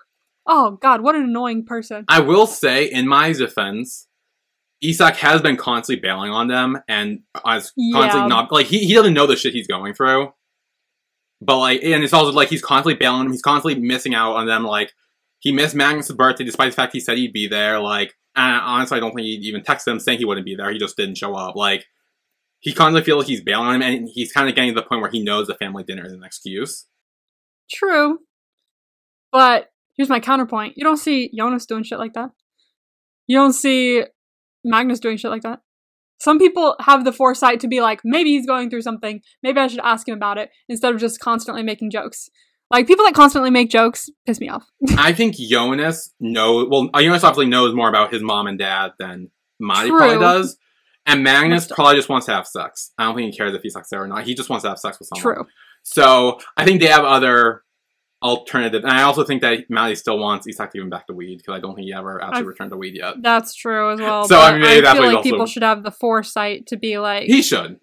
oh 0.47 0.77
God, 0.81 1.01
what 1.01 1.15
an 1.15 1.23
annoying 1.23 1.65
person. 1.65 2.05
I 2.07 2.19
will 2.21 2.47
say, 2.47 2.85
in 2.85 3.07
my 3.07 3.31
defense, 3.33 4.07
Isak 4.81 5.17
has 5.17 5.41
been 5.41 5.55
constantly 5.55 6.01
bailing 6.01 6.31
on 6.31 6.47
them 6.47 6.79
and 6.87 7.19
is 7.35 7.41
constantly 7.43 7.91
Yeah. 7.93 8.27
not 8.27 8.51
like 8.51 8.65
he, 8.65 8.79
he 8.79 8.93
doesn't 8.95 9.13
know 9.13 9.27
the 9.27 9.35
shit 9.35 9.53
he's 9.53 9.67
going 9.67 9.93
through. 9.93 10.33
But 11.41 11.59
like, 11.59 11.83
and 11.83 12.03
it's 12.03 12.13
also 12.13 12.31
like 12.31 12.49
he's 12.49 12.61
constantly 12.61 12.95
bailing 12.95 13.19
on 13.19 13.25
them. 13.25 13.33
He's 13.33 13.41
constantly 13.41 13.79
missing 13.81 14.15
out 14.15 14.33
on 14.35 14.47
them. 14.47 14.63
Like 14.63 14.93
he 15.43 15.51
missed 15.51 15.75
Magnus' 15.75 16.09
birthday 16.13 16.45
despite 16.45 16.71
the 16.71 16.75
fact 16.75 16.93
he 16.93 17.01
said 17.01 17.17
he'd 17.17 17.33
be 17.33 17.47
there. 17.47 17.77
Like, 17.81 18.13
and 18.33 18.61
honestly, 18.63 18.95
I 18.95 19.01
don't 19.01 19.13
think 19.13 19.25
he 19.25 19.33
even 19.33 19.61
texted 19.61 19.89
him 19.89 19.99
saying 19.99 20.19
he 20.19 20.25
wouldn't 20.25 20.45
be 20.45 20.55
there. 20.55 20.71
He 20.71 20.79
just 20.79 20.95
didn't 20.95 21.17
show 21.17 21.35
up. 21.35 21.57
Like, 21.57 21.85
he 22.59 22.71
kind 22.71 22.97
of 22.97 23.03
feels 23.03 23.19
like 23.19 23.27
he's 23.27 23.43
bailing 23.43 23.67
on 23.67 23.75
him, 23.75 23.81
and 23.81 24.09
he's 24.09 24.31
kind 24.31 24.47
of 24.47 24.55
getting 24.55 24.73
to 24.73 24.79
the 24.79 24.87
point 24.87 25.01
where 25.01 25.11
he 25.11 25.21
knows 25.21 25.47
the 25.47 25.55
family 25.55 25.83
dinner 25.83 26.05
is 26.05 26.13
an 26.13 26.23
excuse. 26.23 26.87
True. 27.69 28.19
But 29.33 29.69
here's 29.97 30.07
my 30.07 30.21
counterpoint. 30.21 30.75
You 30.77 30.85
don't 30.85 30.95
see 30.95 31.29
Jonas 31.37 31.65
doing 31.65 31.83
shit 31.83 31.99
like 31.99 32.13
that. 32.13 32.29
You 33.27 33.37
don't 33.37 33.51
see 33.51 34.05
Magnus 34.63 35.01
doing 35.01 35.17
shit 35.17 35.29
like 35.29 35.43
that. 35.43 35.59
some 36.19 36.39
people 36.39 36.77
have 36.79 37.03
the 37.03 37.11
foresight 37.11 37.59
to 37.59 37.67
be 37.67 37.81
like, 37.81 37.99
maybe 38.05 38.29
he's 38.29 38.45
going 38.45 38.69
through 38.69 38.81
something. 38.81 39.19
Maybe 39.41 39.59
I 39.59 39.67
should 39.67 39.81
ask 39.81 40.07
him 40.07 40.15
about 40.15 40.37
it 40.37 40.51
instead 40.69 40.93
of 40.93 41.01
just 41.01 41.19
constantly 41.19 41.63
making 41.63 41.91
jokes. 41.91 42.29
Like 42.73 42.87
people 42.87 43.05
that 43.05 43.13
constantly 43.13 43.51
make 43.51 43.69
jokes 43.69 44.09
piss 44.25 44.39
me 44.39 44.49
off. 44.49 44.65
I 44.97 45.13
think 45.13 45.35
Jonas 45.35 46.11
knows. 46.19 46.67
Well, 46.69 46.89
uh, 46.93 47.01
Jonas 47.01 47.23
obviously 47.23 47.45
knows 47.45 47.73
more 47.73 47.87
about 47.87 48.11
his 48.11 48.21
mom 48.21 48.47
and 48.47 48.57
dad 48.57 48.91
than 48.99 49.29
Mahdi 49.59 49.89
True. 49.89 49.97
probably 49.99 50.19
does. 50.19 50.57
And 51.05 51.21
Magnus 51.23 51.67
probably 51.67 51.95
just 51.95 52.09
wants 52.09 52.25
to 52.27 52.33
have 52.33 52.47
sex. 52.47 52.91
I 52.97 53.03
don't 53.05 53.15
think 53.15 53.31
he 53.31 53.37
cares 53.37 53.53
if 53.53 53.61
he 53.61 53.69
sucks 53.69 53.89
there 53.89 54.01
or 54.01 54.07
not. 54.07 54.23
He 54.23 54.33
just 54.35 54.49
wants 54.49 54.63
to 54.63 54.69
have 54.69 54.79
sex 54.79 54.97
with 54.99 55.09
someone. 55.13 55.35
True. 55.35 55.47
So 55.83 56.39
I 56.57 56.65
think 56.65 56.79
they 56.81 56.87
have 56.87 57.03
other 57.03 57.63
alternatives. 58.23 58.85
And 58.85 58.93
I 58.93 59.03
also 59.03 59.23
think 59.25 59.41
that 59.41 59.69
Mahdi 59.69 59.95
still 59.95 60.17
wants 60.17 60.47
Isak 60.47 60.71
to 60.71 60.77
give 60.77 60.83
him 60.83 60.89
back 60.89 61.07
to 61.07 61.13
weed 61.13 61.37
because 61.37 61.55
I 61.57 61.59
don't 61.59 61.75
think 61.75 61.85
he 61.85 61.93
ever 61.93 62.23
actually 62.23 62.39
I've- 62.39 62.47
returned 62.47 62.71
to 62.71 62.77
weed 62.77 62.95
yet. 62.95 63.15
That's 63.21 63.53
true 63.53 63.91
as 63.91 63.99
well. 63.99 64.25
So, 64.27 64.39
I 64.39 64.53
mean, 64.53 64.61
maybe 64.61 64.81
that's 64.81 64.97
feel 64.97 65.07
he's 65.09 65.15
like 65.15 65.23
people 65.23 65.45
should 65.45 65.63
have 65.63 65.83
the 65.83 65.91
foresight 65.91 66.67
to 66.67 66.77
be 66.77 66.97
like, 66.97 67.25
He 67.25 67.41
should. 67.41 67.79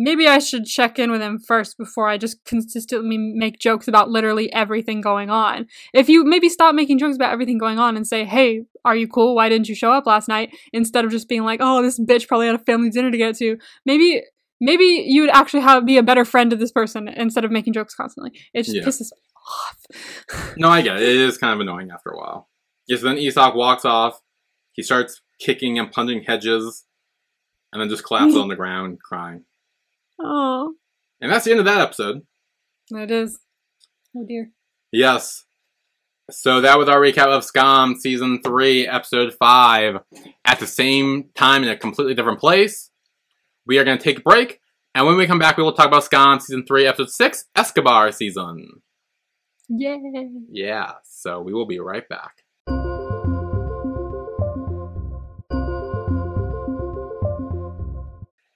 Maybe 0.00 0.26
I 0.26 0.38
should 0.38 0.64
check 0.64 0.98
in 0.98 1.10
with 1.10 1.20
him 1.20 1.38
first 1.38 1.76
before 1.76 2.08
I 2.08 2.16
just 2.16 2.42
consistently 2.46 3.18
make 3.18 3.58
jokes 3.58 3.86
about 3.86 4.08
literally 4.08 4.50
everything 4.50 5.02
going 5.02 5.28
on. 5.28 5.66
If 5.92 6.08
you 6.08 6.24
maybe 6.24 6.48
stop 6.48 6.74
making 6.74 6.98
jokes 6.98 7.16
about 7.16 7.34
everything 7.34 7.58
going 7.58 7.78
on 7.78 7.98
and 7.98 8.06
say, 8.06 8.24
hey, 8.24 8.62
are 8.82 8.96
you 8.96 9.06
cool? 9.06 9.34
Why 9.34 9.50
didn't 9.50 9.68
you 9.68 9.74
show 9.74 9.92
up 9.92 10.06
last 10.06 10.26
night? 10.26 10.56
Instead 10.72 11.04
of 11.04 11.10
just 11.10 11.28
being 11.28 11.44
like, 11.44 11.60
oh, 11.62 11.82
this 11.82 12.00
bitch 12.00 12.26
probably 12.26 12.46
had 12.46 12.56
a 12.56 12.64
family 12.64 12.88
dinner 12.88 13.10
to 13.10 13.18
get 13.18 13.36
to. 13.36 13.58
Maybe. 13.84 14.22
Maybe 14.62 14.84
you 15.06 15.22
would 15.22 15.30
actually 15.30 15.60
have 15.60 15.86
be 15.86 15.96
a 15.96 16.02
better 16.02 16.24
friend 16.24 16.50
to 16.50 16.56
this 16.56 16.70
person 16.70 17.08
instead 17.08 17.46
of 17.46 17.50
making 17.50 17.72
jokes 17.72 17.94
constantly. 17.94 18.32
It 18.52 18.64
just 18.64 18.76
Yeah. 18.76 18.82
pisses 18.82 19.10
me 19.12 19.18
off. 19.46 20.54
No, 20.58 20.68
I 20.68 20.82
get 20.82 20.96
it. 20.96 21.02
It 21.02 21.16
is 21.16 21.38
kind 21.38 21.54
of 21.54 21.60
annoying 21.60 21.90
after 21.90 22.10
a 22.10 22.18
while. 22.18 22.50
Yes, 22.86 23.00
then 23.00 23.16
Isak 23.16 23.54
walks 23.54 23.86
off. 23.86 24.20
He 24.72 24.82
starts 24.82 25.22
kicking 25.40 25.78
and 25.78 25.90
punching 25.90 26.24
hedges, 26.24 26.84
and 27.72 27.80
then 27.80 27.88
just 27.88 28.04
collapses 28.04 28.34
mm-hmm. 28.34 28.42
on 28.42 28.48
the 28.48 28.56
ground, 28.56 28.98
crying. 29.02 29.44
Oh, 30.22 30.74
And 31.20 31.30
that's 31.32 31.44
the 31.44 31.50
end 31.52 31.60
of 31.60 31.66
that 31.66 31.80
episode. 31.80 32.22
That 32.90 33.10
is. 33.10 33.38
Oh 34.16 34.24
dear. 34.26 34.50
Yes. 34.92 35.44
So 36.30 36.60
that 36.60 36.78
was 36.78 36.88
our 36.88 37.00
recap 37.00 37.26
of 37.26 37.44
Skam 37.44 37.96
Season 37.96 38.40
3, 38.44 38.86
Episode 38.86 39.34
5. 39.34 39.96
At 40.44 40.60
the 40.60 40.66
same 40.66 41.30
time 41.34 41.62
in 41.64 41.68
a 41.68 41.76
completely 41.76 42.14
different 42.14 42.38
place. 42.38 42.90
We 43.66 43.78
are 43.78 43.84
going 43.84 43.98
to 43.98 44.02
take 44.04 44.18
a 44.18 44.22
break, 44.22 44.60
and 44.94 45.06
when 45.06 45.16
we 45.16 45.26
come 45.26 45.38
back, 45.38 45.56
we 45.56 45.62
will 45.62 45.72
talk 45.72 45.86
about 45.86 46.02
Skam 46.04 46.40
Season 46.40 46.64
3, 46.66 46.86
Episode 46.86 47.10
6, 47.10 47.44
Escobar 47.56 48.10
Season. 48.12 48.82
Yay. 49.68 50.28
Yeah, 50.50 50.92
so 51.04 51.40
we 51.40 51.52
will 51.52 51.66
be 51.66 51.78
right 51.78 52.08
back. 52.08 52.42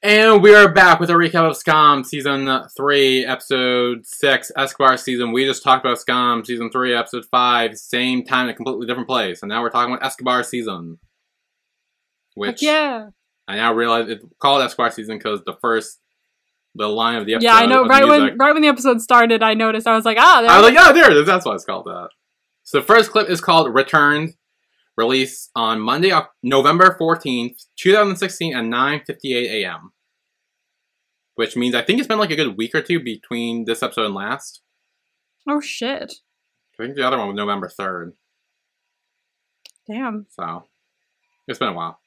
And 0.04 0.42
we 0.42 0.54
are 0.54 0.70
back 0.70 1.00
with 1.00 1.08
a 1.08 1.14
recap 1.14 1.48
of 1.48 1.56
Skam 1.56 2.04
Season 2.04 2.46
3, 2.76 3.24
Episode 3.24 4.04
6, 4.04 4.52
Escobar 4.54 4.98
Season. 4.98 5.32
We 5.32 5.46
just 5.46 5.62
talked 5.62 5.82
about 5.82 5.96
Skam 5.96 6.44
Season 6.44 6.70
3, 6.70 6.94
Episode 6.94 7.24
5, 7.24 7.78
same 7.78 8.22
time 8.22 8.44
in 8.44 8.50
a 8.50 8.54
completely 8.54 8.86
different 8.86 9.08
place. 9.08 9.40
And 9.40 9.48
now 9.48 9.62
we're 9.62 9.70
talking 9.70 9.94
about 9.94 10.04
Escobar 10.04 10.42
Season. 10.42 10.98
Which 12.34 12.62
yeah. 12.62 13.06
I 13.48 13.56
now 13.56 13.72
realize 13.72 14.10
it's 14.10 14.22
called 14.38 14.60
Escobar 14.60 14.90
Season 14.90 15.16
because 15.16 15.40
the 15.46 15.56
first, 15.62 16.00
the 16.74 16.86
line 16.86 17.16
of 17.16 17.24
the 17.24 17.36
episode. 17.36 17.46
Yeah, 17.46 17.54
I 17.54 17.64
know. 17.64 17.86
Right 17.86 18.06
when 18.06 18.36
right 18.36 18.52
when 18.52 18.60
the 18.60 18.68
episode 18.68 19.00
started, 19.00 19.42
I 19.42 19.54
noticed. 19.54 19.86
I 19.86 19.96
was 19.96 20.04
like, 20.04 20.18
ah, 20.20 20.42
there 20.42 20.50
I 20.50 20.60
was 20.60 20.68
like, 20.68 20.86
oh, 20.86 20.92
there 20.92 21.10
it 21.10 21.16
is. 21.16 21.26
That's 21.26 21.46
why 21.46 21.54
it's 21.54 21.64
called 21.64 21.86
that. 21.86 22.10
So 22.62 22.80
the 22.80 22.86
first 22.86 23.10
clip 23.10 23.30
is 23.30 23.40
called 23.40 23.72
Returned, 23.72 24.34
released 24.98 25.50
on 25.56 25.80
Monday, 25.80 26.12
November 26.42 26.94
14th, 27.00 27.64
2016 27.78 28.54
at 28.54 28.64
9.58 28.64 29.24
a.m. 29.24 29.92
Which 31.36 31.56
means 31.56 31.74
I 31.74 31.82
think 31.82 31.98
it's 31.98 32.08
been 32.08 32.18
like 32.18 32.30
a 32.30 32.36
good 32.36 32.56
week 32.56 32.74
or 32.74 32.82
two 32.82 33.00
between 33.00 33.64
this 33.64 33.82
episode 33.82 34.06
and 34.06 34.14
last. 34.14 34.62
oh 35.48 35.60
shit. 35.60 36.12
I 36.78 36.82
think 36.84 36.96
the 36.96 37.06
other 37.06 37.18
one 37.18 37.28
was 37.28 37.36
November 37.36 37.68
3rd. 37.68 38.12
Damn, 39.86 40.26
So 40.30 40.64
it's 41.46 41.58
been 41.58 41.68
a 41.68 41.72
while. 41.74 41.98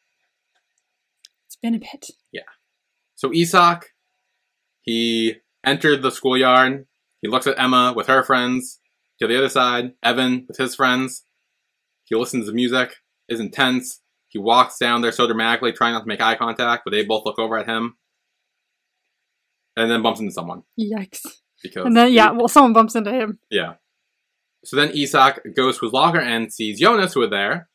it's 1.45 1.55
been 1.55 1.75
a 1.75 1.80
bit. 1.80 2.07
Yeah. 2.32 2.41
So 3.15 3.32
Isak, 3.34 3.93
he 4.82 5.36
entered 5.65 6.01
the 6.01 6.11
schoolyard. 6.11 6.88
He 7.21 7.28
looks 7.28 7.47
at 7.47 7.59
Emma 7.59 7.93
with 7.95 8.07
her 8.07 8.23
friends. 8.23 8.80
To 9.19 9.28
the 9.28 9.38
other 9.38 9.49
side, 9.49 9.93
Evan 10.03 10.45
with 10.47 10.57
his 10.57 10.75
friends. 10.75 11.23
He 12.05 12.15
listens 12.15 12.45
to 12.47 12.53
music, 12.53 12.95
is 13.28 13.39
intense. 13.39 14.01
He 14.28 14.38
walks 14.38 14.78
down 14.78 15.01
there 15.01 15.11
so 15.11 15.25
dramatically, 15.25 15.71
trying 15.71 15.93
not 15.93 16.01
to 16.01 16.07
make 16.07 16.21
eye 16.21 16.36
contact, 16.36 16.84
but 16.86 16.91
they 16.91 17.03
both 17.03 17.25
look 17.25 17.39
over 17.39 17.57
at 17.57 17.67
him. 17.67 17.95
And 19.78 19.89
then 19.89 20.01
bumps 20.01 20.19
into 20.19 20.34
someone. 20.34 20.63
Yikes. 20.80 21.25
Because 21.63 21.86
And 21.86 21.95
then 21.95 22.11
yeah, 22.11 22.32
well, 22.32 22.47
someone 22.49 22.73
bumps 22.73 22.95
into 22.95 23.11
him. 23.11 23.39
yeah. 23.49 23.75
So 24.65 24.75
then 24.75 24.91
Isak 24.93 25.55
goes 25.55 25.78
to 25.80 25.86
his 25.86 25.93
locker 25.93 26.19
and 26.19 26.51
sees 26.51 26.80
Jonas, 26.80 27.13
who 27.13 27.21
are 27.21 27.30
there. 27.30 27.69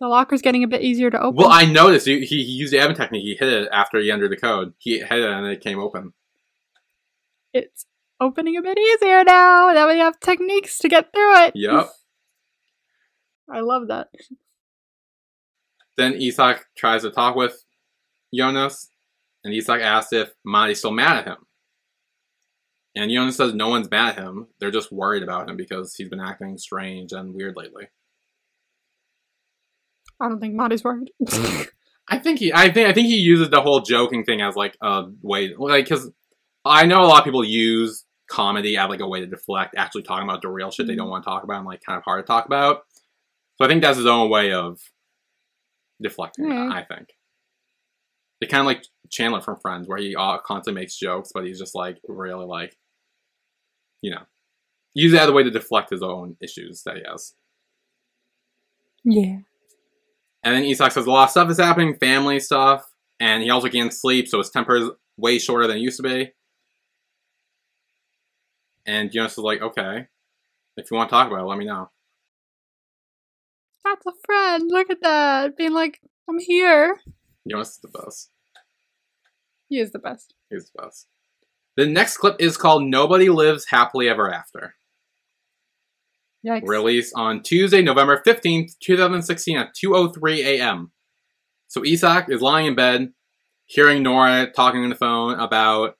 The 0.00 0.08
locker's 0.08 0.42
getting 0.42 0.64
a 0.64 0.68
bit 0.68 0.82
easier 0.82 1.10
to 1.10 1.20
open. 1.20 1.36
Well, 1.36 1.48
I 1.50 1.64
noticed 1.64 2.06
he, 2.06 2.24
he 2.24 2.36
used 2.42 2.72
the 2.72 2.78
Evan 2.80 2.96
technique. 2.96 3.22
He 3.22 3.36
hit 3.38 3.52
it 3.52 3.68
after 3.72 3.98
he 4.00 4.10
entered 4.10 4.32
the 4.32 4.36
code. 4.36 4.72
He 4.78 4.98
hit 4.98 5.12
it 5.12 5.30
and 5.30 5.46
it 5.46 5.60
came 5.60 5.78
open. 5.78 6.12
it's 7.52 7.86
opening 8.20 8.56
a 8.56 8.62
bit 8.62 8.78
easier 8.78 9.22
now. 9.22 9.70
Now 9.72 9.86
we 9.88 9.98
have 9.98 10.18
techniques 10.18 10.78
to 10.78 10.88
get 10.88 11.12
through 11.12 11.44
it. 11.44 11.52
Yep. 11.54 11.88
I 13.52 13.60
love 13.60 13.88
that. 13.88 14.08
Then 15.96 16.14
Isak 16.14 16.66
tries 16.76 17.02
to 17.02 17.10
talk 17.10 17.36
with 17.36 17.62
Jonas, 18.34 18.88
and 19.44 19.52
Isak 19.54 19.80
asks 19.80 20.12
if 20.12 20.32
Mahdi's 20.46 20.78
still 20.78 20.92
mad 20.92 21.16
at 21.18 21.26
him. 21.26 21.38
And 22.94 23.10
Jonas 23.10 23.36
says 23.36 23.54
no 23.54 23.68
one's 23.68 23.90
mad 23.90 24.18
at 24.18 24.24
him. 24.24 24.48
They're 24.60 24.70
just 24.70 24.92
worried 24.92 25.22
about 25.22 25.48
him 25.48 25.56
because 25.56 25.94
he's 25.94 26.08
been 26.10 26.20
acting 26.20 26.58
strange 26.58 27.12
and 27.12 27.34
weird 27.34 27.56
lately. 27.56 27.88
I 30.20 30.28
don't 30.28 30.40
think 30.40 30.54
Mahdi's 30.54 30.84
worried. 30.84 31.10
I 32.08 32.18
think 32.18 32.38
he, 32.38 32.52
I 32.52 32.70
think, 32.70 32.88
I 32.88 32.92
think 32.92 33.06
he 33.08 33.16
uses 33.16 33.50
the 33.50 33.60
whole 33.62 33.80
joking 33.80 34.24
thing 34.24 34.40
as 34.42 34.56
like 34.56 34.76
a 34.82 35.04
way, 35.22 35.54
like, 35.56 35.84
because 35.84 36.10
I 36.64 36.84
know 36.86 37.00
a 37.00 37.06
lot 37.06 37.20
of 37.20 37.24
people 37.24 37.44
use 37.44 38.04
comedy 38.28 38.76
as 38.76 38.88
like 38.88 39.00
a 39.00 39.08
way 39.08 39.20
to 39.20 39.26
deflect 39.26 39.74
actually 39.76 40.02
talking 40.02 40.28
about 40.28 40.42
the 40.42 40.48
real 40.48 40.70
shit 40.70 40.86
they 40.86 40.94
don't 40.94 41.08
want 41.08 41.24
to 41.24 41.28
talk 41.28 41.44
about 41.44 41.58
and 41.58 41.66
like 41.66 41.82
kind 41.84 41.96
of 41.96 42.04
hard 42.04 42.24
to 42.24 42.26
talk 42.26 42.46
about. 42.46 42.82
So 43.56 43.64
I 43.64 43.68
think 43.68 43.82
that's 43.82 43.96
his 43.98 44.06
own 44.06 44.30
way 44.30 44.52
of 44.52 44.80
deflecting. 46.00 46.48
that, 46.48 46.54
Hmm. 46.54 46.72
I 46.72 46.82
think 46.84 47.08
it 48.42 48.50
kind 48.50 48.60
of 48.60 48.66
like 48.66 48.84
Chandler 49.10 49.40
from 49.40 49.58
Friends, 49.60 49.88
where 49.88 49.98
he 49.98 50.16
uh, 50.16 50.38
constantly 50.38 50.80
makes 50.80 50.96
jokes, 50.96 51.30
but 51.34 51.44
he's 51.46 51.58
just 51.58 51.74
like 51.74 51.98
really 52.08 52.46
like, 52.46 52.76
you 54.00 54.10
know, 54.10 54.22
use 54.94 55.12
that 55.12 55.22
as 55.22 55.28
a 55.28 55.32
way 55.32 55.42
to 55.42 55.50
deflect 55.50 55.90
his 55.90 56.02
own 56.02 56.36
issues 56.40 56.82
that 56.84 56.96
he 56.96 57.02
has. 57.08 57.34
yeah. 59.04 59.38
And 60.44 60.56
then 60.56 60.64
Isak 60.64 60.90
says 60.90 61.06
a 61.06 61.10
lot 61.10 61.24
of 61.24 61.30
stuff 61.30 61.50
is 61.50 61.58
happening, 61.58 61.94
family 61.96 62.40
stuff, 62.40 62.84
and 63.20 63.44
he 63.44 63.50
also 63.50 63.68
can't 63.68 63.94
sleep, 63.94 64.26
so 64.26 64.38
his 64.38 64.50
temper 64.50 64.74
is 64.76 64.90
way 65.16 65.38
shorter 65.38 65.68
than 65.68 65.76
it 65.76 65.80
used 65.80 65.98
to 65.98 66.02
be. 66.02 66.32
And 68.84 69.12
Jonas 69.12 69.32
is 69.32 69.38
like, 69.38 69.62
okay, 69.62 70.08
if 70.76 70.90
you 70.90 70.96
want 70.96 71.10
to 71.10 71.14
talk 71.14 71.28
about 71.28 71.42
it, 71.42 71.46
let 71.46 71.58
me 71.58 71.64
know. 71.64 71.90
That's 73.84 74.04
a 74.06 74.12
friend. 74.26 74.64
Look 74.68 74.90
at 74.90 75.02
that. 75.02 75.56
Being 75.56 75.72
like, 75.72 76.00
I'm 76.28 76.40
here. 76.40 76.98
Jonas 77.48 77.70
is 77.70 77.78
the 77.78 77.88
best. 77.88 78.31
He 79.72 79.80
is 79.80 79.90
the 79.90 79.98
best. 79.98 80.34
He's 80.50 80.70
the 80.70 80.82
best. 80.82 81.06
The 81.78 81.86
next 81.86 82.18
clip 82.18 82.36
is 82.38 82.58
called 82.58 82.82
Nobody 82.82 83.30
Lives 83.30 83.68
Happily 83.70 84.06
Ever 84.06 84.30
After. 84.30 84.74
Yikes. 86.46 86.68
Released 86.68 87.14
on 87.16 87.42
Tuesday, 87.42 87.80
November 87.80 88.20
15th, 88.22 88.72
2016 88.80 89.56
at 89.56 89.74
2.03 89.74 90.38
a.m. 90.44 90.92
So 91.68 91.82
Isak 91.86 92.26
is 92.28 92.42
lying 92.42 92.66
in 92.66 92.74
bed, 92.74 93.14
hearing 93.64 94.04
Noora 94.04 94.52
talking 94.52 94.82
on 94.82 94.90
the 94.90 94.94
phone 94.94 95.40
about 95.40 95.94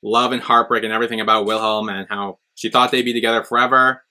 love 0.00 0.30
and 0.30 0.40
heartbreak 0.40 0.84
and 0.84 0.92
everything 0.92 1.20
about 1.20 1.44
Wilhelm 1.44 1.88
and 1.88 2.06
how 2.08 2.38
she 2.54 2.70
thought 2.70 2.92
they'd 2.92 3.02
be 3.02 3.12
together 3.12 3.42
forever. 3.42 4.04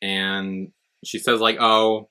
And 0.00 0.68
she 1.04 1.18
says 1.18 1.40
like, 1.40 1.56
oh, 1.58 2.10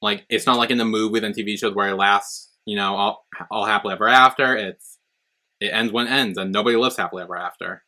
like 0.00 0.24
it's 0.28 0.46
not 0.46 0.56
like 0.56 0.70
in 0.70 0.78
the 0.78 0.84
movies 0.84 1.24
and 1.24 1.34
TV 1.34 1.58
shows 1.58 1.74
where 1.74 1.88
it 1.88 1.96
lasts, 1.96 2.52
you 2.64 2.76
know, 2.76 2.94
all, 2.94 3.26
all 3.50 3.64
happily 3.64 3.94
ever 3.94 4.06
after. 4.06 4.56
It's 4.56 4.93
it 5.66 5.74
ends 5.74 5.92
when 5.92 6.06
it 6.06 6.10
ends, 6.10 6.38
and 6.38 6.52
nobody 6.52 6.76
lives 6.76 6.96
happily 6.96 7.22
ever 7.22 7.36
after. 7.36 7.82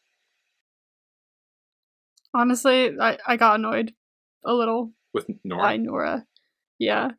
Honestly, 2.35 2.99
I, 3.01 3.19
I 3.27 3.37
got 3.37 3.57
annoyed 3.57 3.95
a 4.45 4.53
little 4.53 4.93
With 5.15 5.27
Noora, 5.45 5.63
by 5.63 5.79
Noora. 5.79 6.25
Yeah. 6.79 7.13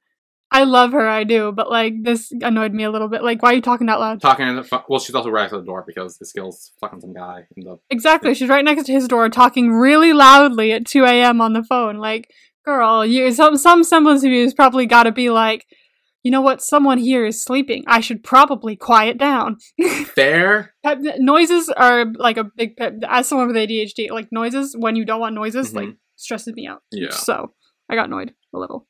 I 0.50 0.64
love 0.64 0.94
her, 0.94 1.06
I 1.06 1.26
do, 1.26 1.52
but 1.52 1.70
like 1.70 1.94
this 2.04 2.32
annoyed 2.42 2.74
me 2.74 2.86
a 2.86 2.92
little 2.92 3.10
bit. 3.10 3.22
Like, 3.22 3.42
why 3.42 3.52
are 3.52 3.56
you 3.56 3.62
talking 3.62 3.88
that 3.88 4.00
loud? 4.00 4.22
talking 4.22 4.46
on 4.46 4.56
the 4.56 4.64
phone. 4.64 4.84
Well, 4.88 5.00
she's 5.00 5.14
also 5.14 5.30
right 5.30 5.44
outside 5.44 5.58
the 5.58 5.66
door 5.66 5.84
because 5.86 6.18
this 6.18 6.32
girl's 6.32 6.72
fucking 6.80 7.02
some 7.02 7.14
guy 7.14 7.46
in 7.58 7.64
the. 7.66 7.78
Exactly. 7.90 8.34
She's 8.34 8.48
right 8.48 8.64
next 8.64 8.86
to 8.86 8.94
his 8.94 9.10
door 9.10 9.28
talking 9.30 9.72
really 9.74 10.14
loudly 10.14 10.72
at 10.72 10.86
2 10.86 11.04
a.m. 11.04 11.42
on 11.42 11.52
the 11.52 11.64
phone. 11.64 11.98
Like, 11.98 12.32
girl, 12.64 13.06
you 13.06 13.34
some 13.34 13.58
some 13.58 13.84
semblance 13.84 14.24
of 14.24 14.32
you 14.32 14.44
has 14.44 14.54
probably 14.54 14.86
got 14.86 15.04
to 15.04 15.12
be 15.12 15.30
like, 15.30 15.66
you 16.28 16.32
know 16.32 16.42
what? 16.42 16.62
Someone 16.62 16.98
here 16.98 17.26
is 17.26 17.42
sleeping. 17.42 17.86
I 17.88 18.02
should 18.02 18.22
probably 18.22 18.76
quiet 18.76 19.18
down. 19.18 19.60
Fair. 20.08 20.74
Noises 21.20 21.70
are 21.70 22.06
like 22.18 22.36
a 22.36 22.44
big 22.44 22.76
pet. 22.76 22.96
As 23.08 23.30
someone 23.30 23.48
with 23.48 23.56
ADHD, 23.56 24.12
like 24.12 24.28
noises 24.30 24.76
when 24.78 24.98
you 24.98 25.06
don't 25.06 25.22
want 25.22 25.36
noises, 25.36 25.74
like 25.74 25.86
mm-hmm. 25.86 25.96
stresses 26.18 26.54
me 26.54 26.68
out. 26.68 26.82
Yeah. 26.92 27.12
So 27.12 27.54
I 27.90 27.96
got 27.96 28.08
annoyed 28.08 28.34
a 28.54 28.60
little. 28.60 28.86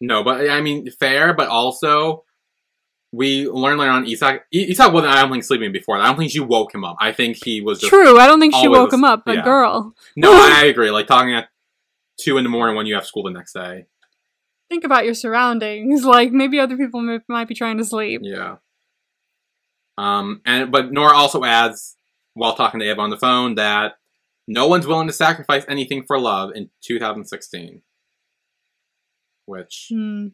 No, 0.00 0.24
but 0.24 0.48
I 0.48 0.62
mean 0.62 0.90
fair, 0.98 1.34
but 1.34 1.48
also 1.48 2.24
we 3.12 3.46
learned 3.46 3.78
later 3.78 3.92
on 3.92 4.06
Isak. 4.06 4.44
I- 4.54 4.56
Isak 4.56 4.90
wasn't. 4.90 5.12
I 5.12 5.20
don't 5.20 5.30
think 5.30 5.44
sleeping 5.44 5.70
before. 5.70 5.98
I 5.98 6.06
don't 6.06 6.16
think 6.16 6.32
she 6.32 6.40
woke 6.40 6.74
him 6.74 6.82
up. 6.82 6.96
I 6.98 7.12
think 7.12 7.44
he 7.44 7.60
was 7.60 7.80
just. 7.80 7.90
True. 7.90 8.18
I 8.18 8.26
don't 8.26 8.40
think 8.40 8.54
she 8.54 8.68
woke 8.68 8.90
him 8.90 9.04
up, 9.04 9.24
but 9.26 9.36
yeah. 9.36 9.44
girl, 9.44 9.92
No, 10.16 10.32
I 10.32 10.64
agree. 10.72 10.90
Like 10.90 11.08
talking 11.08 11.34
at 11.34 11.48
two 12.18 12.38
in 12.38 12.42
the 12.42 12.48
morning 12.48 12.74
when 12.74 12.86
you 12.86 12.94
have 12.94 13.04
school 13.04 13.24
the 13.24 13.32
next 13.32 13.52
day. 13.52 13.84
Think 14.70 14.84
about 14.84 15.04
your 15.04 15.14
surroundings. 15.14 16.04
Like 16.04 16.32
maybe 16.32 16.58
other 16.58 16.76
people 16.78 17.00
m- 17.00 17.22
might 17.28 17.48
be 17.48 17.54
trying 17.54 17.76
to 17.78 17.84
sleep. 17.84 18.20
Yeah. 18.24 18.56
Um, 19.98 20.40
and 20.46 20.72
but 20.72 20.92
Noora 20.92 21.12
also 21.12 21.44
adds 21.44 21.96
while 22.34 22.54
talking 22.54 22.80
to 22.80 22.86
Ava 22.88 23.00
on 23.02 23.10
the 23.10 23.18
phone 23.18 23.56
that 23.56 23.96
no 24.48 24.66
one's 24.66 24.86
willing 24.86 25.08
to 25.08 25.12
sacrifice 25.12 25.64
anything 25.68 26.04
for 26.06 26.18
love 26.18 26.50
in 26.54 26.70
2016. 26.82 27.82
Which 29.46 29.88
Hmm. 29.90 30.28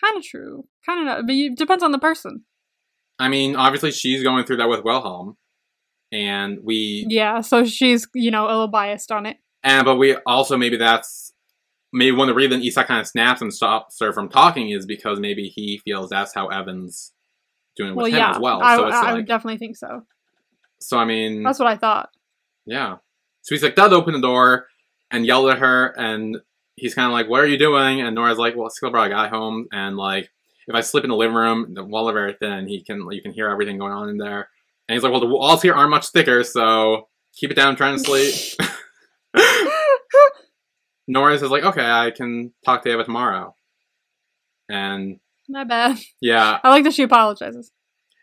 Kind 0.00 0.16
of 0.16 0.24
true. 0.24 0.66
Kind 0.86 1.00
of 1.00 1.06
not. 1.06 1.26
But 1.26 1.34
it 1.34 1.56
depends 1.56 1.84
on 1.84 1.92
the 1.92 1.98
person. 1.98 2.44
I 3.18 3.28
mean, 3.28 3.54
obviously 3.56 3.92
she's 3.92 4.22
going 4.22 4.44
through 4.44 4.56
that 4.56 4.68
with 4.68 4.82
Wilhelm, 4.84 5.36
and 6.10 6.58
we 6.62 7.04
Yeah. 7.08 7.40
So 7.40 7.64
she's 7.64 8.08
you 8.14 8.30
know 8.30 8.46
a 8.46 8.48
little 8.48 8.68
biased 8.68 9.12
on 9.12 9.26
it. 9.26 9.36
and 9.62 9.84
but 9.84 9.96
we 9.96 10.16
also 10.26 10.56
maybe 10.56 10.76
that's 10.76 11.31
maybe 11.92 12.12
one 12.16 12.28
of 12.28 12.34
the 12.34 12.36
reasons 12.38 12.64
Isak 12.64 12.86
kind 12.86 13.00
of 13.00 13.06
snaps 13.06 13.40
and 13.42 13.52
stops 13.52 13.98
her 14.00 14.12
from 14.12 14.28
talking 14.28 14.70
is 14.70 14.86
because 14.86 15.20
maybe 15.20 15.48
he 15.48 15.78
feels 15.84 16.10
that's 16.10 16.34
how 16.34 16.48
Evan's 16.48 17.12
doing 17.76 17.90
with 17.94 18.04
Well, 18.04 18.06
him 18.06 18.18
yeah. 18.18 18.30
as 18.32 18.38
well. 18.40 18.62
I, 18.62 18.76
so 18.76 18.84
I 18.84 19.02
like 19.02 19.14
would 19.16 19.26
definitely 19.26 19.58
think 19.58 19.76
so. 19.76 20.04
so 20.80 20.98
I 20.98 21.04
mean 21.04 21.42
That's 21.42 21.58
what 21.58 21.68
I 21.68 21.76
thought. 21.76 22.10
Yeah. 22.66 22.96
So 23.42 23.54
he's 23.54 23.62
like, 23.62 23.74
does 23.74 23.92
open 23.92 24.14
the 24.14 24.20
door 24.20 24.68
and 25.10 25.26
yelled 25.26 25.50
at 25.50 25.58
her, 25.58 25.86
and 25.98 26.38
he's 26.76 26.94
kind 26.94 27.06
of 27.06 27.12
like, 27.12 27.28
what 27.28 27.40
are 27.40 27.46
you 27.46 27.58
doing? 27.58 28.00
And 28.00 28.14
Noora's 28.14 28.38
like, 28.38 28.56
well, 28.56 28.70
Skipper, 28.70 28.96
I 28.96 29.08
got 29.08 29.30
home, 29.30 29.66
and 29.72 29.96
like, 29.96 30.30
if 30.68 30.74
I 30.74 30.80
slip 30.80 31.02
in 31.04 31.10
the 31.10 31.16
living 31.16 31.34
room, 31.36 31.74
the 31.74 31.84
wall 31.84 32.08
of 32.08 32.14
very 32.14 32.34
thin, 32.34 32.68
he 32.68 32.82
can, 32.82 33.06
you 33.10 33.20
can 33.20 33.32
hear 33.32 33.48
everything 33.50 33.78
going 33.78 33.92
on 33.92 34.08
in 34.08 34.16
there. 34.16 34.48
And 34.88 34.94
he's 34.94 35.02
like, 35.02 35.10
well, 35.10 35.20
the 35.20 35.26
walls 35.26 35.60
here 35.60 35.74
aren't 35.74 35.90
much 35.90 36.08
thicker, 36.10 36.44
so 36.44 37.08
keep 37.34 37.50
it 37.50 37.54
down, 37.54 37.74
trying 37.76 37.98
to 37.98 38.04
sleep. 38.04 38.34
Noora 41.08 41.34
is 41.34 41.42
like, 41.42 41.64
okay, 41.64 41.84
I 41.84 42.10
can 42.10 42.52
talk 42.64 42.82
to 42.82 42.90
Ava 42.92 43.04
tomorrow. 43.04 43.54
And 44.68 45.18
My 45.48 45.64
bad. 45.64 45.98
yeah, 46.20 46.58
I 46.62 46.68
like 46.70 46.84
that 46.84 46.94
she 46.94 47.02
apologizes. 47.02 47.72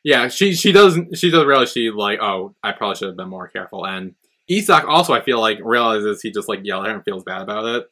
yeah, 0.04 0.28
she 0.30 0.54
she 0.56 0.72
does 0.72 0.98
she 1.16 1.30
does 1.30 1.46
realize 1.46 1.72
she 1.72 1.92
like 1.92 2.20
oh 2.22 2.56
I 2.64 2.72
probably 2.72 2.96
should 2.96 3.10
have 3.10 3.18
been 3.18 3.30
more 3.30 3.48
careful 3.48 3.86
and 3.86 4.16
Isak 4.48 4.86
also 4.88 5.14
I 5.14 5.22
feel 5.22 5.40
like 5.40 5.60
realizes 5.64 6.22
he 6.22 6.32
just 6.32 6.48
like 6.50 6.62
yelled 6.64 6.86
at 6.86 6.90
her 6.90 6.96
and 6.96 7.04
feels 7.04 7.24
bad 7.24 7.42
about 7.42 7.66
it 7.66 7.86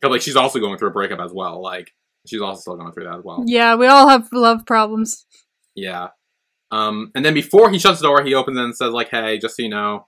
because 0.00 0.10
like 0.12 0.22
she's 0.22 0.34
also 0.36 0.58
going 0.58 0.78
through 0.78 0.88
a 0.88 0.92
breakup 0.92 1.20
as 1.20 1.32
well 1.32 1.62
like 1.62 1.92
she's 2.26 2.40
also 2.40 2.60
still 2.60 2.76
going 2.76 2.92
through 2.92 3.04
that 3.04 3.18
as 3.18 3.24
well 3.24 3.44
Yeah, 3.46 3.76
we 3.76 3.86
all 3.86 4.08
have 4.08 4.28
love 4.32 4.66
problems. 4.66 5.26
yeah 5.76 6.08
um 6.72 7.12
and 7.14 7.24
then 7.24 7.34
before 7.34 7.70
he 7.70 7.78
shuts 7.78 8.00
the 8.00 8.06
door 8.08 8.24
he 8.24 8.34
opens 8.34 8.56
it 8.58 8.64
and 8.64 8.74
says 8.76 8.90
like 8.92 9.10
hey 9.10 9.38
just 9.38 9.56
so 9.56 9.62
you 9.62 9.68
know 9.68 10.06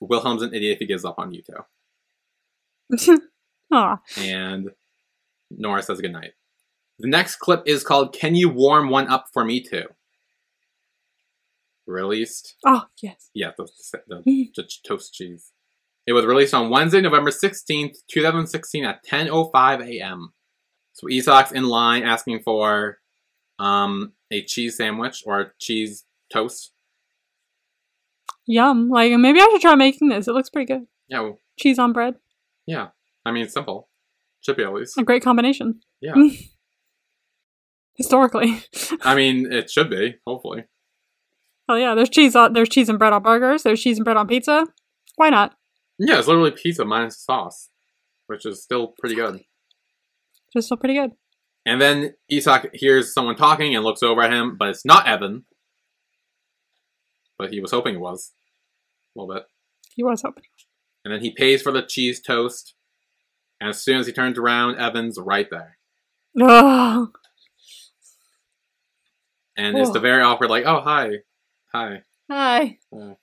Wilhelm's 0.00 0.42
an 0.42 0.52
idiot 0.54 0.72
if 0.74 0.78
he 0.80 0.86
gives 0.86 1.04
up 1.04 1.18
on 1.18 1.32
you 1.32 1.42
two 1.42 1.62
Aw. 3.72 3.96
and 4.18 4.70
Noora 5.52 5.82
says 5.82 6.00
goodnight. 6.00 6.32
The 6.98 7.08
next 7.08 7.36
clip 7.36 7.62
is 7.66 7.82
called 7.82 8.14
Can 8.14 8.34
You 8.34 8.48
Warm 8.48 8.88
One 8.88 9.08
Up 9.08 9.26
for 9.32 9.44
Me 9.44 9.60
Too? 9.62 9.86
Released 11.86 12.54
Oh, 12.64 12.84
yes. 13.02 13.30
Yeah, 13.34 13.50
the, 13.56 13.68
the, 14.08 14.22
the 14.54 14.68
toast 14.86 15.12
cheese. 15.14 15.50
It 16.06 16.12
was 16.12 16.24
released 16.24 16.54
on 16.54 16.70
Wednesday, 16.70 17.00
November 17.00 17.30
16th, 17.30 17.96
2016 18.08 18.84
at 18.84 19.04
10.05 19.04 19.88
a.m. 19.88 20.32
So 20.94 21.06
Isak's 21.06 21.52
in 21.52 21.64
line 21.64 22.02
asking 22.02 22.40
for 22.42 22.98
um, 23.58 24.12
a 24.30 24.42
cheese 24.42 24.76
sandwich 24.76 25.22
or 25.26 25.40
a 25.40 25.50
cheese 25.58 26.04
toast. 26.32 26.72
Yum. 28.46 28.88
Like, 28.88 29.12
maybe 29.12 29.40
I 29.40 29.48
should 29.52 29.60
try 29.60 29.74
making 29.74 30.08
this. 30.08 30.28
It 30.28 30.32
looks 30.32 30.50
pretty 30.50 30.72
good. 30.72 30.86
Yeah, 31.08 31.20
well, 31.20 31.38
Cheese 31.58 31.78
on 31.78 31.92
bread. 31.92 32.14
Yeah. 32.66 32.88
I 33.24 33.32
mean, 33.32 33.44
it's 33.44 33.54
simple. 33.54 33.88
Should 34.40 34.56
be 34.56 34.64
at 34.64 34.72
least. 34.72 34.98
A 34.98 35.04
great 35.04 35.22
combination. 35.22 35.80
Yeah. 36.00 36.14
Historically. 37.94 38.64
I 39.02 39.14
mean, 39.14 39.52
it 39.52 39.70
should 39.70 39.90
be, 39.90 40.16
hopefully. 40.26 40.64
Oh 41.68 41.76
yeah, 41.76 41.94
there's 41.94 42.08
cheese 42.08 42.34
on 42.34 42.52
there's 42.52 42.68
cheese 42.68 42.88
and 42.88 42.98
bread 42.98 43.12
on 43.12 43.22
burgers, 43.22 43.62
there's 43.62 43.80
cheese 43.80 43.98
and 43.98 44.04
bread 44.04 44.16
on 44.16 44.26
pizza. 44.26 44.66
Why 45.16 45.30
not? 45.30 45.54
Yeah, 45.98 46.18
it's 46.18 46.26
literally 46.26 46.50
pizza 46.50 46.84
minus 46.84 47.22
sauce, 47.22 47.68
which 48.26 48.44
is 48.44 48.62
still 48.62 48.94
pretty 48.98 49.14
good. 49.14 49.40
Just 50.52 50.66
still 50.66 50.76
pretty 50.76 50.94
good. 50.94 51.12
And 51.64 51.80
then 51.80 52.14
Isak 52.28 52.70
hears 52.72 53.14
someone 53.14 53.36
talking 53.36 53.74
and 53.74 53.84
looks 53.84 54.02
over 54.02 54.22
at 54.22 54.32
him, 54.32 54.56
but 54.58 54.70
it's 54.70 54.84
not 54.84 55.06
Evan. 55.06 55.44
But 57.38 57.52
he 57.52 57.60
was 57.60 57.70
hoping 57.70 57.94
it 57.94 58.00
was. 58.00 58.32
A 59.16 59.20
little 59.20 59.34
bit. 59.34 59.44
He 59.94 60.02
was 60.02 60.22
hoping. 60.22 60.44
And 61.04 61.12
then 61.12 61.20
he 61.20 61.30
pays 61.32 61.62
for 61.62 61.72
the 61.72 61.82
cheese 61.82 62.20
toast. 62.20 62.74
And 63.60 63.70
as 63.70 63.82
soon 63.82 63.98
as 63.98 64.06
he 64.06 64.12
turns 64.12 64.38
around, 64.38 64.76
Evan's 64.78 65.18
right 65.18 65.48
there. 65.50 65.78
Ugh. 66.40 67.08
And 69.56 69.76
it's 69.76 69.90
the 69.90 69.98
Oh. 69.98 70.02
very 70.02 70.22
awkward, 70.22 70.50
like, 70.50 70.64
oh, 70.64 70.80
hi. 70.80 71.18
Hi. 71.74 72.02
Hi. 72.30 72.78
Uh, 72.92 73.14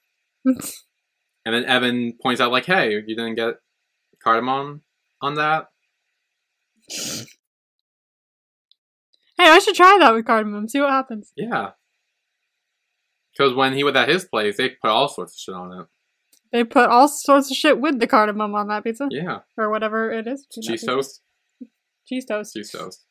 and 0.45 1.55
then 1.55 1.65
Evan 1.65 2.13
points 2.21 2.39
out, 2.41 2.51
like, 2.51 2.65
hey, 2.65 2.91
you 2.93 3.01
didn't 3.15 3.35
get 3.35 3.55
cardamom 4.23 4.83
on 5.21 5.35
that? 5.35 5.69
Hey, 9.37 9.47
I 9.49 9.59
should 9.59 9.75
try 9.75 9.97
that 9.99 10.13
with 10.13 10.25
cardamom. 10.25 10.67
See 10.67 10.79
what 10.81 10.89
happens. 10.89 11.31
Yeah. 11.35 11.71
Because 13.31 13.55
when 13.55 13.73
he 13.73 13.83
was 13.83 13.95
at 13.95 14.09
his 14.09 14.25
place, 14.25 14.57
they 14.57 14.69
put 14.69 14.89
all 14.89 15.07
sorts 15.07 15.33
of 15.33 15.39
shit 15.39 15.55
on 15.55 15.79
it. 15.79 15.87
They 16.51 16.63
put 16.63 16.89
all 16.89 17.07
sorts 17.07 17.51
of 17.51 17.57
shit 17.57 17.79
with 17.79 17.99
the 17.99 18.07
cardamom 18.07 18.55
on 18.55 18.67
that 18.69 18.83
pizza 18.83 19.07
Yeah. 19.11 19.39
or 19.57 19.69
whatever 19.69 20.11
it 20.11 20.27
is. 20.27 20.47
Cheese 20.51 20.83
toast? 20.83 21.21
Cheese 22.07 22.25
toast. 22.25 22.53
Cheese 22.55 22.71
toast. 22.71 23.05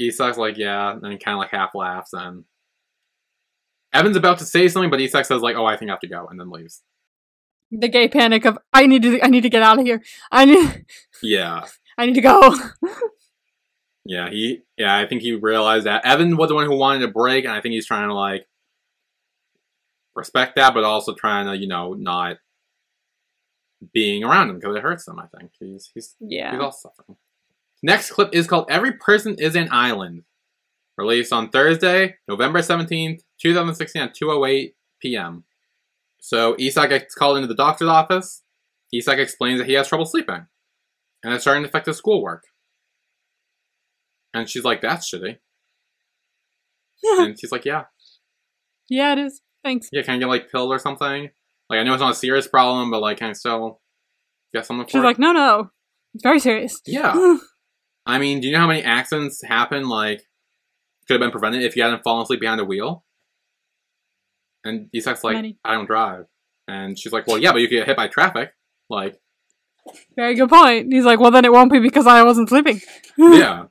Isak's 0.00 0.36
like, 0.38 0.56
yeah, 0.58 0.92
and 0.92 1.12
he 1.12 1.18
kind 1.18 1.34
of 1.34 1.38
like 1.38 1.50
half 1.50 1.70
laughs, 1.74 2.12
and 2.12 2.44
Evan's 3.92 4.16
about 4.16 4.38
to 4.38 4.44
say 4.44 4.66
something, 4.66 4.90
but 4.90 5.00
Isak 5.00 5.24
says 5.24 5.40
like, 5.40 5.54
oh, 5.54 5.64
I 5.66 5.76
think 5.76 5.90
I 5.90 5.92
have 5.94 6.00
to 6.00 6.08
go, 6.08 6.26
and 6.28 6.40
then 6.40 6.50
leaves. 6.50 6.82
The 7.70 7.86
gay 7.88 8.08
panic 8.08 8.44
of 8.44 8.58
I 8.72 8.86
need 8.86 9.02
to 9.02 9.20
I 9.22 9.28
need 9.28 9.42
to 9.42 9.48
get 9.48 9.62
out 9.62 9.78
of 9.78 9.86
here. 9.86 10.02
I 10.32 10.44
need 10.46 10.84
Yeah, 11.22 11.64
I 11.96 12.06
need 12.06 12.14
to 12.14 12.20
go. 12.20 12.56
yeah, 14.04 14.28
he, 14.30 14.62
yeah, 14.76 14.96
I 14.96 15.06
think 15.06 15.22
he 15.22 15.32
realized 15.34 15.86
that 15.86 16.04
Evan 16.04 16.36
was 16.36 16.48
the 16.48 16.54
one 16.56 16.66
who 16.66 16.76
wanted 16.76 17.06
to 17.06 17.12
break, 17.12 17.44
and 17.44 17.52
I 17.52 17.60
think 17.60 17.72
he's 17.74 17.86
trying 17.86 18.08
to 18.08 18.14
like 18.14 18.46
respect 20.14 20.56
that, 20.56 20.74
but 20.74 20.84
also 20.84 21.14
trying 21.14 21.46
to, 21.46 21.56
you 21.56 21.66
know, 21.66 21.94
not 21.94 22.36
being 23.92 24.24
around 24.24 24.50
him 24.50 24.58
because 24.58 24.76
it 24.76 24.82
hurts 24.82 25.06
him. 25.06 25.18
I 25.18 25.26
think 25.26 25.52
he's 25.58 25.90
he's 25.92 26.16
yeah 26.20 26.52
he's 26.52 26.60
all 26.60 26.72
suffering. 26.72 27.16
Next 27.82 28.10
clip 28.12 28.30
is 28.32 28.46
called 28.46 28.66
Every 28.70 28.92
Person 28.92 29.36
is 29.38 29.54
an 29.56 29.68
Island. 29.70 30.22
Released 30.96 31.32
on 31.32 31.50
Thursday, 31.50 32.14
November 32.28 32.60
17th, 32.60 33.22
2016 33.42 34.00
at 34.00 34.14
2.08 34.14 34.74
p.m. 35.02 35.44
So 36.20 36.54
Isak 36.58 36.88
gets 36.88 37.14
called 37.14 37.36
into 37.36 37.48
the 37.48 37.54
doctor's 37.54 37.88
office. 37.88 38.42
Isak 38.92 39.18
explains 39.18 39.58
that 39.58 39.66
he 39.66 39.74
has 39.74 39.88
trouble 39.88 40.06
sleeping. 40.06 40.46
And 41.22 41.34
it's 41.34 41.42
starting 41.42 41.64
to 41.64 41.68
affect 41.68 41.86
his 41.86 41.96
schoolwork. 41.96 42.44
And 44.32 44.48
she's 44.48 44.64
like, 44.64 44.80
that's 44.80 45.10
shitty. 45.10 45.38
And 47.18 47.38
she's 47.38 47.52
like, 47.52 47.66
yeah. 47.66 47.84
yeah, 48.88 49.12
it 49.12 49.18
is. 49.18 49.42
Thanks. 49.64 49.88
Yeah, 49.92 50.02
can 50.02 50.14
I 50.14 50.18
get 50.18 50.28
like 50.28 50.50
pills 50.52 50.70
or 50.70 50.78
something? 50.78 51.30
Like, 51.70 51.78
I 51.80 51.82
know 51.82 51.94
it's 51.94 52.00
not 52.00 52.12
a 52.12 52.16
serious 52.16 52.46
problem, 52.46 52.90
but 52.90 53.00
like, 53.00 53.18
can 53.18 53.30
I 53.30 53.32
still 53.32 53.80
get 54.52 54.66
something 54.66 54.84
for 54.84 54.90
She's 54.90 55.00
it? 55.00 55.04
like, 55.04 55.18
no, 55.18 55.32
no, 55.32 55.70
it's 56.14 56.22
very 56.22 56.38
serious. 56.38 56.80
yeah. 56.86 57.36
I 58.06 58.18
mean, 58.18 58.40
do 58.40 58.46
you 58.46 58.52
know 58.52 58.58
how 58.60 58.66
many 58.66 58.82
accidents 58.82 59.42
happen, 59.42 59.88
like, 59.88 60.18
could 61.08 61.14
have 61.14 61.20
been 61.20 61.30
prevented 61.30 61.62
if 61.62 61.74
you 61.74 61.82
hadn't 61.82 62.02
fallen 62.04 62.22
asleep 62.22 62.40
behind 62.40 62.60
a 62.60 62.64
wheel? 62.64 63.02
And 64.62 64.90
Isak's 64.94 65.24
like, 65.24 65.34
Many. 65.36 65.58
I 65.64 65.72
don't 65.74 65.86
drive. 65.86 66.26
And 66.68 66.98
she's 66.98 67.12
like, 67.12 67.26
well, 67.26 67.38
yeah, 67.38 67.52
but 67.52 67.58
you 67.62 67.68
could 67.68 67.76
get 67.76 67.86
hit 67.86 67.96
by 67.96 68.08
traffic. 68.08 68.52
Like, 68.90 69.18
very 70.16 70.34
good 70.34 70.48
point. 70.50 70.92
He's 70.92 71.04
like, 71.04 71.18
well, 71.20 71.30
then 71.30 71.44
it 71.44 71.52
won't 71.52 71.72
be 71.72 71.78
because 71.78 72.06
I 72.06 72.22
wasn't 72.22 72.48
sleeping. 72.50 72.80
yeah. 73.18 73.64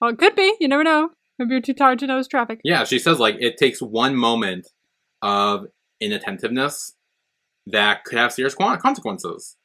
Well, 0.00 0.10
it 0.10 0.18
could 0.18 0.34
be. 0.34 0.54
You 0.60 0.68
never 0.68 0.84
know. 0.84 1.10
Maybe 1.38 1.52
you're 1.52 1.60
too 1.60 1.74
tired 1.74 1.98
to 2.00 2.06
notice 2.06 2.28
traffic. 2.28 2.60
Yeah, 2.64 2.84
she 2.84 2.98
says, 2.98 3.18
like, 3.18 3.36
it 3.40 3.56
takes 3.56 3.80
one 3.80 4.14
moment 4.16 4.68
of 5.22 5.66
inattentiveness 6.00 6.94
that 7.66 8.04
could 8.04 8.18
have 8.18 8.32
serious 8.32 8.54
consequences. 8.54 9.56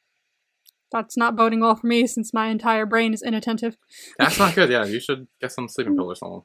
That's 0.90 1.16
not 1.16 1.36
boding 1.36 1.60
well 1.60 1.76
for 1.76 1.86
me 1.86 2.06
since 2.06 2.32
my 2.32 2.48
entire 2.48 2.86
brain 2.86 3.12
is 3.12 3.22
inattentive. 3.22 3.76
That's 4.18 4.38
not 4.38 4.54
good. 4.54 4.70
Yeah, 4.70 4.84
you 4.86 5.00
should 5.00 5.28
get 5.40 5.52
some 5.52 5.68
sleeping 5.68 5.96
pill 5.96 6.06
or 6.06 6.16
something. 6.16 6.44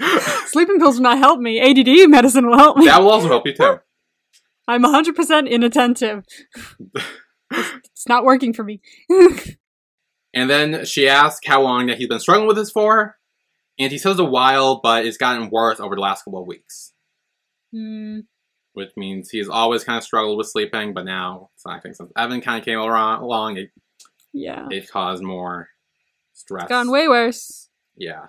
Sleeping 0.46 0.78
pills 0.78 0.96
will 0.96 1.02
not 1.02 1.18
help 1.18 1.38
me. 1.40 1.60
ADD 1.60 2.10
medicine 2.10 2.46
will 2.46 2.58
help 2.58 2.76
me. 2.76 2.86
that 2.86 3.00
will 3.00 3.10
also 3.10 3.28
help 3.28 3.46
you 3.46 3.54
too. 3.54 3.78
I'm 4.66 4.82
100% 4.82 5.48
inattentive. 5.50 6.24
it's 7.50 8.08
not 8.08 8.24
working 8.24 8.52
for 8.52 8.64
me. 8.64 8.80
And 10.34 10.48
then 10.48 10.86
she 10.86 11.08
asks 11.08 11.46
how 11.46 11.60
long 11.60 11.86
that 11.88 11.98
he's 11.98 12.08
been 12.08 12.18
struggling 12.18 12.48
with 12.48 12.56
this 12.56 12.70
for, 12.70 13.18
and 13.78 13.90
he 13.92 13.98
says 13.98 14.18
a 14.18 14.24
while, 14.24 14.80
but 14.82 15.06
it's 15.06 15.16
gotten 15.16 15.50
worse 15.50 15.80
over 15.80 15.94
the 15.94 16.00
last 16.00 16.24
couple 16.24 16.40
of 16.40 16.46
weeks. 16.46 16.92
Hmm. 17.72 18.20
Which 18.74 18.90
means 18.96 19.30
he's 19.30 19.48
always 19.48 19.84
kind 19.84 19.98
of 19.98 20.04
struggled 20.04 20.38
with 20.38 20.48
sleeping, 20.48 20.94
but 20.94 21.04
now, 21.04 21.50
so 21.56 21.70
I 21.70 21.80
think 21.80 21.94
since 21.94 22.10
Evan 22.16 22.40
kind 22.40 22.58
of 22.58 22.64
came 22.64 22.78
along, 22.78 23.22
along 23.22 23.56
it, 23.58 23.70
yeah. 24.32 24.66
it 24.70 24.90
caused 24.90 25.22
more 25.22 25.68
stress. 26.32 26.64
It's 26.64 26.70
gotten 26.70 26.90
way 26.90 27.08
worse. 27.08 27.68
Yeah. 27.96 28.22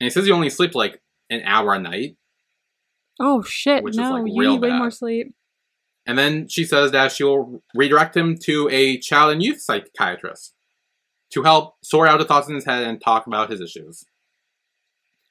And 0.00 0.06
he 0.06 0.10
says 0.10 0.26
he 0.26 0.32
only 0.32 0.50
sleeps 0.50 0.74
like 0.74 1.00
an 1.30 1.42
hour 1.44 1.74
a 1.74 1.78
night. 1.78 2.16
Oh 3.20 3.42
shit, 3.42 3.82
Which 3.82 3.94
is, 3.94 3.98
no, 3.98 4.12
like, 4.12 4.22
you 4.26 4.48
need 4.48 4.60
way 4.60 4.70
bad. 4.70 4.78
more 4.78 4.90
sleep. 4.90 5.34
And 6.06 6.16
then 6.16 6.48
she 6.48 6.64
says 6.64 6.92
that 6.92 7.12
she 7.12 7.24
will 7.24 7.62
redirect 7.74 8.16
him 8.16 8.36
to 8.44 8.68
a 8.70 8.98
child 8.98 9.32
and 9.32 9.42
youth 9.42 9.60
psychiatrist 9.60 10.54
to 11.32 11.42
help 11.42 11.74
sort 11.82 12.08
out 12.08 12.18
the 12.18 12.24
thoughts 12.24 12.48
in 12.48 12.54
his 12.54 12.64
head 12.64 12.84
and 12.84 13.00
talk 13.00 13.26
about 13.26 13.50
his 13.50 13.60
issues. 13.60 14.04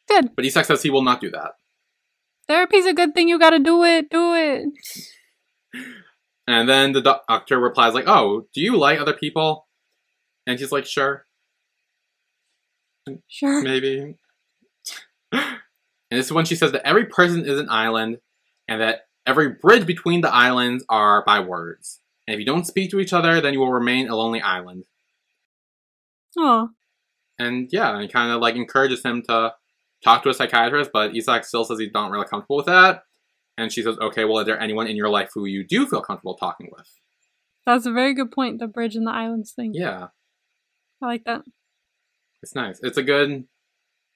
Good. 0.08 0.36
But 0.36 0.46
Isak 0.46 0.66
says 0.66 0.82
he 0.84 0.90
will 0.90 1.02
not 1.02 1.22
do 1.22 1.30
that. 1.32 1.54
Therapy's 2.48 2.86
a 2.86 2.94
good 2.94 3.14
thing, 3.14 3.28
you 3.28 3.38
gotta 3.40 3.60
do 3.60 3.84
it, 3.84 4.10
do 4.10 4.34
it. 4.34 4.70
And 6.48 6.70
then 6.70 6.94
the 6.94 7.02
doctor 7.02 7.60
replies 7.60 7.94
like, 7.94 8.08
"Oh, 8.08 8.48
do 8.54 8.62
you 8.62 8.78
like 8.78 9.00
other 9.00 9.14
people?" 9.14 9.68
And 10.46 10.58
he's 10.58 10.72
like, 10.72 10.86
"Sure, 10.86 11.26
Sure. 13.28 13.62
maybe." 13.62 14.16
and 15.34 15.60
this 16.10 16.28
is 16.28 16.32
when 16.32 16.46
she 16.46 16.56
says 16.56 16.72
that 16.72 16.88
every 16.88 17.06
person 17.06 17.46
is 17.46 17.60
an 17.60 17.70
island, 17.70 18.20
and 18.70 18.80
that 18.82 19.08
every 19.26 19.50
bridge 19.50 19.86
between 19.86 20.22
the 20.22 20.34
islands 20.34 20.86
are 20.88 21.24
by 21.26 21.42
words. 21.42 22.00
And 22.28 22.34
if 22.34 22.40
you 22.40 22.46
don't 22.46 22.66
speak 22.66 22.92
to 22.92 23.00
each 23.02 23.12
other, 23.12 23.42
then 23.42 23.54
you 23.54 23.60
will 23.60 23.74
remain 23.74 24.08
a 24.08 24.16
lonely 24.16 24.42
island. 24.42 24.86
Oh, 26.38 26.70
And 27.40 27.68
yeah, 27.72 27.98
and 27.98 28.12
kind 28.12 28.32
of 28.32 28.42
like 28.42 28.56
encourages 28.56 29.04
him 29.04 29.22
to 29.24 29.54
talk 30.04 30.24
to 30.24 30.30
a 30.30 30.34
psychiatrist, 30.34 30.92
but 30.94 31.16
Isak 31.16 31.46
still 31.46 31.64
says 31.64 31.80
he's 31.80 31.94
not 31.94 32.12
really 32.12 32.26
comfortable 32.28 32.58
with 32.58 32.66
that. 32.68 33.04
And 33.58 33.72
she 33.72 33.82
says, 33.82 33.98
"Okay, 34.00 34.24
well, 34.26 34.40
is 34.40 34.46
there 34.46 34.60
anyone 34.60 34.88
in 34.88 34.96
your 34.96 35.10
life 35.10 35.32
who 35.34 35.46
you 35.46 35.64
do 35.66 35.88
feel 35.88 36.02
comfortable 36.02 36.36
talking 36.36 36.70
with?" 36.76 36.88
that's 37.66 37.86
a 37.86 37.92
very 37.92 38.14
good 38.14 38.32
point, 38.32 38.60
the 38.60 38.68
bridge 38.68 38.96
and 38.96 39.06
the 39.06 39.12
islands 39.12 39.52
thing. 39.52 39.74
Yeah, 39.74 40.08
I 41.02 41.06
like 41.06 41.24
that. 41.26 41.44
it's 42.44 42.54
nice. 42.56 42.80
It's 42.84 42.98
a 42.98 43.04
good 43.04 43.48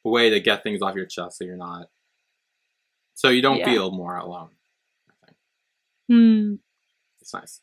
way 0.05 0.29
to 0.29 0.39
get 0.39 0.63
things 0.63 0.81
off 0.81 0.95
your 0.95 1.05
chest, 1.07 1.37
so 1.39 1.43
you're 1.43 1.57
not, 1.57 1.87
so 3.15 3.29
you 3.29 3.41
don't 3.41 3.57
Yeah. 3.57 3.65
feel 3.65 3.91
more 3.91 4.15
alone. 4.15 4.51
I 5.09 5.25
think 5.25 5.37
Hmm. 6.07 6.53
it's 7.19 7.33
nice. 7.33 7.61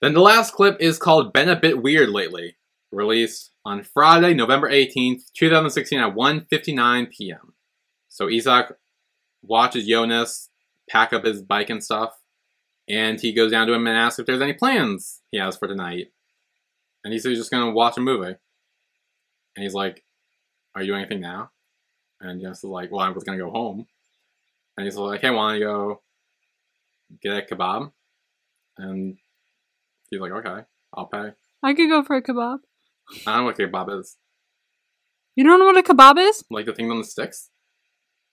Then 0.00 0.14
the 0.14 0.20
last 0.20 0.52
clip 0.54 0.80
is 0.80 0.98
called 0.98 1.32
"Been 1.32 1.48
a 1.48 1.56
Bit 1.56 1.80
Weird 1.82 2.08
Lately," 2.10 2.56
released 2.90 3.52
on 3.64 3.82
Friday, 3.84 4.34
November 4.34 4.68
eighteenth, 4.68 5.32
two 5.32 5.48
thousand 5.48 5.70
sixteen, 5.70 6.00
at 6.00 6.14
1.59 6.14 7.06
p.m. 7.06 7.54
So 8.10 8.28
Isak 8.28 8.76
watches 9.42 9.86
Jonas 9.86 10.50
pack 10.90 11.12
up 11.12 11.24
his 11.24 11.40
bike 11.42 11.70
and 11.70 11.82
stuff, 11.82 12.18
and 12.88 13.18
he 13.20 13.32
goes 13.32 13.52
down 13.52 13.66
to 13.68 13.72
him 13.72 13.86
and 13.86 13.96
asks 13.96 14.18
if 14.18 14.26
there's 14.26 14.42
any 14.42 14.52
plans 14.52 15.22
he 15.30 15.38
has 15.38 15.56
for 15.56 15.68
tonight. 15.68 16.12
And 17.04 17.12
he 17.12 17.18
says 17.18 17.30
he's 17.30 17.38
just 17.38 17.50
gonna 17.50 17.70
watch 17.70 17.96
a 17.96 18.00
movie. 18.00 18.34
And 19.56 19.62
he's 19.62 19.74
like, 19.74 20.04
"Are 20.74 20.82
you 20.82 20.88
doing 20.88 21.00
anything 21.00 21.20
now?" 21.20 21.52
And 22.20 22.40
Jonas 22.40 22.58
is 22.58 22.64
like, 22.64 22.90
"Well, 22.90 23.00
I 23.00 23.10
was 23.10 23.24
gonna 23.24 23.38
go 23.38 23.50
home." 23.50 23.86
And 24.76 24.86
he's 24.86 24.96
like, 24.96 25.20
"Hey, 25.20 25.30
want 25.30 25.54
to 25.54 25.60
go 25.60 26.02
get 27.22 27.50
a 27.50 27.54
kebab?" 27.54 27.92
And 28.76 29.18
he's 30.10 30.20
like, 30.20 30.32
"Okay, 30.32 30.64
I'll 30.92 31.06
pay." 31.06 31.32
I 31.62 31.74
could 31.74 31.88
go 31.88 32.02
for 32.02 32.16
a 32.16 32.22
kebab. 32.22 32.58
I 33.26 33.36
don't 33.36 33.38
know 33.38 33.44
what 33.44 33.56
kebab 33.56 34.00
is. 34.00 34.16
You 35.36 35.44
don't 35.44 35.60
know 35.60 35.66
what 35.66 35.76
a 35.78 35.82
kebab 35.82 36.18
is? 36.18 36.44
Like 36.50 36.66
the 36.66 36.74
thing 36.74 36.90
on 36.90 36.98
the 36.98 37.04
sticks. 37.04 37.49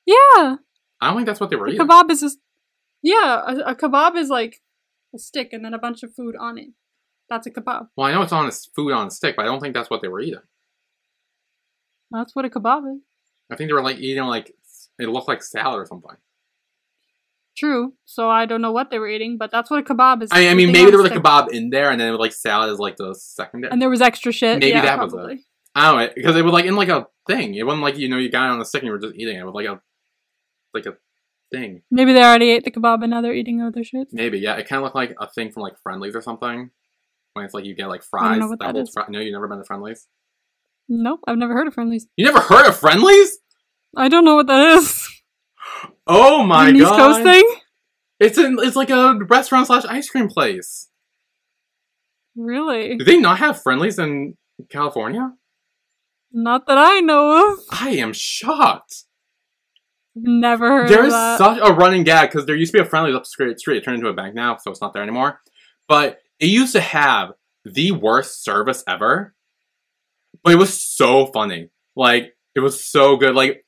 Yeah. 0.07 0.55
I 0.99 1.07
don't 1.09 1.17
think 1.17 1.27
that's 1.27 1.39
what 1.39 1.51
they 1.51 1.55
were 1.57 1.67
A 1.67 1.71
eating. 1.73 1.85
kebab 1.85 2.09
is 2.09 2.21
just 2.21 2.39
Yeah, 3.03 3.43
a, 3.45 3.71
a 3.71 3.75
kebab 3.75 4.15
is 4.15 4.29
like 4.29 4.61
a 5.13 5.19
stick 5.19 5.53
and 5.53 5.63
then 5.63 5.73
a 5.75 5.79
bunch 5.79 6.01
of 6.01 6.15
food 6.15 6.35
on 6.39 6.57
it. 6.57 6.69
That's 7.29 7.45
a 7.45 7.51
kebab. 7.51 7.89
Well, 7.95 8.07
I 8.07 8.13
know 8.13 8.21
it's 8.23 8.31
on 8.31 8.47
a, 8.47 8.51
food 8.51 8.93
on 8.93 9.07
a 9.07 9.11
stick, 9.11 9.35
but 9.35 9.43
I 9.43 9.45
don't 9.45 9.59
think 9.59 9.75
that's 9.75 9.89
what 9.89 10.01
they 10.01 10.07
were 10.07 10.21
eating. 10.21 10.39
That's 12.09 12.35
what 12.35 12.45
a 12.45 12.49
kebab 12.49 12.95
is. 12.95 13.01
I 13.51 13.55
think 13.55 13.69
they 13.69 13.73
were 13.73 13.83
like 13.83 13.97
eating 13.97 14.23
like 14.23 14.53
it 14.97 15.09
looked 15.09 15.27
like 15.27 15.43
salad 15.43 15.79
or 15.79 15.85
something. 15.85 16.15
True. 17.57 17.93
So 18.05 18.29
I 18.29 18.45
don't 18.45 18.61
know 18.61 18.71
what 18.71 18.91
they 18.91 18.99
were 18.99 19.07
eating, 19.07 19.37
but 19.37 19.51
that's 19.51 19.69
what 19.69 19.79
a 19.79 19.83
kebab 19.83 20.23
is. 20.23 20.29
I, 20.31 20.47
I 20.47 20.53
mean, 20.53 20.71
maybe 20.71 20.91
there 20.91 21.01
was 21.01 21.11
a 21.11 21.15
kebab 21.15 21.49
in 21.49 21.69
there, 21.69 21.89
and 21.91 21.99
then 21.99 22.07
it 22.07 22.11
was 22.11 22.19
like 22.19 22.33
salad 22.33 22.71
is 22.71 22.79
like 22.79 22.97
the 22.97 23.13
secondary. 23.15 23.71
And 23.71 23.81
there 23.81 23.89
was 23.89 24.01
extra 24.01 24.31
shit. 24.31 24.59
Maybe 24.59 24.69
yeah, 24.69 24.83
that 24.83 24.99
was 24.99 25.13
probably. 25.13 25.43
I 25.75 25.91
don't 25.91 25.99
know 25.99 26.13
because 26.15 26.35
it 26.35 26.43
was 26.43 26.53
like 26.53 26.65
in 26.65 26.75
like 26.75 26.89
a 26.89 27.07
thing. 27.27 27.55
It 27.55 27.65
wasn't 27.65 27.83
like 27.83 27.97
you 27.97 28.09
know 28.09 28.17
you 28.17 28.29
got 28.31 28.45
it 28.45 28.51
on 28.51 28.61
a 28.61 28.65
stick 28.65 28.81
and 28.81 28.87
you 28.87 28.91
were 28.93 28.99
just 28.99 29.15
eating 29.15 29.35
it. 29.35 29.39
It 29.39 29.45
was 29.45 29.53
like 29.53 29.67
a 29.67 29.81
like 30.73 30.85
a 30.85 30.97
thing. 31.51 31.81
Maybe 31.91 32.13
they 32.13 32.23
already 32.23 32.51
ate 32.51 32.63
the 32.65 32.71
kebab 32.71 33.01
and 33.01 33.11
now 33.11 33.21
they're 33.21 33.33
eating 33.33 33.61
other 33.61 33.83
shit. 33.83 34.07
Maybe 34.11 34.39
yeah. 34.39 34.55
It 34.55 34.67
kind 34.67 34.77
of 34.77 34.83
looked 34.83 34.95
like 34.95 35.15
a 35.19 35.27
thing 35.27 35.51
from 35.51 35.63
like 35.63 35.77
Friendly's 35.81 36.15
or 36.15 36.21
something. 36.21 36.71
When 37.33 37.45
it's 37.45 37.53
like 37.53 37.65
you 37.65 37.75
get 37.75 37.87
like 37.87 38.03
fries. 38.03 38.39
that 38.39 38.71
holds 38.71 38.89
is. 38.89 38.95
no, 39.09 39.19
you've 39.19 39.33
never 39.33 39.47
been 39.47 39.59
to 39.59 39.63
Friendly's. 39.63 40.07
Nope, 40.89 41.19
I've 41.27 41.37
never 41.37 41.53
heard 41.53 41.67
of 41.67 41.73
Friendly's. 41.73 42.07
You 42.15 42.25
never 42.25 42.39
heard 42.39 42.65
of 42.65 42.77
Friendly's? 42.77 43.37
I 43.95 44.07
don't 44.07 44.25
know 44.25 44.35
what 44.35 44.47
that 44.47 44.77
is. 44.77 45.07
Oh 46.09 46.43
my 46.43 46.69
An 46.69 46.77
East! 46.77 46.87
Coast 46.87 47.21
thing? 47.21 47.43
It's 48.21 48.37
in, 48.37 48.57
it's 48.61 48.77
like 48.77 48.89
a 48.89 49.19
restaurant 49.27 49.67
slash 49.67 49.83
ice 49.83 50.09
cream 50.09 50.29
place. 50.29 50.89
Really? 52.37 52.95
Do 52.95 53.03
they 53.03 53.17
not 53.17 53.39
have 53.39 53.61
Friendly's 53.61 53.99
in 53.99 54.37
California? 54.69 55.33
Not 56.31 56.65
that 56.67 56.77
I 56.77 57.01
know 57.01 57.51
of. 57.51 57.59
I 57.69 57.89
am 57.89 58.13
shocked. 58.13 59.03
Never 60.21 60.69
heard 60.69 60.89
There's 60.89 61.05
of 61.05 61.11
that. 61.11 61.37
such 61.37 61.59
a 61.61 61.73
running 61.73 62.03
gag 62.03 62.29
because 62.29 62.45
there 62.45 62.55
used 62.55 62.71
to 62.73 62.79
be 62.79 62.81
a 62.81 62.89
friendly 62.89 63.13
up 63.13 63.23
the 63.23 63.25
street. 63.25 63.77
It 63.77 63.83
turned 63.83 63.97
into 63.97 64.09
a 64.09 64.13
bank 64.13 64.35
now, 64.35 64.57
so 64.57 64.71
it's 64.71 64.81
not 64.81 64.93
there 64.93 65.03
anymore. 65.03 65.39
But 65.87 66.19
it 66.39 66.47
used 66.47 66.73
to 66.73 66.81
have 66.81 67.31
the 67.65 67.91
worst 67.91 68.43
service 68.43 68.83
ever. 68.87 69.33
But 70.43 70.53
it 70.53 70.57
was 70.57 70.81
so 70.81 71.27
funny. 71.27 71.69
Like 71.95 72.35
it 72.55 72.59
was 72.59 72.83
so 72.83 73.17
good. 73.17 73.35
Like 73.35 73.65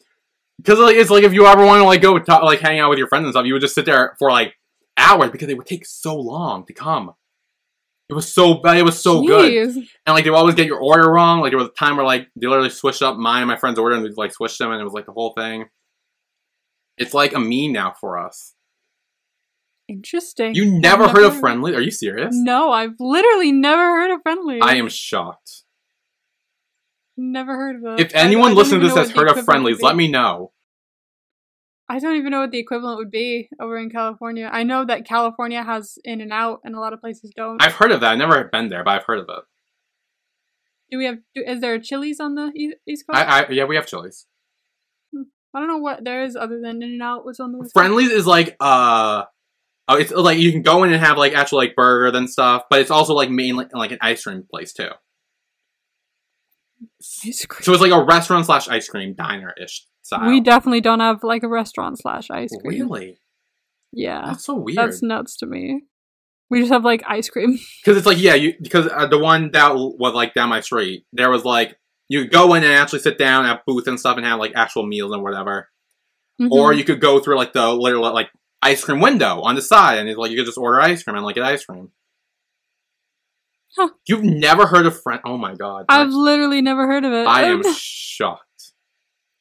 because 0.57 0.79
like 0.79 0.95
it's 0.95 1.09
like 1.09 1.23
if 1.23 1.33
you 1.33 1.45
ever 1.45 1.65
want 1.65 1.81
to 1.81 1.85
like 1.85 2.01
go 2.01 2.17
talk, 2.19 2.43
like 2.43 2.59
hang 2.59 2.79
out 2.79 2.89
with 2.89 2.99
your 2.99 3.07
friends 3.07 3.25
and 3.25 3.33
stuff, 3.33 3.45
you 3.45 3.53
would 3.53 3.61
just 3.61 3.75
sit 3.75 3.85
there 3.85 4.15
for 4.19 4.29
like 4.31 4.53
hours 4.97 5.31
because 5.31 5.49
it 5.49 5.57
would 5.57 5.67
take 5.67 5.85
so 5.85 6.15
long 6.15 6.65
to 6.65 6.73
come. 6.73 7.13
It 8.09 8.13
was 8.15 8.33
so 8.33 8.55
bad. 8.55 8.77
It 8.77 8.83
was 8.83 8.99
so 8.99 9.21
good. 9.21 9.53
And 9.53 9.87
like 10.07 10.23
they 10.23 10.31
would 10.31 10.37
always 10.37 10.55
get 10.55 10.65
your 10.65 10.79
order 10.79 11.09
wrong. 11.09 11.41
Like 11.41 11.51
there 11.51 11.59
was 11.59 11.67
a 11.67 11.79
time 11.79 11.95
where 11.95 12.05
like 12.05 12.27
they 12.35 12.47
literally 12.47 12.71
switched 12.71 13.03
up 13.03 13.17
mine 13.17 13.43
and 13.43 13.47
my 13.47 13.57
friend's 13.57 13.77
order 13.77 13.95
and 13.95 14.03
they 14.03 14.09
like 14.15 14.33
switched 14.33 14.57
them 14.57 14.71
and 14.71 14.81
it 14.81 14.83
was 14.83 14.93
like 14.93 15.05
the 15.05 15.11
whole 15.11 15.33
thing. 15.37 15.65
It's 16.99 17.13
like 17.13 17.33
a 17.33 17.39
meme 17.39 17.71
now 17.71 17.93
for 17.99 18.17
us. 18.19 18.53
Interesting. 19.87 20.53
You 20.53 20.65
I've 20.65 20.81
never 20.81 21.07
heard 21.07 21.23
of 21.23 21.39
Friendly? 21.39 21.73
Are 21.73 21.81
you 21.81 21.89
serious? 21.89 22.35
No, 22.35 22.71
I've 22.71 22.95
literally 22.99 23.51
never 23.51 23.81
heard 23.81 24.11
of 24.13 24.21
Friendly. 24.21 24.59
I 24.61 24.75
am 24.75 24.89
shocked. 24.89 25.63
Never 27.17 27.55
heard 27.55 27.77
of 27.77 27.99
it. 27.99 28.05
If 28.05 28.11
anyone 28.13 28.53
listening 28.53 28.81
to 28.81 28.87
this 28.87 28.95
has 28.95 29.11
heard 29.11 29.29
of 29.29 29.43
Friendly's, 29.45 29.81
let 29.81 29.95
me 29.95 30.07
know. 30.07 30.51
I 31.89 31.97
don't 31.97 32.17
even 32.17 32.29
know 32.31 32.41
what 32.41 32.51
the 32.51 32.59
equivalent 32.59 32.97
would 32.99 33.09
be 33.09 33.49
over 33.59 33.77
in 33.77 33.89
California. 33.89 34.47
I 34.51 34.61
know 34.61 34.85
that 34.85 35.07
California 35.07 35.63
has 35.63 35.97
In-N-Out, 36.03 36.59
and 36.63 36.75
a 36.75 36.79
lot 36.79 36.93
of 36.93 37.01
places 37.01 37.33
don't. 37.35 37.61
I've 37.61 37.73
heard 37.73 37.91
of 37.91 38.01
that. 38.01 38.11
I've 38.11 38.17
never 38.19 38.43
been 38.43 38.69
there, 38.69 38.83
but 38.83 38.91
I've 38.91 39.05
heard 39.05 39.19
of 39.19 39.25
it. 39.27 39.43
do 40.91 40.99
we 40.99 41.05
have? 41.05 41.17
Do, 41.33 41.43
is 41.45 41.61
there 41.61 41.79
Chili's 41.79 42.19
on 42.19 42.35
the 42.35 42.51
East 42.87 43.05
Coast? 43.07 43.17
I, 43.17 43.45
I 43.45 43.49
yeah, 43.49 43.63
we 43.63 43.75
have 43.75 43.87
Chili's. 43.87 44.27
I 45.53 45.59
don't 45.59 45.67
know 45.67 45.77
what 45.77 46.03
there 46.03 46.23
is 46.23 46.35
other 46.35 46.59
than 46.61 46.81
In-N-Out. 46.81 47.25
What's 47.25 47.39
on 47.39 47.51
the 47.51 47.59
Coast? 47.59 47.73
Friendly's 47.73 48.11
is 48.11 48.27
like 48.27 48.55
uh 48.59 49.23
oh, 49.87 49.95
it's 49.95 50.11
like 50.11 50.37
you 50.39 50.51
can 50.51 50.61
go 50.61 50.83
in 50.83 50.91
and 50.93 51.03
have 51.03 51.17
like 51.17 51.33
actual 51.33 51.57
like 51.57 51.75
burger 51.75 52.15
and 52.15 52.29
stuff, 52.29 52.63
but 52.69 52.79
it's 52.81 52.91
also 52.91 53.13
like 53.13 53.29
mainly 53.29 53.65
like 53.73 53.91
an 53.91 53.97
ice 54.01 54.23
cream 54.23 54.45
place 54.49 54.73
too. 54.73 54.89
Ice 57.25 57.45
cream. 57.45 57.63
So 57.63 57.73
it's 57.73 57.81
like 57.81 57.91
a 57.91 58.03
restaurant 58.03 58.45
slash 58.45 58.67
ice 58.69 58.87
cream 58.87 59.13
diner 59.13 59.53
ish 59.61 59.85
style. 60.01 60.29
We 60.29 60.41
definitely 60.41 60.81
don't 60.81 60.99
have 60.99 61.23
like 61.23 61.43
a 61.43 61.47
restaurant 61.49 61.99
slash 61.99 62.29
ice 62.29 62.51
cream. 62.61 62.87
Really? 62.89 63.17
Yeah, 63.91 64.21
That's 64.27 64.45
so 64.45 64.55
weird. 64.55 64.77
that's 64.77 65.01
nuts 65.01 65.35
to 65.37 65.45
me. 65.47 65.83
We 66.51 66.59
just 66.61 66.71
have 66.71 66.85
like 66.85 67.03
ice 67.07 67.29
cream. 67.29 67.57
Because 67.83 67.97
it's 67.97 68.05
like 68.05 68.19
yeah, 68.19 68.35
you 68.35 68.53
because 68.61 68.87
uh, 68.87 69.07
the 69.07 69.17
one 69.19 69.51
that 69.51 69.73
was 69.75 70.13
like 70.13 70.33
down 70.33 70.49
my 70.49 70.61
street, 70.61 71.05
there 71.11 71.29
was 71.29 71.43
like 71.43 71.77
you 72.09 72.23
could 72.23 72.31
go 72.31 72.53
in 72.55 72.63
and 72.63 72.73
actually 72.73 72.99
sit 72.99 73.17
down 73.17 73.45
at 73.45 73.65
booth 73.65 73.87
and 73.87 73.99
stuff 73.99 74.17
and 74.17 74.25
have 74.25 74.39
like 74.39 74.51
actual 74.55 74.85
meals 74.85 75.13
and 75.13 75.23
whatever, 75.23 75.69
or 76.51 76.71
Mhm. 76.73 76.77
you 76.77 76.83
could 76.83 76.99
go 76.99 77.19
through 77.19 77.37
like 77.37 77.53
the 77.53 77.71
literal 77.73 78.11
like 78.13 78.29
ice 78.61 78.83
cream 78.83 78.99
window 78.99 79.39
on 79.41 79.55
the 79.55 79.61
side 79.61 79.99
and 79.99 80.09
it's 80.09 80.17
like 80.17 80.31
you 80.31 80.37
could 80.37 80.45
just 80.45 80.57
order 80.57 80.81
ice 80.81 81.03
cream 81.03 81.15
and 81.15 81.23
like 81.25 81.35
get 81.35 81.45
ice 81.45 81.63
cream. 81.65 81.91
Huh. 83.77 83.89
You've 84.07 84.23
never 84.23 84.65
heard 84.65 84.85
of 84.87 84.99
Friend? 85.01 85.21
Oh 85.23 85.37
my 85.37 85.53
god! 85.55 85.85
I've 85.89 86.09
literally 86.09 86.61
never 86.61 86.87
heard 86.87 87.05
of 87.05 87.13
it. 87.13 87.27
I 87.27 87.43
am 87.51 87.61
shocked. 87.75 88.73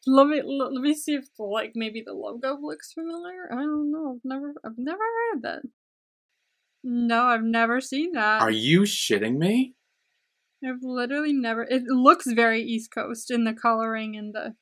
let 0.07 0.27
me 0.27 0.43
let, 0.45 0.73
let 0.73 0.83
me 0.83 0.95
see 0.95 1.15
if 1.15 1.27
like 1.39 1.73
maybe 1.75 2.03
the 2.07 2.13
logo 2.13 2.59
looks 2.61 2.93
familiar. 2.93 3.49
I 3.51 3.57
don't 3.57 3.91
know. 3.91 4.17
I've 4.17 4.25
never 4.25 4.55
I've 4.65 4.77
never 4.79 4.99
heard 5.03 5.37
of 5.37 5.43
that. 5.43 5.63
No, 6.85 7.23
I've 7.25 7.43
never 7.43 7.81
seen 7.81 8.13
that. 8.13 8.41
Are 8.43 8.51
you 8.51 8.83
shitting 8.83 9.39
me? 9.39 9.75
I've 10.65 10.83
literally 10.83 11.33
never. 11.33 11.63
It 11.63 11.85
looks 11.85 12.27
very 12.27 12.63
East 12.63 12.91
Coast 12.93 13.31
in 13.31 13.45
the 13.45 13.53
coloring 13.53 14.17
and 14.17 14.35
the 14.35 14.55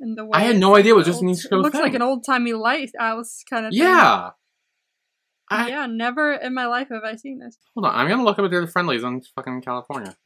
and 0.00 0.16
the 0.16 0.24
way. 0.24 0.32
I 0.34 0.40
had 0.40 0.58
no 0.58 0.76
idea 0.76 0.92
it 0.92 0.96
was 0.96 1.06
just 1.06 1.22
an 1.22 1.28
East 1.28 1.46
It 1.46 1.50
Coast 1.50 1.64
looks 1.64 1.78
like 1.78 1.94
an 1.94 2.02
old 2.02 2.24
timey 2.24 2.52
lighthouse 2.52 3.42
kind 3.48 3.66
of. 3.66 3.72
Yeah. 3.72 4.30
I, 5.48 5.68
Yeah, 5.68 5.86
never 5.86 6.32
in 6.32 6.54
my 6.54 6.66
life 6.66 6.88
have 6.90 7.04
I 7.04 7.14
seen 7.14 7.38
this. 7.38 7.56
Hold 7.74 7.86
on, 7.86 7.94
I'm 7.94 8.08
gonna 8.08 8.24
look 8.24 8.38
up 8.38 8.44
at 8.44 8.50
the 8.50 8.66
Friendly's 8.66 9.04
in 9.04 9.22
fucking 9.36 9.62
California. 9.62 10.16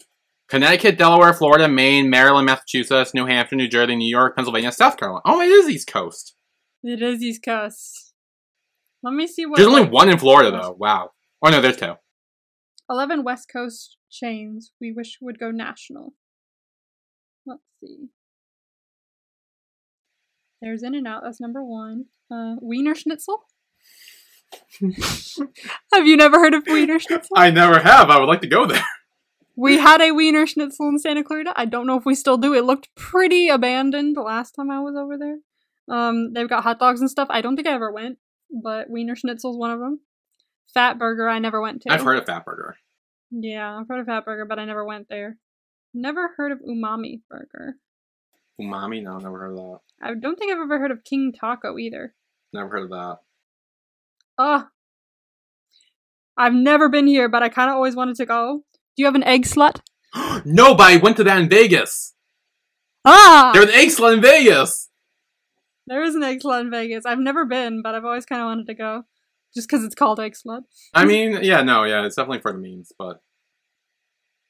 Connecticut, 0.49 0.99
Delaware, 0.99 1.35
Florida, 1.35 1.69
Maine, 1.69 2.11
Maryland, 2.11 2.47
Massachusetts, 2.47 3.15
New 3.15 3.27
Hampshire, 3.27 3.57
New 3.57 3.69
Jersey, 3.69 3.95
New 3.95 4.09
York, 4.09 4.35
Pennsylvania, 4.35 4.73
South 4.73 4.97
Carolina. 4.97 5.23
Oh, 5.25 5.41
it 5.41 5.49
is 5.49 5.69
East 5.69 5.87
Coast. 5.87 6.35
It 6.83 7.03
is 7.03 7.23
East 7.23 7.43
Coast. 7.45 8.15
Let 9.03 9.15
me 9.15 9.27
see 9.27 9.47
what. 9.47 9.57
There's 9.57 9.69
only 9.69 9.89
one 9.89 10.09
in 10.09 10.19
Florida 10.19 10.51
though. 10.51 10.75
Wow. 10.79 11.11
Oh 11.43 11.51
no, 11.51 11.61
there's 11.61 11.77
two. 11.77 11.95
Eleven 12.91 13.23
West 13.23 13.49
Coast 13.51 13.97
chains 14.11 14.73
we 14.81 14.93
wish 14.93 15.19
would 15.21 15.39
go 15.39 15.51
national. 15.53 16.13
Let's 17.47 17.63
see. 17.81 18.09
There's 20.61 20.83
In-N-Out. 20.83 21.23
That's 21.25 21.41
number 21.41 21.65
one. 21.65 22.07
Uh, 22.31 22.57
Wiener 22.61 22.95
Schnitzel. 22.95 23.45
have 25.93 26.07
you 26.07 26.17
never 26.17 26.39
heard 26.39 26.55
of 26.55 26.65
Wiener 26.67 26.99
Schnitzel? 26.99 27.37
I 27.37 27.51
never 27.51 27.79
have. 27.79 28.11
I 28.11 28.19
would 28.19 28.27
like 28.27 28.43
to 28.43 28.49
go 28.49 28.67
there. 28.67 28.85
We 29.57 29.77
had 29.77 30.01
a 30.01 30.13
Wiener 30.13 30.47
Schnitzel 30.47 30.89
in 30.89 30.99
Santa 30.99 31.23
Clarita. 31.23 31.53
I 31.55 31.67
don't 31.67 31.87
know 31.87 31.99
if 31.99 32.07
we 32.07 32.15
still 32.15 32.39
do. 32.39 32.55
It 32.55 32.65
looked 32.65 32.89
pretty 32.95 33.51
abandoned 33.51 34.17
the 34.17 34.23
last 34.23 34.53
time 34.53 34.71
I 34.71 34.81
was 34.81 34.97
over 34.97 35.19
there. 35.19 35.37
Um, 35.95 36.33
they've 36.33 36.49
got 36.49 36.63
hot 36.63 36.79
dogs 36.79 37.03
and 37.03 37.11
stuff. 37.11 37.29
I 37.31 37.43
don't 37.43 37.57
think 37.57 37.69
I 37.69 37.75
ever 37.75 37.93
went, 37.93 38.17
but 38.51 38.89
Wiener 38.89 39.15
Schnitzel's 39.15 39.59
one 39.59 39.71
of 39.71 39.79
them. 39.79 40.01
Fat 40.75 40.99
Burger, 40.99 41.29
I 41.29 41.39
never 41.39 41.61
went 41.61 41.83
to. 41.83 41.93
I've 41.93 42.03
heard 42.03 42.19
of 42.19 42.27
Fat 42.27 42.45
Burger. 42.45 42.77
Yeah, 43.31 43.79
I've 43.79 43.89
heard 43.89 44.01
of 44.01 44.07
Fat 44.07 44.25
Burger, 44.25 44.45
but 44.45 44.59
I 44.59 44.65
never 44.65 44.85
went 44.85 45.09
there. 45.09 45.39
Never 45.95 46.33
heard 46.37 46.53
of 46.53 46.59
Umami 46.61 47.23
Burger. 47.29 47.77
Umami? 48.61 49.03
No, 49.03 49.19
never 49.19 49.39
heard 49.39 49.53
of 49.53 49.57
that. 49.57 49.79
I 50.03 50.15
don't 50.15 50.37
think 50.37 50.53
I've 50.53 50.59
ever 50.59 50.79
heard 50.79 50.91
of 50.91 51.05
King 51.05 51.33
Taco 51.33 51.79
either. 51.79 52.15
Never 52.53 52.69
heard 52.69 52.85
of 52.85 52.91
that. 52.91 53.19
Ugh. 54.39 54.67
I've 56.37 56.55
never 56.55 56.89
been 56.89 57.07
here, 57.07 57.29
but 57.29 57.43
I 57.43 57.49
kind 57.49 57.71
of 57.71 57.75
always 57.75 57.97
wanted 57.97 58.17
to 58.17 58.27
go. 58.27 58.63
Do 58.73 59.03
you 59.03 59.07
have 59.07 59.15
an 59.15 59.25
egg 59.25 59.45
slut? 59.45 59.81
no, 60.45 60.75
but 60.75 60.93
I 60.93 60.97
went 60.97 61.17
to 61.19 61.25
that 61.25 61.39
in 61.39 61.49
Vegas. 61.49 62.15
Ah! 63.05 63.51
There 63.53 63.63
was 63.63 63.71
an 63.71 63.77
egg 63.77 63.89
slut 63.89 64.15
in 64.15 64.23
Vegas. 64.23 64.89
There 65.87 66.03
is 66.03 66.15
an 66.15 66.23
egg 66.23 66.41
slut 66.41 66.63
in 66.63 66.71
Vegas. 66.71 67.05
I've 67.05 67.19
never 67.19 67.45
been, 67.45 67.83
but 67.83 67.95
I've 67.95 68.05
always 68.05 68.27
kind 68.27 68.41
of 68.41 68.47
wanted 68.47 68.67
to 68.67 68.75
go. 68.75 69.05
Just 69.55 69.69
because 69.69 69.85
it's 69.85 69.95
called 69.95 70.21
egg 70.21 70.35
slut. 70.35 70.63
I 70.95 71.05
mean, 71.05 71.41
yeah, 71.43 71.63
no, 71.63 71.85
yeah, 71.85 72.05
it's 72.05 72.17
definitely 72.17 72.41
for 72.41 72.53
the 72.53 72.59
memes, 72.59 72.93
but 72.99 73.21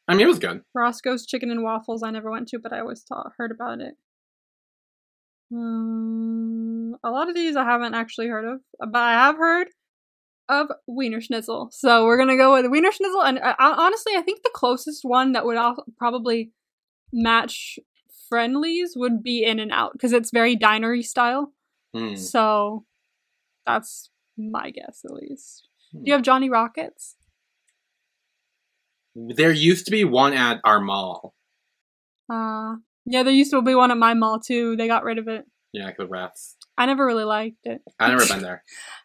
I 0.07 0.15
mean, 0.15 0.23
it 0.23 0.29
was 0.29 0.39
good. 0.39 0.63
Roscoe's 0.75 1.25
Chicken 1.25 1.51
and 1.51 1.63
Waffles 1.63 2.03
I 2.03 2.11
never 2.11 2.31
went 2.31 2.49
to, 2.49 2.59
but 2.59 2.73
I 2.73 2.81
always 2.81 3.03
thought, 3.03 3.33
heard 3.39 3.51
about 3.51 3.81
it. 3.81 3.95
Um, 5.53 6.97
a 7.03 7.11
lot 7.11 7.29
of 7.29 7.35
these 7.35 7.57
I 7.57 7.65
haven't 7.65 7.95
actually 7.95 8.29
heard 8.29 8.45
of, 8.45 8.61
but 8.79 9.01
I 9.01 9.13
have 9.13 9.37
heard 9.37 9.69
of 10.49 10.69
Wiener 10.87 11.21
Schnitzel. 11.21 11.71
So 11.73 12.05
we're 12.05 12.19
gonna 12.19 12.37
go 12.37 12.53
with 12.53 12.71
Wiener 12.71 12.93
Schnitzel, 12.93 13.23
and 13.23 13.39
uh, 13.39 13.55
honestly, 13.59 14.15
I 14.17 14.23
think 14.23 14.43
the 14.43 14.51
closest 14.53 15.05
one 15.05 15.33
that 15.33 15.47
would 15.47 15.59
probably 15.97 16.53
match 17.13 17.79
Friendly's 18.29 18.95
would 18.97 19.23
be 19.23 19.45
In-N-Out 19.45 19.93
because 19.93 20.13
it's 20.13 20.31
very 20.31 20.57
dinery 20.57 21.03
style. 21.03 21.53
Hmm. 21.95 22.15
So 22.17 22.85
that's 23.67 24.11
my 24.51 24.71
guess, 24.71 25.03
at 25.05 25.13
least. 25.13 25.69
Hmm. 25.93 25.99
Do 25.99 26.05
you 26.07 26.13
have 26.15 26.23
Johnny 26.23 26.49
Rockets? 26.51 27.17
There 29.15 29.53
used 29.53 29.87
to 29.87 29.91
be 29.91 30.05
one 30.05 30.33
at 30.33 30.61
our 30.65 30.81
mall. 30.81 31.35
Uh, 32.33 32.77
yeah, 33.07 33.23
there 33.23 33.33
used 33.33 33.51
to 33.51 33.61
be 33.63 33.75
one 33.75 33.91
at 33.91 33.97
my 33.99 34.15
mall 34.15 34.39
too. 34.39 34.77
They 34.77 34.87
got 34.87 35.05
rid 35.05 35.19
of 35.19 35.27
it. 35.29 35.45
Yeah, 35.73 35.91
the 35.97 36.07
rats. 36.07 36.57
I 36.79 36.87
never 36.87 37.05
really 37.05 37.25
liked 37.25 37.59
it. 37.65 37.81
I've 37.99 38.11
never 38.13 38.27
been 38.27 38.43
there. 38.49 38.63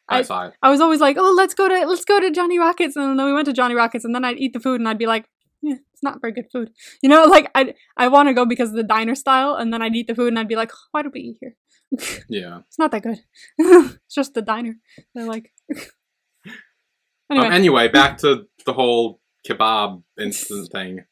I, 0.07 0.19
I- 0.19 0.21
saw 0.21 0.47
it. 0.47 0.53
I 0.61 0.69
was 0.69 0.79
always 0.81 0.99
like, 1.01 1.17
"Oh, 1.19 1.33
let's 1.35 1.53
go 1.55 1.67
to 1.67 1.85
let's 1.87 2.05
go 2.05 2.19
to 2.19 2.31
Johnny 2.31 2.59
Rockets," 2.59 2.95
and 2.95 3.19
then 3.19 3.25
we 3.25 3.33
went 3.33 3.45
to 3.47 3.53
Johnny 3.53 3.73
Rockets, 3.75 4.05
and 4.05 4.13
then 4.13 4.23
I'd 4.23 4.37
eat 4.37 4.53
the 4.53 4.59
food, 4.59 4.79
and 4.79 4.87
I'd 4.87 4.97
be 4.99 5.07
like, 5.07 5.25
eh, 5.67 5.75
"It's 5.93 6.03
not 6.03 6.21
very 6.21 6.33
good 6.33 6.45
food," 6.51 6.69
you 7.01 7.09
know. 7.09 7.25
Like 7.35 7.49
I 7.55 7.73
I 7.97 8.07
want 8.07 8.29
to 8.29 8.33
go 8.33 8.45
because 8.45 8.69
of 8.69 8.75
the 8.75 8.83
diner 8.83 9.15
style, 9.15 9.55
and 9.55 9.73
then 9.73 9.81
I'd 9.81 9.95
eat 9.95 10.07
the 10.07 10.15
food, 10.15 10.27
and 10.29 10.37
I'd 10.39 10.47
be 10.47 10.55
like, 10.55 10.71
"Why 10.91 11.01
do 11.01 11.09
we 11.13 11.19
eat 11.21 11.37
here? 11.41 11.55
Yeah. 12.29 12.59
it's 12.67 12.79
not 12.79 12.91
that 12.91 13.03
good. 13.03 13.19
it's 13.57 14.13
just 14.15 14.33
the 14.33 14.41
diner." 14.41 14.75
They're 15.13 15.25
like, 15.27 15.51
anyway, 17.29 17.47
Um, 17.47 17.51
anyway, 17.53 17.87
back 17.87 18.17
to 18.19 18.45
the 18.65 18.73
whole 18.73 19.21
kebab 19.47 20.03
instant 20.19 20.71
thing. 20.71 21.05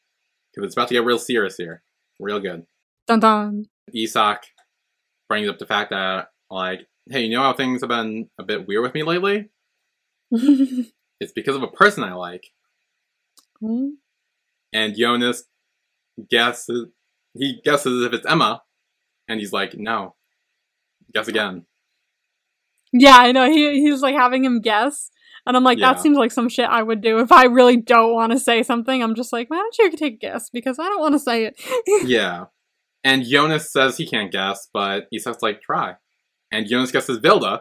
Because 0.54 0.68
it's 0.68 0.76
about 0.76 0.88
to 0.90 0.94
get 0.94 1.04
real 1.06 1.20
serious 1.20 1.56
here. 1.58 1.84
Real 2.20 2.40
good. 2.40 2.66
dun 3.08 3.20
dun. 3.20 3.66
Isak 3.94 4.44
brings 5.28 5.50
up 5.50 5.58
the 5.60 5.66
fact 5.66 5.90
that, 5.90 6.28
like, 6.50 6.88
hey, 7.10 7.24
you 7.26 7.32
know 7.36 7.42
how 7.42 7.54
things 7.54 7.82
have 7.82 7.90
been 7.90 8.30
a 8.40 8.44
bit 8.44 8.68
weird 8.68 8.84
with 8.84 8.94
me 8.94 9.04
lately? 9.04 9.50
It's 11.20 11.32
because 11.32 11.56
of 11.56 11.64
a 11.64 11.68
person 11.68 12.04
I 12.04 12.14
like. 12.16 12.48
Hmm? 13.62 13.92
And 14.74 14.94
Jonas 14.98 15.46
guesses, 16.30 16.88
he 17.34 17.62
guesses 17.64 18.04
if 18.04 18.12
it's 18.12 18.26
Emma. 18.26 18.62
And 19.30 19.40
he's 19.40 19.54
like, 19.54 19.76
no. 19.78 20.16
Guess 21.16 21.28
again. 21.28 21.66
yeah, 22.92 23.18
I 23.18 23.32
know. 23.32 23.50
He 23.52 23.82
he's 23.82 24.02
like 24.02 24.16
having 24.16 24.44
him 24.46 24.62
guess, 24.62 25.10
and 25.46 25.56
I'm 25.58 25.64
like, 25.64 25.78
Yeah. 25.80 25.94
that 25.94 26.02
seems 26.02 26.18
like 26.18 26.32
some 26.32 26.50
shit 26.50 26.66
I 26.70 26.82
would 26.84 27.02
do 27.02 27.20
if 27.20 27.32
I 27.32 27.46
really 27.46 27.78
don't 27.78 28.14
want 28.14 28.32
to 28.32 28.40
say 28.40 28.64
something. 28.64 29.02
I'm 29.04 29.16
just 29.16 29.32
like, 29.34 29.50
why 29.50 29.58
don't 29.58 29.78
you 29.78 29.92
take 29.92 30.14
a 30.14 30.18
guess 30.18 30.50
because 30.50 30.80
I 30.80 30.84
don't 30.86 31.02
want 31.02 31.14
to 31.14 31.20
say 31.20 31.46
it. 31.46 31.60
Yeah. 32.08 32.46
And 33.06 33.24
Jonas 33.26 33.72
says 33.72 33.98
he 33.98 34.06
can't 34.08 34.32
guess, 34.32 34.70
but 34.74 35.08
Isak's 35.14 35.42
like, 35.44 35.62
try. 35.62 35.96
And 36.52 36.66
Jonas 36.68 36.90
guesses 36.92 37.20
Vilde. 37.20 37.60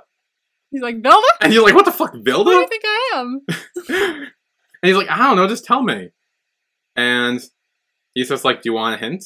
he's 0.71 0.83
like, 0.83 1.03
Velda, 1.03 1.21
And 1.41 1.53
he's 1.53 1.61
like, 1.63 1.75
what 1.75 1.85
the 1.85 1.91
fuck, 1.91 2.13
who 2.13 2.23
do 2.23 2.31
Vilde? 2.31 2.47
you 2.53 2.69
think 2.69 2.83
I 2.87 3.11
am? 3.17 3.41
and 3.89 4.29
he's 4.83 4.97
like, 4.97 5.11
I 5.11 5.17
don't 5.19 5.37
know, 5.37 5.49
just 5.49 5.65
tell 5.65 5.83
me. 5.83 6.11
And 6.95 7.41
just 8.17 8.45
like, 8.45 8.63
Do 8.63 8.69
you 8.71 8.75
want 8.75 8.95
a 8.95 8.99
hint? 8.99 9.25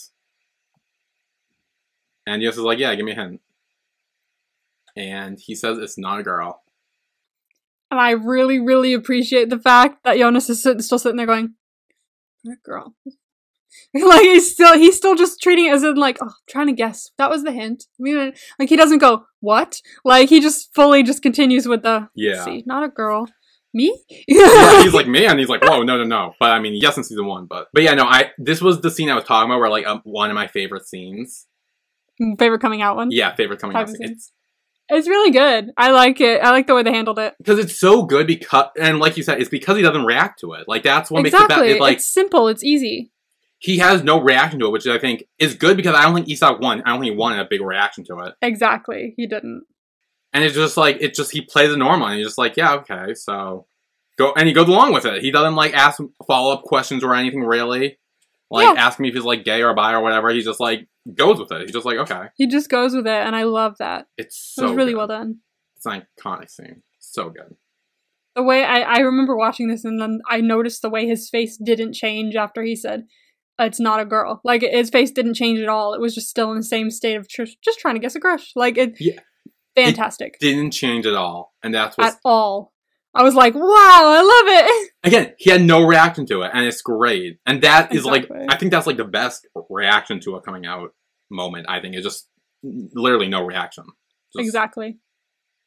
And 2.27 2.43
Yos 2.43 2.55
is 2.55 2.61
like, 2.61 2.79
Yeah, 2.79 2.95
give 2.95 3.05
me 3.05 3.13
a 3.13 3.17
hint. 3.17 3.41
And 4.97 5.39
he 5.39 5.55
says 5.55 5.79
it's 5.79 5.99
not 5.99 6.21
a 6.21 6.23
girl. 6.23 6.63
And 7.91 8.01
I 8.01 8.11
really, 8.11 8.59
really 8.59 8.93
appreciate 8.93 9.51
the 9.51 9.59
fact 9.59 10.03
that 10.05 10.17
Jonas 10.19 10.51
is 10.51 10.61
still 10.61 10.99
sitting 10.99 11.17
there 11.17 11.27
going, 11.27 11.55
"That 12.45 12.63
girl." 12.65 12.95
like 13.95 14.23
he's 14.23 14.51
still 14.53 14.77
he's 14.77 14.97
still 14.97 15.15
just 15.15 15.41
treating 15.41 15.67
it 15.67 15.73
as 15.73 15.83
in 15.83 15.95
like 15.97 16.17
oh 16.23 16.33
trying 16.49 16.67
to 16.67 16.73
guess 16.73 17.11
that 17.19 17.29
was 17.29 17.45
the 17.45 17.53
hint 17.53 17.85
I 18.01 18.03
mean, 18.03 18.33
like 18.59 18.69
he 18.71 18.77
doesn't 18.77 18.99
go 18.99 19.27
what 19.41 19.81
like 20.05 20.31
he 20.31 20.41
just 20.41 20.75
fully 20.75 21.03
just 21.03 21.23
continues 21.23 21.69
with 21.69 21.83
the 21.83 22.09
Yeah. 22.15 22.43
see 22.45 22.63
not 22.67 22.85
a 22.85 22.89
girl 22.89 23.29
me 23.75 24.03
yeah, 24.29 24.83
he's 24.83 24.95
like 24.95 25.07
me, 25.07 25.27
and 25.27 25.39
he's 25.39 25.51
like, 25.51 25.63
"Whoa, 25.63 25.83
no, 25.83 25.99
no, 25.99 26.05
no!" 26.05 26.33
But 26.41 26.53
I 26.53 26.59
mean, 26.61 26.75
yes, 26.81 26.97
in 26.97 27.05
season 27.05 27.27
one, 27.27 27.45
but 27.45 27.69
but 27.75 27.83
yeah, 27.83 27.93
no, 27.93 28.05
I 28.05 28.31
this 28.39 28.63
was 28.63 28.81
the 28.81 28.91
scene 28.91 29.11
I 29.11 29.15
was 29.15 29.25
talking 29.25 29.51
about, 29.51 29.61
where 29.61 29.69
like 29.69 29.87
um, 29.87 30.01
one 30.05 30.31
of 30.31 30.35
my 30.35 30.47
favorite 30.47 30.87
scenes. 30.87 31.47
favorite 32.39 32.61
coming 32.61 32.81
out 32.81 32.97
one 32.97 33.11
Yeah, 33.11 33.35
favorite 33.35 33.61
coming 33.61 33.77
out 33.77 33.89
Type 33.89 33.97
scene. 33.97 34.09
scene. 34.09 34.19
It's 34.89 35.09
really 35.09 35.31
good 35.31 35.73
I 35.77 35.91
like 35.91 36.21
it 36.21 36.43
I 36.43 36.51
like 36.51 36.67
the 36.67 36.75
way 36.75 36.83
they 36.83 36.93
handled 36.93 37.19
it 37.19 37.35
because 37.39 37.59
it's 37.59 37.79
so 37.79 38.05
good 38.05 38.27
because 38.27 38.67
and 38.79 38.99
like 38.99 39.17
you 39.17 39.23
said, 39.23 39.41
it's 39.41 39.51
because 39.51 39.77
he 39.77 39.83
doesn't 39.83 40.05
react 40.05 40.41
to 40.41 40.53
it. 40.53 40.69
Like 40.69 40.83
that's 40.83 41.11
what 41.11 41.23
makes 41.23 41.35
it 41.35 41.43
exactly 41.43 41.69
bad. 41.69 41.77
It, 41.77 41.81
like 41.81 41.97
it's 41.97 42.09
simple 42.09 42.49
it's 42.49 42.65
easy 42.65 43.11
he 43.59 43.79
has 43.79 44.03
no 44.03 44.21
reaction 44.21 44.61
to 44.61 44.67
it, 44.67 44.73
which 44.73 44.87
I 44.87 44.99
think 44.99 45.25
is 45.39 45.55
good 45.55 45.77
because 45.77 45.95
I 45.95 46.03
don't 46.03 46.15
think 46.15 46.29
Isak 46.29 46.61
won. 46.61 46.83
I 46.85 46.91
don't 46.91 47.01
think 47.01 47.13
he 47.13 47.19
wanted 47.19 47.41
a 47.41 47.49
big 47.49 47.63
reaction 47.63 48.05
to 48.05 48.19
it. 48.21 48.35
exactly 48.43 49.15
he 49.17 49.27
didn't 49.27 49.65
And 50.33 50.45
it's 50.45 50.55
just 50.55 50.77
like 50.77 50.99
it 51.01 51.15
just 51.15 51.33
he 51.33 51.41
plays 51.41 51.73
it 51.73 51.79
normal 51.79 52.09
and 52.09 52.19
he's 52.19 52.27
just 52.27 52.39
like, 52.39 52.57
yeah, 52.57 52.75
okay, 52.75 53.15
so 53.15 53.67
go 54.19 54.33
and 54.37 54.47
he 54.47 54.55
goes 54.55 54.69
along 54.69 54.93
with 54.93 55.05
it. 55.05 55.23
He 55.23 55.31
doesn't 55.31 55.57
like 55.57 55.75
ask 55.75 56.01
follow 56.27 56.53
up 56.53 56.63
questions 56.63 57.03
or 57.03 57.15
anything 57.15 57.43
really. 57.43 57.99
Like 58.51 58.75
Yeah. 58.77 58.83
ask 58.85 58.99
me 59.01 59.09
if 59.09 59.15
he's 59.15 59.25
like 59.25 59.45
gay 59.45 59.63
or 59.63 59.75
bi 59.75 59.93
or 59.93 60.01
whatever. 60.01 60.31
He 60.31 60.43
just 60.43 60.61
like 60.61 60.87
goes 61.15 61.39
with 61.39 61.51
it. 61.53 61.63
He's 61.63 61.73
just 61.73 61.87
like, 61.87 61.99
okay. 61.99 62.27
he 62.37 62.47
just 62.47 62.69
goes 62.69 62.95
with 62.95 63.07
it 63.07 63.27
and 63.27 63.35
I 63.37 63.45
love 63.45 63.77
that 63.79 64.07
It's 64.17 64.37
it 64.37 64.61
so 64.61 64.69
was 64.69 64.77
really 64.77 64.93
good. 64.93 64.99
well 64.99 65.07
done 65.09 65.39
It's 65.77 65.87
an 65.87 66.03
iconic 66.19 66.51
scene. 66.51 66.83
So 66.99 67.31
good. 67.31 67.57
the 68.35 68.43
way 68.43 68.65
I, 68.65 68.81
I 68.81 68.99
remember 68.99 69.37
watching 69.37 69.69
this 69.69 69.85
and 69.85 70.01
then 70.01 70.21
I 70.29 70.41
noticed 70.41 70.83
the 70.83 70.91
way 70.91 71.07
his 71.07 71.29
face 71.31 71.57
didn't 71.57 71.95
change 71.95 72.37
after 72.37 72.63
he 72.63 72.77
said 72.77 73.05
it's 73.59 73.81
not 73.81 74.01
a 74.01 74.05
girl. 74.05 74.41
Like 74.45 74.61
his 74.63 74.91
face 74.91 75.11
didn't 75.11 75.35
change 75.35 75.59
at 75.61 75.69
all. 75.69 75.95
It 75.95 76.01
was 76.01 76.15
just 76.15 76.29
still 76.29 76.51
in 76.53 76.59
the 76.59 76.63
same 76.63 76.91
state 76.91 77.15
of 77.17 77.27
tr- 77.29 77.45
just 77.65 77.79
trying 77.79 77.95
to 77.95 78.01
guess 78.01 78.15
a 78.15 78.21
crush. 78.21 78.53
Like 78.55 78.77
it 78.77 78.95
Yeah. 79.01 79.21
fantastic 79.75 80.39
Didn't 80.41 80.73
change 80.73 81.07
at 81.07 81.15
all. 81.15 81.55
And 81.63 81.75
that's 81.75 81.97
what 81.97 82.07
at 82.09 82.19
all. 82.25 82.73
I 83.17 83.23
was 83.23 83.35
like, 83.35 83.55
wow, 83.55 83.61
I 83.65 84.21
love 84.23 84.67
it. 84.67 84.91
Again, 85.05 85.35
he 85.39 85.51
had 85.51 85.63
no 85.63 85.85
reaction 85.87 86.27
to 86.27 86.43
it, 86.43 86.51
and 86.53 86.65
it's 86.67 86.83
great. 86.83 87.39
And 87.47 87.63
that 87.63 87.93
is 87.93 88.05
Exactly. 88.07 88.39
like, 88.39 88.51
I 88.51 88.57
think 88.57 88.73
that's 88.73 88.87
like 88.87 88.97
the 88.97 89.05
best 89.05 89.47
reaction 89.71 90.21
to 90.21 90.37
a 90.37 90.41
coming 90.41 90.67
out 90.67 90.95
moment. 91.31 91.67
I 91.69 91.81
think 91.81 91.95
it's 91.95 92.05
just 92.05 92.29
literally 92.63 93.29
no 93.29 93.43
reaction. 93.45 93.85
Just 94.35 94.45
Exactly. 94.47 94.99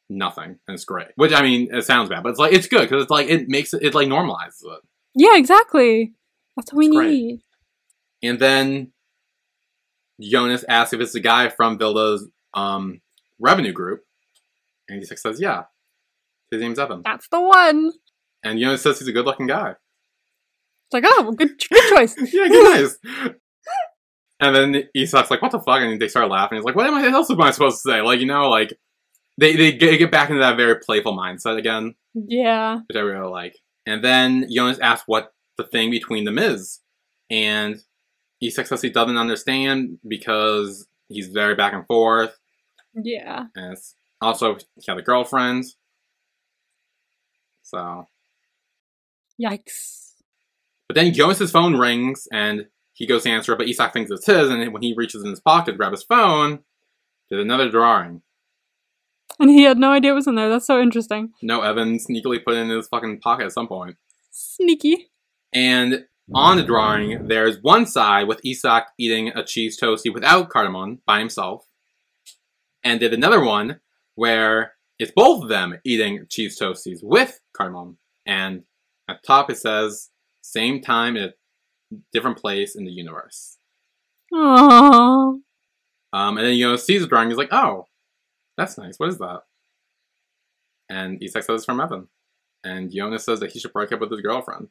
Nothing, 0.08 0.58
and 0.66 0.74
it's 0.74 0.84
great. 0.84 1.08
Which 1.14 1.32
I 1.32 1.40
mean, 1.42 1.72
it 1.72 1.84
sounds 1.84 2.08
bad, 2.08 2.22
but 2.24 2.30
it's 2.30 2.38
like 2.38 2.52
it's 2.52 2.66
good 2.66 2.82
because 2.82 3.02
it's 3.02 3.10
like 3.10 3.28
it 3.28 3.48
makes 3.48 3.72
it, 3.72 3.82
it 3.82 3.94
like 3.94 4.08
normalizes 4.08 4.62
it. 4.64 4.80
Yeah, 5.14 5.36
exactly. 5.36 6.14
That's 6.56 6.72
what 6.72 6.78
we 6.78 6.86
It's 6.86 6.96
great. 6.96 7.10
need. 7.10 7.40
And 8.22 8.38
then 8.40 8.92
Jonas 10.20 10.64
asks 10.68 10.92
if 10.92 11.00
it's 11.00 11.12
the 11.12 11.20
guy 11.20 11.48
from 11.48 11.78
Vilde's 11.78 12.28
um, 12.54 13.00
revue 13.38 13.72
group, 13.72 14.04
and 14.88 14.98
he 14.98 15.04
says, 15.04 15.40
"Yeah, 15.40 15.64
his 16.50 16.60
name's 16.60 16.78
Evan." 16.78 17.02
That's 17.04 17.28
the 17.28 17.40
one. 17.40 17.92
And 18.42 18.58
Jonas 18.58 18.82
says 18.82 18.98
he's 18.98 19.08
a 19.08 19.12
good-looking 19.12 19.46
guy. 19.46 19.70
It's 19.70 20.92
like, 20.92 21.04
oh, 21.06 21.22
well, 21.22 21.32
good, 21.32 21.50
good 21.70 21.88
choice. 21.90 22.16
yeah, 22.32 22.48
good 22.48 22.80
nice. 22.80 22.98
And 24.40 24.56
then 24.56 24.84
Isak's 24.96 25.30
like, 25.30 25.42
"What 25.42 25.52
the 25.52 25.60
fuck?" 25.60 25.80
And 25.82 26.00
they 26.00 26.08
start 26.08 26.30
laughing. 26.30 26.56
He's 26.56 26.64
like, 26.64 26.74
"What 26.74 26.86
am 26.86 26.94
I? 26.94 27.06
Else 27.08 27.30
am 27.30 27.40
I 27.42 27.50
supposed 27.50 27.82
to 27.82 27.90
say?" 27.90 28.00
Like, 28.00 28.20
you 28.20 28.26
know, 28.26 28.48
like 28.48 28.72
they 29.38 29.54
they 29.54 29.72
get, 29.72 30.10
back 30.10 30.30
into 30.30 30.40
that 30.40 30.56
very 30.56 30.76
playful 30.80 31.16
mindset 31.16 31.58
again, 31.58 31.94
yeah. 32.14 32.78
which 32.88 32.96
I 32.96 33.00
really 33.00 33.28
like. 33.28 33.56
And 33.86 34.02
then 34.02 34.46
Jonas 34.50 34.78
asks 34.78 35.06
what 35.06 35.32
the 35.58 35.64
thing 35.64 35.90
between 35.90 36.24
them 36.24 36.38
is, 36.38 36.80
and 37.28 37.76
Isak 38.40 38.66
says 38.66 38.80
he 38.80 38.88
doesn't 38.88 39.18
understand 39.18 39.98
because 40.08 40.86
he's 41.08 41.28
very 41.28 41.54
back 41.54 41.74
and 41.74 41.86
forth, 41.86 42.38
Yeah. 42.94 43.44
and 43.54 43.72
it's 43.74 43.94
also 44.22 44.54
he 44.56 44.84
had 44.88 44.96
a 44.96 45.02
girlfriend. 45.02 45.64
So, 47.70 48.06
Yikes. 49.40 50.14
but 50.88 50.96
then 50.96 51.14
Jonas's 51.14 51.52
phone 51.52 51.76
rings 51.76 52.26
and 52.32 52.66
he 52.94 53.06
goes 53.06 53.22
to 53.22 53.30
answer 53.30 53.52
it, 53.52 53.58
but 53.58 53.68
Isak 53.68 53.92
thinks 53.92 54.10
it's 54.10 54.26
his, 54.26 54.50
and 54.50 54.72
when 54.72 54.82
he 54.82 54.94
reaches 54.96 55.22
in 55.22 55.30
his 55.30 55.40
pocket 55.40 55.70
to 55.72 55.76
grab 55.76 55.92
his 55.92 56.02
phone, 56.02 56.60
there's 57.28 57.42
another 57.42 57.70
drawing. 57.70 58.22
And 59.38 59.48
he 59.48 59.62
had 59.62 59.78
no 59.78 59.92
idea 59.92 60.10
it 60.10 60.14
was 60.14 60.26
in 60.26 60.34
there. 60.34 60.50
That's 60.50 60.66
so 60.66 60.80
interesting. 60.82 61.32
No, 61.40 61.62
Evan 61.62 61.98
sneakily 61.98 62.44
put 62.44 62.54
it 62.54 62.58
in 62.58 62.68
his 62.68 62.88
fucking 62.88 63.20
pocket 63.20 63.46
at 63.46 63.52
some 63.52 63.68
point. 63.68 63.96
Sneaky. 64.30 65.10
And 65.52 66.04
on 66.34 66.56
the 66.56 66.62
drawing, 66.62 67.28
there's 67.28 67.62
one 67.62 67.86
side 67.86 68.28
with 68.28 68.44
Isak 68.44 68.84
eating 68.98 69.28
a 69.28 69.42
cheese 69.44 69.80
toasty 69.80 70.12
without 70.12 70.50
cardamom 70.50 71.00
by 71.06 71.20
himself. 71.20 71.64
And 72.84 73.00
then 73.00 73.14
another 73.14 73.42
one 73.42 73.80
where 74.14 74.74
it's 75.00 75.12
both 75.16 75.42
of 75.42 75.48
them 75.48 75.80
eating 75.82 76.26
cheese 76.28 76.58
toasties 76.58 76.98
with 77.02 77.40
cardamom. 77.56 77.96
And 78.26 78.62
at 79.08 79.22
the 79.22 79.26
top 79.26 79.50
it 79.50 79.56
says, 79.56 80.10
same 80.42 80.82
time 80.82 81.16
in 81.16 81.24
a 81.24 81.32
different 82.12 82.36
place 82.36 82.76
in 82.76 82.84
the 82.84 82.92
universe. 82.92 83.56
Aww. 84.32 85.38
Um, 86.12 86.36
and 86.36 86.46
then 86.46 86.54
you 86.54 86.68
know 86.68 86.76
sees 86.76 87.00
the 87.00 87.08
drawing, 87.08 87.28
he's 87.28 87.38
like, 87.38 87.52
"Oh, 87.52 87.86
that's 88.56 88.76
nice. 88.76 88.98
What 88.98 89.08
is 89.08 89.18
that?" 89.18 89.42
And 90.88 91.22
Isak 91.22 91.44
says 91.44 91.60
it's 91.60 91.64
from 91.64 91.80
Evan, 91.80 92.08
and 92.64 92.92
Jonas 92.92 93.24
says 93.24 93.40
that 93.40 93.52
he 93.52 93.60
should 93.60 93.72
break 93.72 93.92
up 93.92 94.00
with 94.00 94.10
his 94.10 94.20
girlfriend. 94.20 94.68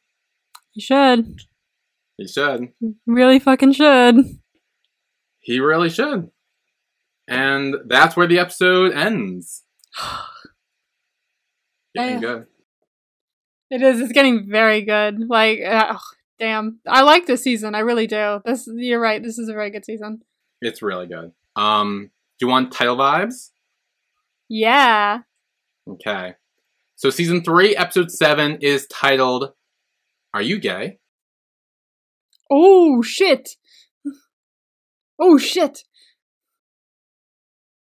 You 0.74 0.82
should. 0.82 1.42
He 2.18 2.28
should. 2.28 2.70
Really 3.08 3.40
fucking 3.40 3.74
should. 3.74 4.18
He 5.40 5.60
really 5.60 5.90
should. 5.90 6.30
And 7.28 7.76
that's 7.88 8.18
where 8.18 8.28
the 8.28 8.40
episode 8.40 8.92
ends. 8.94 9.64
Getting 11.96 12.16
Yeah. 12.16 12.20
good. 12.20 12.48
It 13.72 13.82
is. 13.82 14.00
It's 14.02 14.12
getting 14.12 14.50
very 14.50 14.82
good. 14.82 15.28
Like, 15.30 15.60
ugh, 15.66 16.00
damn. 16.40 16.80
I 16.88 17.02
like 17.02 17.26
this 17.28 17.44
season. 17.44 17.76
I 17.76 17.80
really 17.80 18.08
do. 18.08 18.42
This. 18.46 18.68
You're 18.72 19.00
right. 19.00 19.22
This 19.22 19.38
is 19.38 19.48
a 19.50 19.54
very 19.54 19.70
good 19.70 19.86
season. 19.86 20.22
It's 20.62 20.82
really 20.82 21.08
good. 21.08 21.34
Um, 21.56 22.10
do 22.40 22.46
you 22.46 22.50
want 22.52 22.72
title 22.72 22.98
vibes? 22.98 23.52
Yeah. 24.48 25.20
Okay. 25.88 26.34
So 26.96 27.10
season 27.10 27.44
three, 27.44 27.76
episode 27.76 28.12
seven 28.12 28.58
is 28.62 28.88
titled 28.88 29.54
"Are 30.34 30.42
You 30.42 30.60
Gay?" 30.60 31.00
Oh 32.50 33.02
shit. 33.02 33.50
Oh 35.22 35.38
shit. 35.38 35.84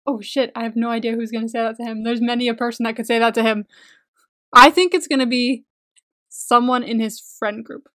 Oh 0.06 0.20
shit. 0.20 0.52
I 0.54 0.64
have 0.64 0.76
no 0.76 0.90
idea 0.90 1.12
who's 1.12 1.30
gonna 1.30 1.48
say 1.48 1.60
that 1.60 1.76
to 1.76 1.84
him. 1.84 2.04
There's 2.04 2.20
many 2.20 2.48
a 2.48 2.54
person 2.54 2.84
that 2.84 2.96
could 2.96 3.06
say 3.06 3.18
that 3.18 3.34
to 3.34 3.42
him. 3.42 3.66
I 4.52 4.70
think 4.70 4.94
it's 4.94 5.08
gonna 5.08 5.26
be 5.26 5.64
someone 6.28 6.82
in 6.82 7.00
his 7.00 7.20
friend 7.38 7.64
group. 7.64 7.88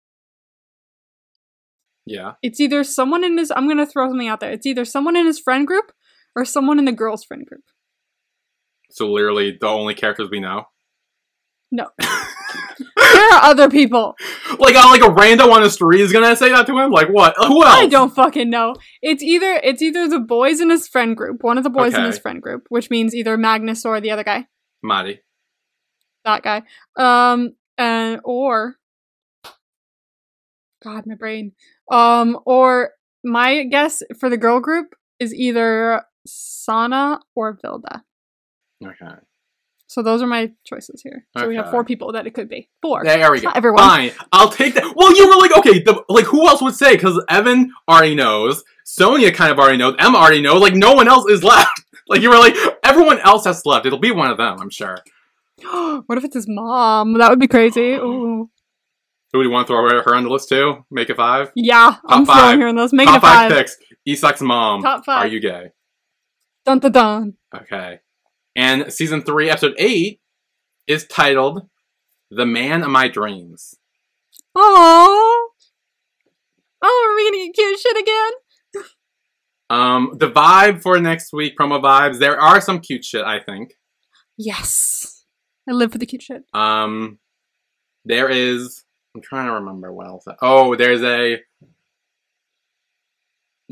Yeah. 2.06 2.34
It's 2.42 2.60
either 2.60 2.84
someone 2.84 3.24
in 3.24 3.36
his. 3.36 3.50
I'm 3.54 3.68
gonna 3.68 3.86
throw 3.86 4.08
something 4.08 4.28
out 4.28 4.40
there. 4.40 4.52
It's 4.52 4.66
either 4.66 4.84
someone 4.84 5.16
in 5.16 5.26
his 5.26 5.38
friend 5.38 5.66
group 5.66 5.92
or 6.34 6.44
someone 6.44 6.78
in 6.78 6.86
the 6.86 6.92
girl's 6.92 7.24
friend 7.24 7.44
group. 7.44 7.64
So 8.90 9.10
literally 9.10 9.58
the 9.60 9.66
only 9.66 9.94
characters 9.94 10.28
we 10.30 10.40
know. 10.40 10.64
No. 11.70 11.88
Other 13.42 13.68
people. 13.70 14.14
like 14.58 14.74
uh, 14.76 14.88
like 14.90 15.02
a 15.02 15.10
random 15.10 15.50
on 15.50 15.62
the 15.62 15.70
street 15.70 16.00
is 16.00 16.12
gonna 16.12 16.34
say 16.36 16.50
that 16.50 16.66
to 16.66 16.78
him. 16.78 16.90
Like 16.90 17.08
what? 17.08 17.34
Who 17.38 17.64
else? 17.64 17.74
I 17.74 17.86
don't 17.86 18.14
fucking 18.14 18.50
know. 18.50 18.74
It's 19.02 19.22
either 19.22 19.60
it's 19.62 19.82
either 19.82 20.08
the 20.08 20.20
boys 20.20 20.60
in 20.60 20.70
his 20.70 20.88
friend 20.88 21.16
group, 21.16 21.42
one 21.42 21.58
of 21.58 21.64
the 21.64 21.70
boys 21.70 21.94
in 21.94 22.04
his 22.04 22.18
friend 22.18 22.40
group, 22.42 22.66
which 22.68 22.90
means 22.90 23.14
either 23.14 23.36
Magnus 23.36 23.84
or 23.84 24.00
the 24.00 24.10
other 24.10 24.24
guy, 24.24 24.46
Mari. 24.82 25.20
that 26.24 26.42
guy, 26.42 26.62
um, 26.96 27.54
and 27.76 28.20
or 28.24 28.76
God, 30.82 31.06
my 31.06 31.14
brain, 31.14 31.52
um, 31.90 32.38
or 32.44 32.92
my 33.24 33.64
guess 33.64 34.02
for 34.18 34.28
the 34.30 34.36
girl 34.36 34.60
group 34.60 34.94
is 35.18 35.34
either 35.34 36.02
Sana 36.26 37.20
or 37.34 37.58
Vilde. 37.64 38.02
Okay. 38.84 39.14
So 39.88 40.02
those 40.02 40.20
are 40.20 40.26
my 40.26 40.52
choices 40.64 41.00
here. 41.02 41.26
So 41.36 41.48
we 41.48 41.56
have 41.56 41.70
four 41.70 41.82
people 41.82 42.12
that 42.12 42.26
it 42.26 42.34
could 42.34 42.50
be. 42.50 42.68
Four. 42.82 43.04
There 43.04 43.32
we 43.32 43.40
go. 43.40 43.48
Not 43.48 43.56
everyone. 43.56 43.78
Fine. 43.78 44.10
I'll 44.32 44.50
take 44.50 44.74
that. 44.74 44.94
Well, 44.94 45.16
you 45.16 45.26
were 45.26 45.36
like, 45.40 45.56
okay, 45.56 45.78
the, 45.82 46.04
like 46.10 46.26
who 46.26 46.46
else 46.46 46.60
would 46.60 46.74
say? 46.74 46.94
Because 46.94 47.24
Evan 47.30 47.72
already 47.88 48.14
knows. 48.14 48.62
Sonja 48.86 49.34
kind 49.34 49.50
of 49.50 49.58
already 49.58 49.78
knows. 49.78 49.94
Emma 49.98 50.18
already 50.18 50.42
knows. 50.42 50.60
Like 50.60 50.74
no 50.74 50.92
one 50.92 51.08
else 51.08 51.24
is 51.30 51.42
left. 51.54 51.84
Like 52.06 52.20
you 52.20 52.28
were 52.28 52.38
like, 52.38 52.54
everyone 52.84 53.18
else 53.20 53.46
has 53.46 53.64
left. 53.64 53.86
It'll 53.86 53.98
be 53.98 54.10
one 54.12 54.30
of 54.30 54.36
them, 54.36 54.58
I'm 54.60 54.68
sure. 54.70 54.98
what 56.06 56.18
if 56.18 56.24
it's 56.24 56.34
his 56.34 56.46
mom? 56.46 57.14
That 57.14 57.30
would 57.30 57.40
be 57.40 57.48
crazy. 57.48 57.92
Ooh. 57.94 58.50
Who 59.32 59.42
do 59.42 59.48
you 59.48 59.50
want 59.50 59.66
to 59.68 59.72
throw 59.72 59.88
her 59.88 60.14
on 60.14 60.24
the 60.24 60.30
list 60.30 60.50
too? 60.50 60.84
Make 60.90 61.08
it 61.08 61.16
five. 61.16 61.50
Yeah, 61.54 61.96
I'm 62.06 62.26
five. 62.26 62.36
throwing 62.36 62.60
her 62.60 62.68
in 62.68 62.76
those. 62.76 62.92
Make 62.92 63.06
Top 63.06 63.16
it 63.16 63.18
a 63.18 63.20
five. 63.26 63.52
picks. 63.52 63.76
Isak's 64.06 64.40
mom. 64.42 64.82
Top 64.82 65.04
five. 65.04 65.24
Are 65.24 65.28
you 65.28 65.40
gay? 65.40 65.70
Dun 66.64 66.78
dun 66.78 66.92
dun. 66.92 67.34
Okay. 67.54 68.00
And 68.56 68.92
season 68.92 69.22
three, 69.22 69.50
episode 69.50 69.74
eight, 69.78 70.20
is 70.86 71.06
titled 71.06 71.68
"The 72.30 72.46
Man 72.46 72.82
of 72.82 72.90
My 72.90 73.08
Dreams." 73.08 73.74
Oh. 74.54 75.50
Oh, 76.82 77.08
are 77.08 77.14
we 77.16 77.30
gonna 77.30 77.46
get 77.46 77.54
cute 77.54 77.78
shit 77.78 77.96
again? 77.96 78.32
Um, 79.70 80.14
the 80.16 80.30
vibe 80.30 80.80
for 80.82 80.98
next 80.98 81.32
week, 81.32 81.56
promo 81.58 81.82
vibes. 81.82 82.18
There 82.18 82.40
are 82.40 82.60
some 82.60 82.80
cute 82.80 83.04
shit, 83.04 83.24
I 83.24 83.40
think. 83.40 83.74
Yes. 84.36 85.24
I 85.68 85.72
live 85.72 85.92
for 85.92 85.98
the 85.98 86.06
cute 86.06 86.22
shit. 86.22 86.44
Um, 86.54 87.18
there 88.04 88.28
is. 88.28 88.84
I'm 89.14 89.20
trying 89.20 89.46
to 89.46 89.54
remember 89.54 89.92
what 89.92 90.06
else. 90.06 90.24
Oh, 90.40 90.74
there's 90.74 91.02
a. 91.02 91.42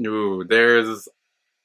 Ooh, 0.07 0.45
there's. 0.47 1.09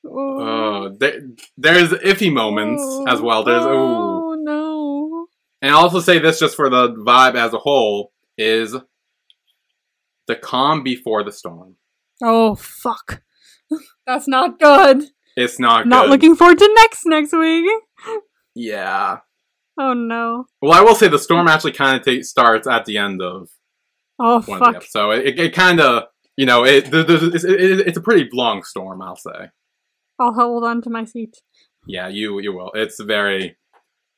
Oh, 0.06 0.96
there, 1.00 1.22
there's 1.58 1.90
iffy 1.92 2.32
moments 2.34 2.84
as 3.08 3.22
well. 3.22 3.44
There's. 3.44 3.64
Ooh. 3.64 3.70
Oh 3.70 4.36
no. 4.40 5.28
And 5.62 5.72
I'll 5.72 5.82
also 5.84 6.00
say 6.00 6.18
this 6.20 6.40
just 6.40 6.56
for 6.56 6.70
the 6.70 6.90
vibe 6.90 7.36
as 7.36 7.54
a 7.54 7.60
whole 7.60 8.12
is 8.38 8.76
the 10.28 10.36
calm 10.36 10.84
before 10.84 11.24
the 11.24 11.32
storm. 11.32 11.76
Oh 12.24 12.56
fuck. 12.56 13.22
That's 14.08 14.28
not 14.28 14.60
good. 14.60 15.04
It's 15.38 15.60
not 15.60 15.88
Not 15.88 16.04
good. 16.06 16.12
looking 16.12 16.36
forward 16.36 16.58
to 16.60 16.74
next 16.76 17.02
next 17.06 17.34
week. 17.34 17.70
Yeah. 18.54 19.20
Oh 19.80 19.94
no. 19.94 20.44
Well, 20.62 20.74
I 20.74 20.82
will 20.82 20.94
say 20.96 21.08
the 21.08 21.18
storm 21.18 21.48
actually 21.48 21.72
kind 21.72 21.98
of 21.98 22.06
ta- 22.06 22.22
starts 22.24 22.68
at 22.68 22.84
the 22.84 22.98
end 22.98 23.22
of 23.22 23.48
Oh 24.20 24.42
one 24.42 24.60
fuck. 24.60 24.84
So 24.90 25.12
it, 25.12 25.40
it 25.40 25.54
kind 25.56 25.80
of, 25.80 26.04
you 26.36 26.46
know, 26.46 26.66
it, 26.66 26.92
the, 26.92 27.04
the, 27.06 27.32
it's, 27.34 27.46
it, 27.46 27.56
it's 27.88 27.98
a 27.98 28.02
pretty 28.02 28.28
long 28.34 28.64
storm, 28.64 29.02
I'll 29.02 29.16
say. 29.16 29.50
I'll 30.22 30.34
hold 30.34 30.64
on 30.64 30.82
to 30.84 30.90
my 30.90 31.04
seat. 31.06 31.42
Yeah, 31.88 32.08
you 32.08 32.40
you 32.40 32.54
will. 32.54 32.72
It's 32.76 33.00
very 33.02 33.58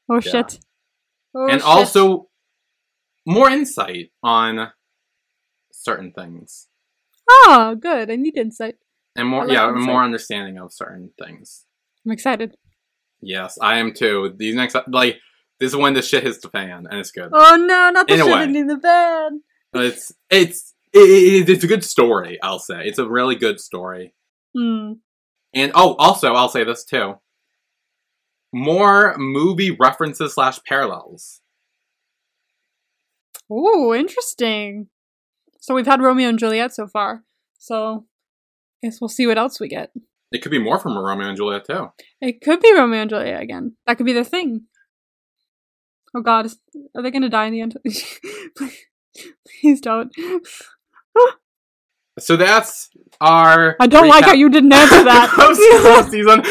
Oh 0.09 0.15
Yeah. 0.15 0.31
shit. 0.31 0.59
Oh, 1.35 1.47
and 1.47 1.61
shit. 1.61 1.67
also 1.67 2.29
more 3.25 3.49
insight 3.49 4.11
on 4.21 4.71
certain 5.71 6.11
things 6.11 6.67
Ah, 7.29 7.73
good. 7.79 8.11
I 8.11 8.15
need 8.17 8.37
insight. 8.37 8.75
and 9.15 9.27
more 9.27 9.45
like 9.45 9.53
yeah, 9.55 9.69
insight. 9.69 9.81
more 9.85 10.03
understanding 10.03 10.57
of 10.59 10.73
certain 10.73 11.11
things. 11.21 11.65
I'm 12.05 12.11
excited. 12.11 12.55
Yes, 13.21 13.57
I 13.61 13.77
am 13.77 13.93
too. 13.93 14.33
These 14.37 14.55
next 14.55 14.75
like 14.87 15.19
This 15.59 15.69
is 15.71 15.75
when 15.77 15.93
the 15.93 16.01
shit 16.01 16.23
hits 16.23 16.39
the 16.39 16.49
fan, 16.49 16.85
and 16.89 16.99
it's 16.99 17.11
good. 17.11 17.29
Oh 17.31 17.55
no, 17.55 17.89
not 17.91 18.07
the 18.07 18.15
In 18.15 18.19
shit 18.25 18.39
hitting 18.49 18.67
the 18.67 18.79
fan. 18.79 19.41
It's 19.73 20.11
it's 20.29 20.73
it, 20.91 20.99
it, 20.99 21.49
it's 21.49 21.63
a 21.63 21.67
good 21.67 21.83
story. 21.85 22.37
I'll 22.43 22.59
say 22.59 22.85
it's 22.85 22.99
a 22.99 23.07
really 23.07 23.35
good 23.35 23.59
story. 23.61 24.13
Hmm. 24.55 24.93
And 25.53 25.71
oh, 25.75 25.95
also 25.95 26.33
I'll 26.33 26.49
say 26.49 26.63
this 26.63 26.83
too. 26.83 27.15
More 28.51 29.15
movie 29.17 29.71
references 29.71 30.33
slash 30.33 30.59
parallels. 30.67 31.41
Ooh, 33.51 33.93
interesting. 33.93 34.87
So 35.59 35.73
we've 35.73 35.85
had 35.85 36.01
Romeo 36.01 36.29
and 36.29 36.39
Juliet 36.39 36.73
so 36.73 36.87
far. 36.87 37.23
So 37.57 38.05
I 38.83 38.87
guess 38.87 38.99
we'll 38.99 39.09
see 39.09 39.27
what 39.27 39.37
else 39.37 39.59
we 39.59 39.67
get. 39.67 39.91
It 40.31 40.41
could 40.41 40.51
be 40.51 40.59
more 40.59 40.79
from 40.79 40.97
Romeo 40.97 41.27
and 41.27 41.37
Juliet 41.37 41.65
too. 41.65 41.89
It 42.19 42.41
could 42.41 42.59
be 42.59 42.73
Romeo 42.73 43.01
and 43.01 43.09
Juliet 43.09 43.41
again. 43.41 43.75
That 43.85 43.97
could 43.97 44.05
be 44.05 44.13
the 44.13 44.23
thing. 44.23 44.63
Oh 46.15 46.21
God, 46.21 46.45
is- 46.47 46.59
are 46.95 47.01
they 47.01 47.11
gonna 47.11 47.29
die 47.29 47.45
in 47.45 47.53
the 47.53 47.61
end? 47.61 47.77
Please 49.61 49.79
don't. 49.81 50.11
So 52.19 52.35
that's 52.37 52.89
our. 53.19 53.75
I 53.79 53.87
don't 53.87 54.07
like 54.07 54.25
how 54.25 54.33
you 54.33 54.49
didn't 54.49 54.71
answer 54.73 54.99
of 54.99 55.05
that. 55.05 56.07
season 56.11 56.43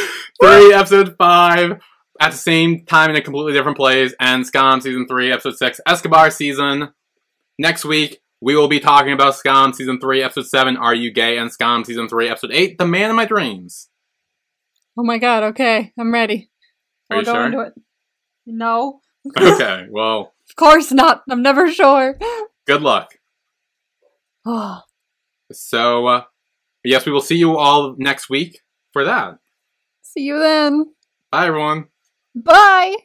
three, 0.43 0.73
episode 0.75 1.15
five, 1.19 1.81
at 2.21 2.33
the 2.33 2.37
same 2.37 2.85
time 2.85 3.11
in 3.11 3.17
a 3.17 3.21
completely 3.23 3.53
different 3.53 3.77
place, 3.77 4.13
and 4.19 4.45
Skam 4.45 4.83
season 4.83 5.07
three, 5.07 5.31
episode 5.33 5.57
six, 5.57 5.81
Escobar 5.87 6.31
season. 6.31 6.89
Next 7.59 7.85
week, 7.85 8.21
we 8.41 8.57
will 8.57 8.67
be 8.69 8.81
talking 8.81 9.13
about 9.13 9.35
Skam 9.35 9.73
season 9.75 10.01
three, 10.01 10.23
episode 10.23 10.47
seven, 10.47 10.77
Are 10.77 10.95
You 10.95 11.13
Gay? 11.13 11.39
and 11.39 11.51
Skam 11.51 11.87
season 11.87 12.09
three, 12.09 12.29
episode 12.29 12.51
eight, 12.53 12.77
The 12.79 12.87
Man 12.87 13.11
of 13.11 13.17
My 13.17 13.25
Dreams. 13.25 13.89
oh 14.99 15.05
my 15.05 15.19
God. 15.19 15.43
Okay, 15.45 15.93
I'm 15.99 16.13
ready. 16.13 16.51
Are 17.11 17.17
I'll 17.17 17.21
you 17.21 17.27
go 17.27 17.33
sure? 17.35 17.47
into 17.47 17.61
it. 17.61 17.73
No, 18.47 19.01
Okay, 19.39 19.87
well, 19.91 20.33
of 20.51 20.57
course 20.57 20.91
not. 20.91 21.23
I'm 21.31 21.43
never 21.43 21.71
sure. 21.71 22.19
good 22.67 22.83
luck. 22.83 23.15
Oh, 24.45 24.81
So, 25.53 26.07
uh, 26.07 26.25
yes, 26.85 27.07
we 27.07 27.13
will 27.13 27.21
see 27.21 27.37
you 27.37 27.57
all 27.57 27.95
next 27.99 28.29
week 28.31 28.61
for 28.93 29.05
that. 29.05 29.39
see 30.03 30.23
you 30.23 30.39
then. 30.39 30.95
Bye, 31.31 31.47
everyone. 31.47 31.87
Bye. 32.35 32.97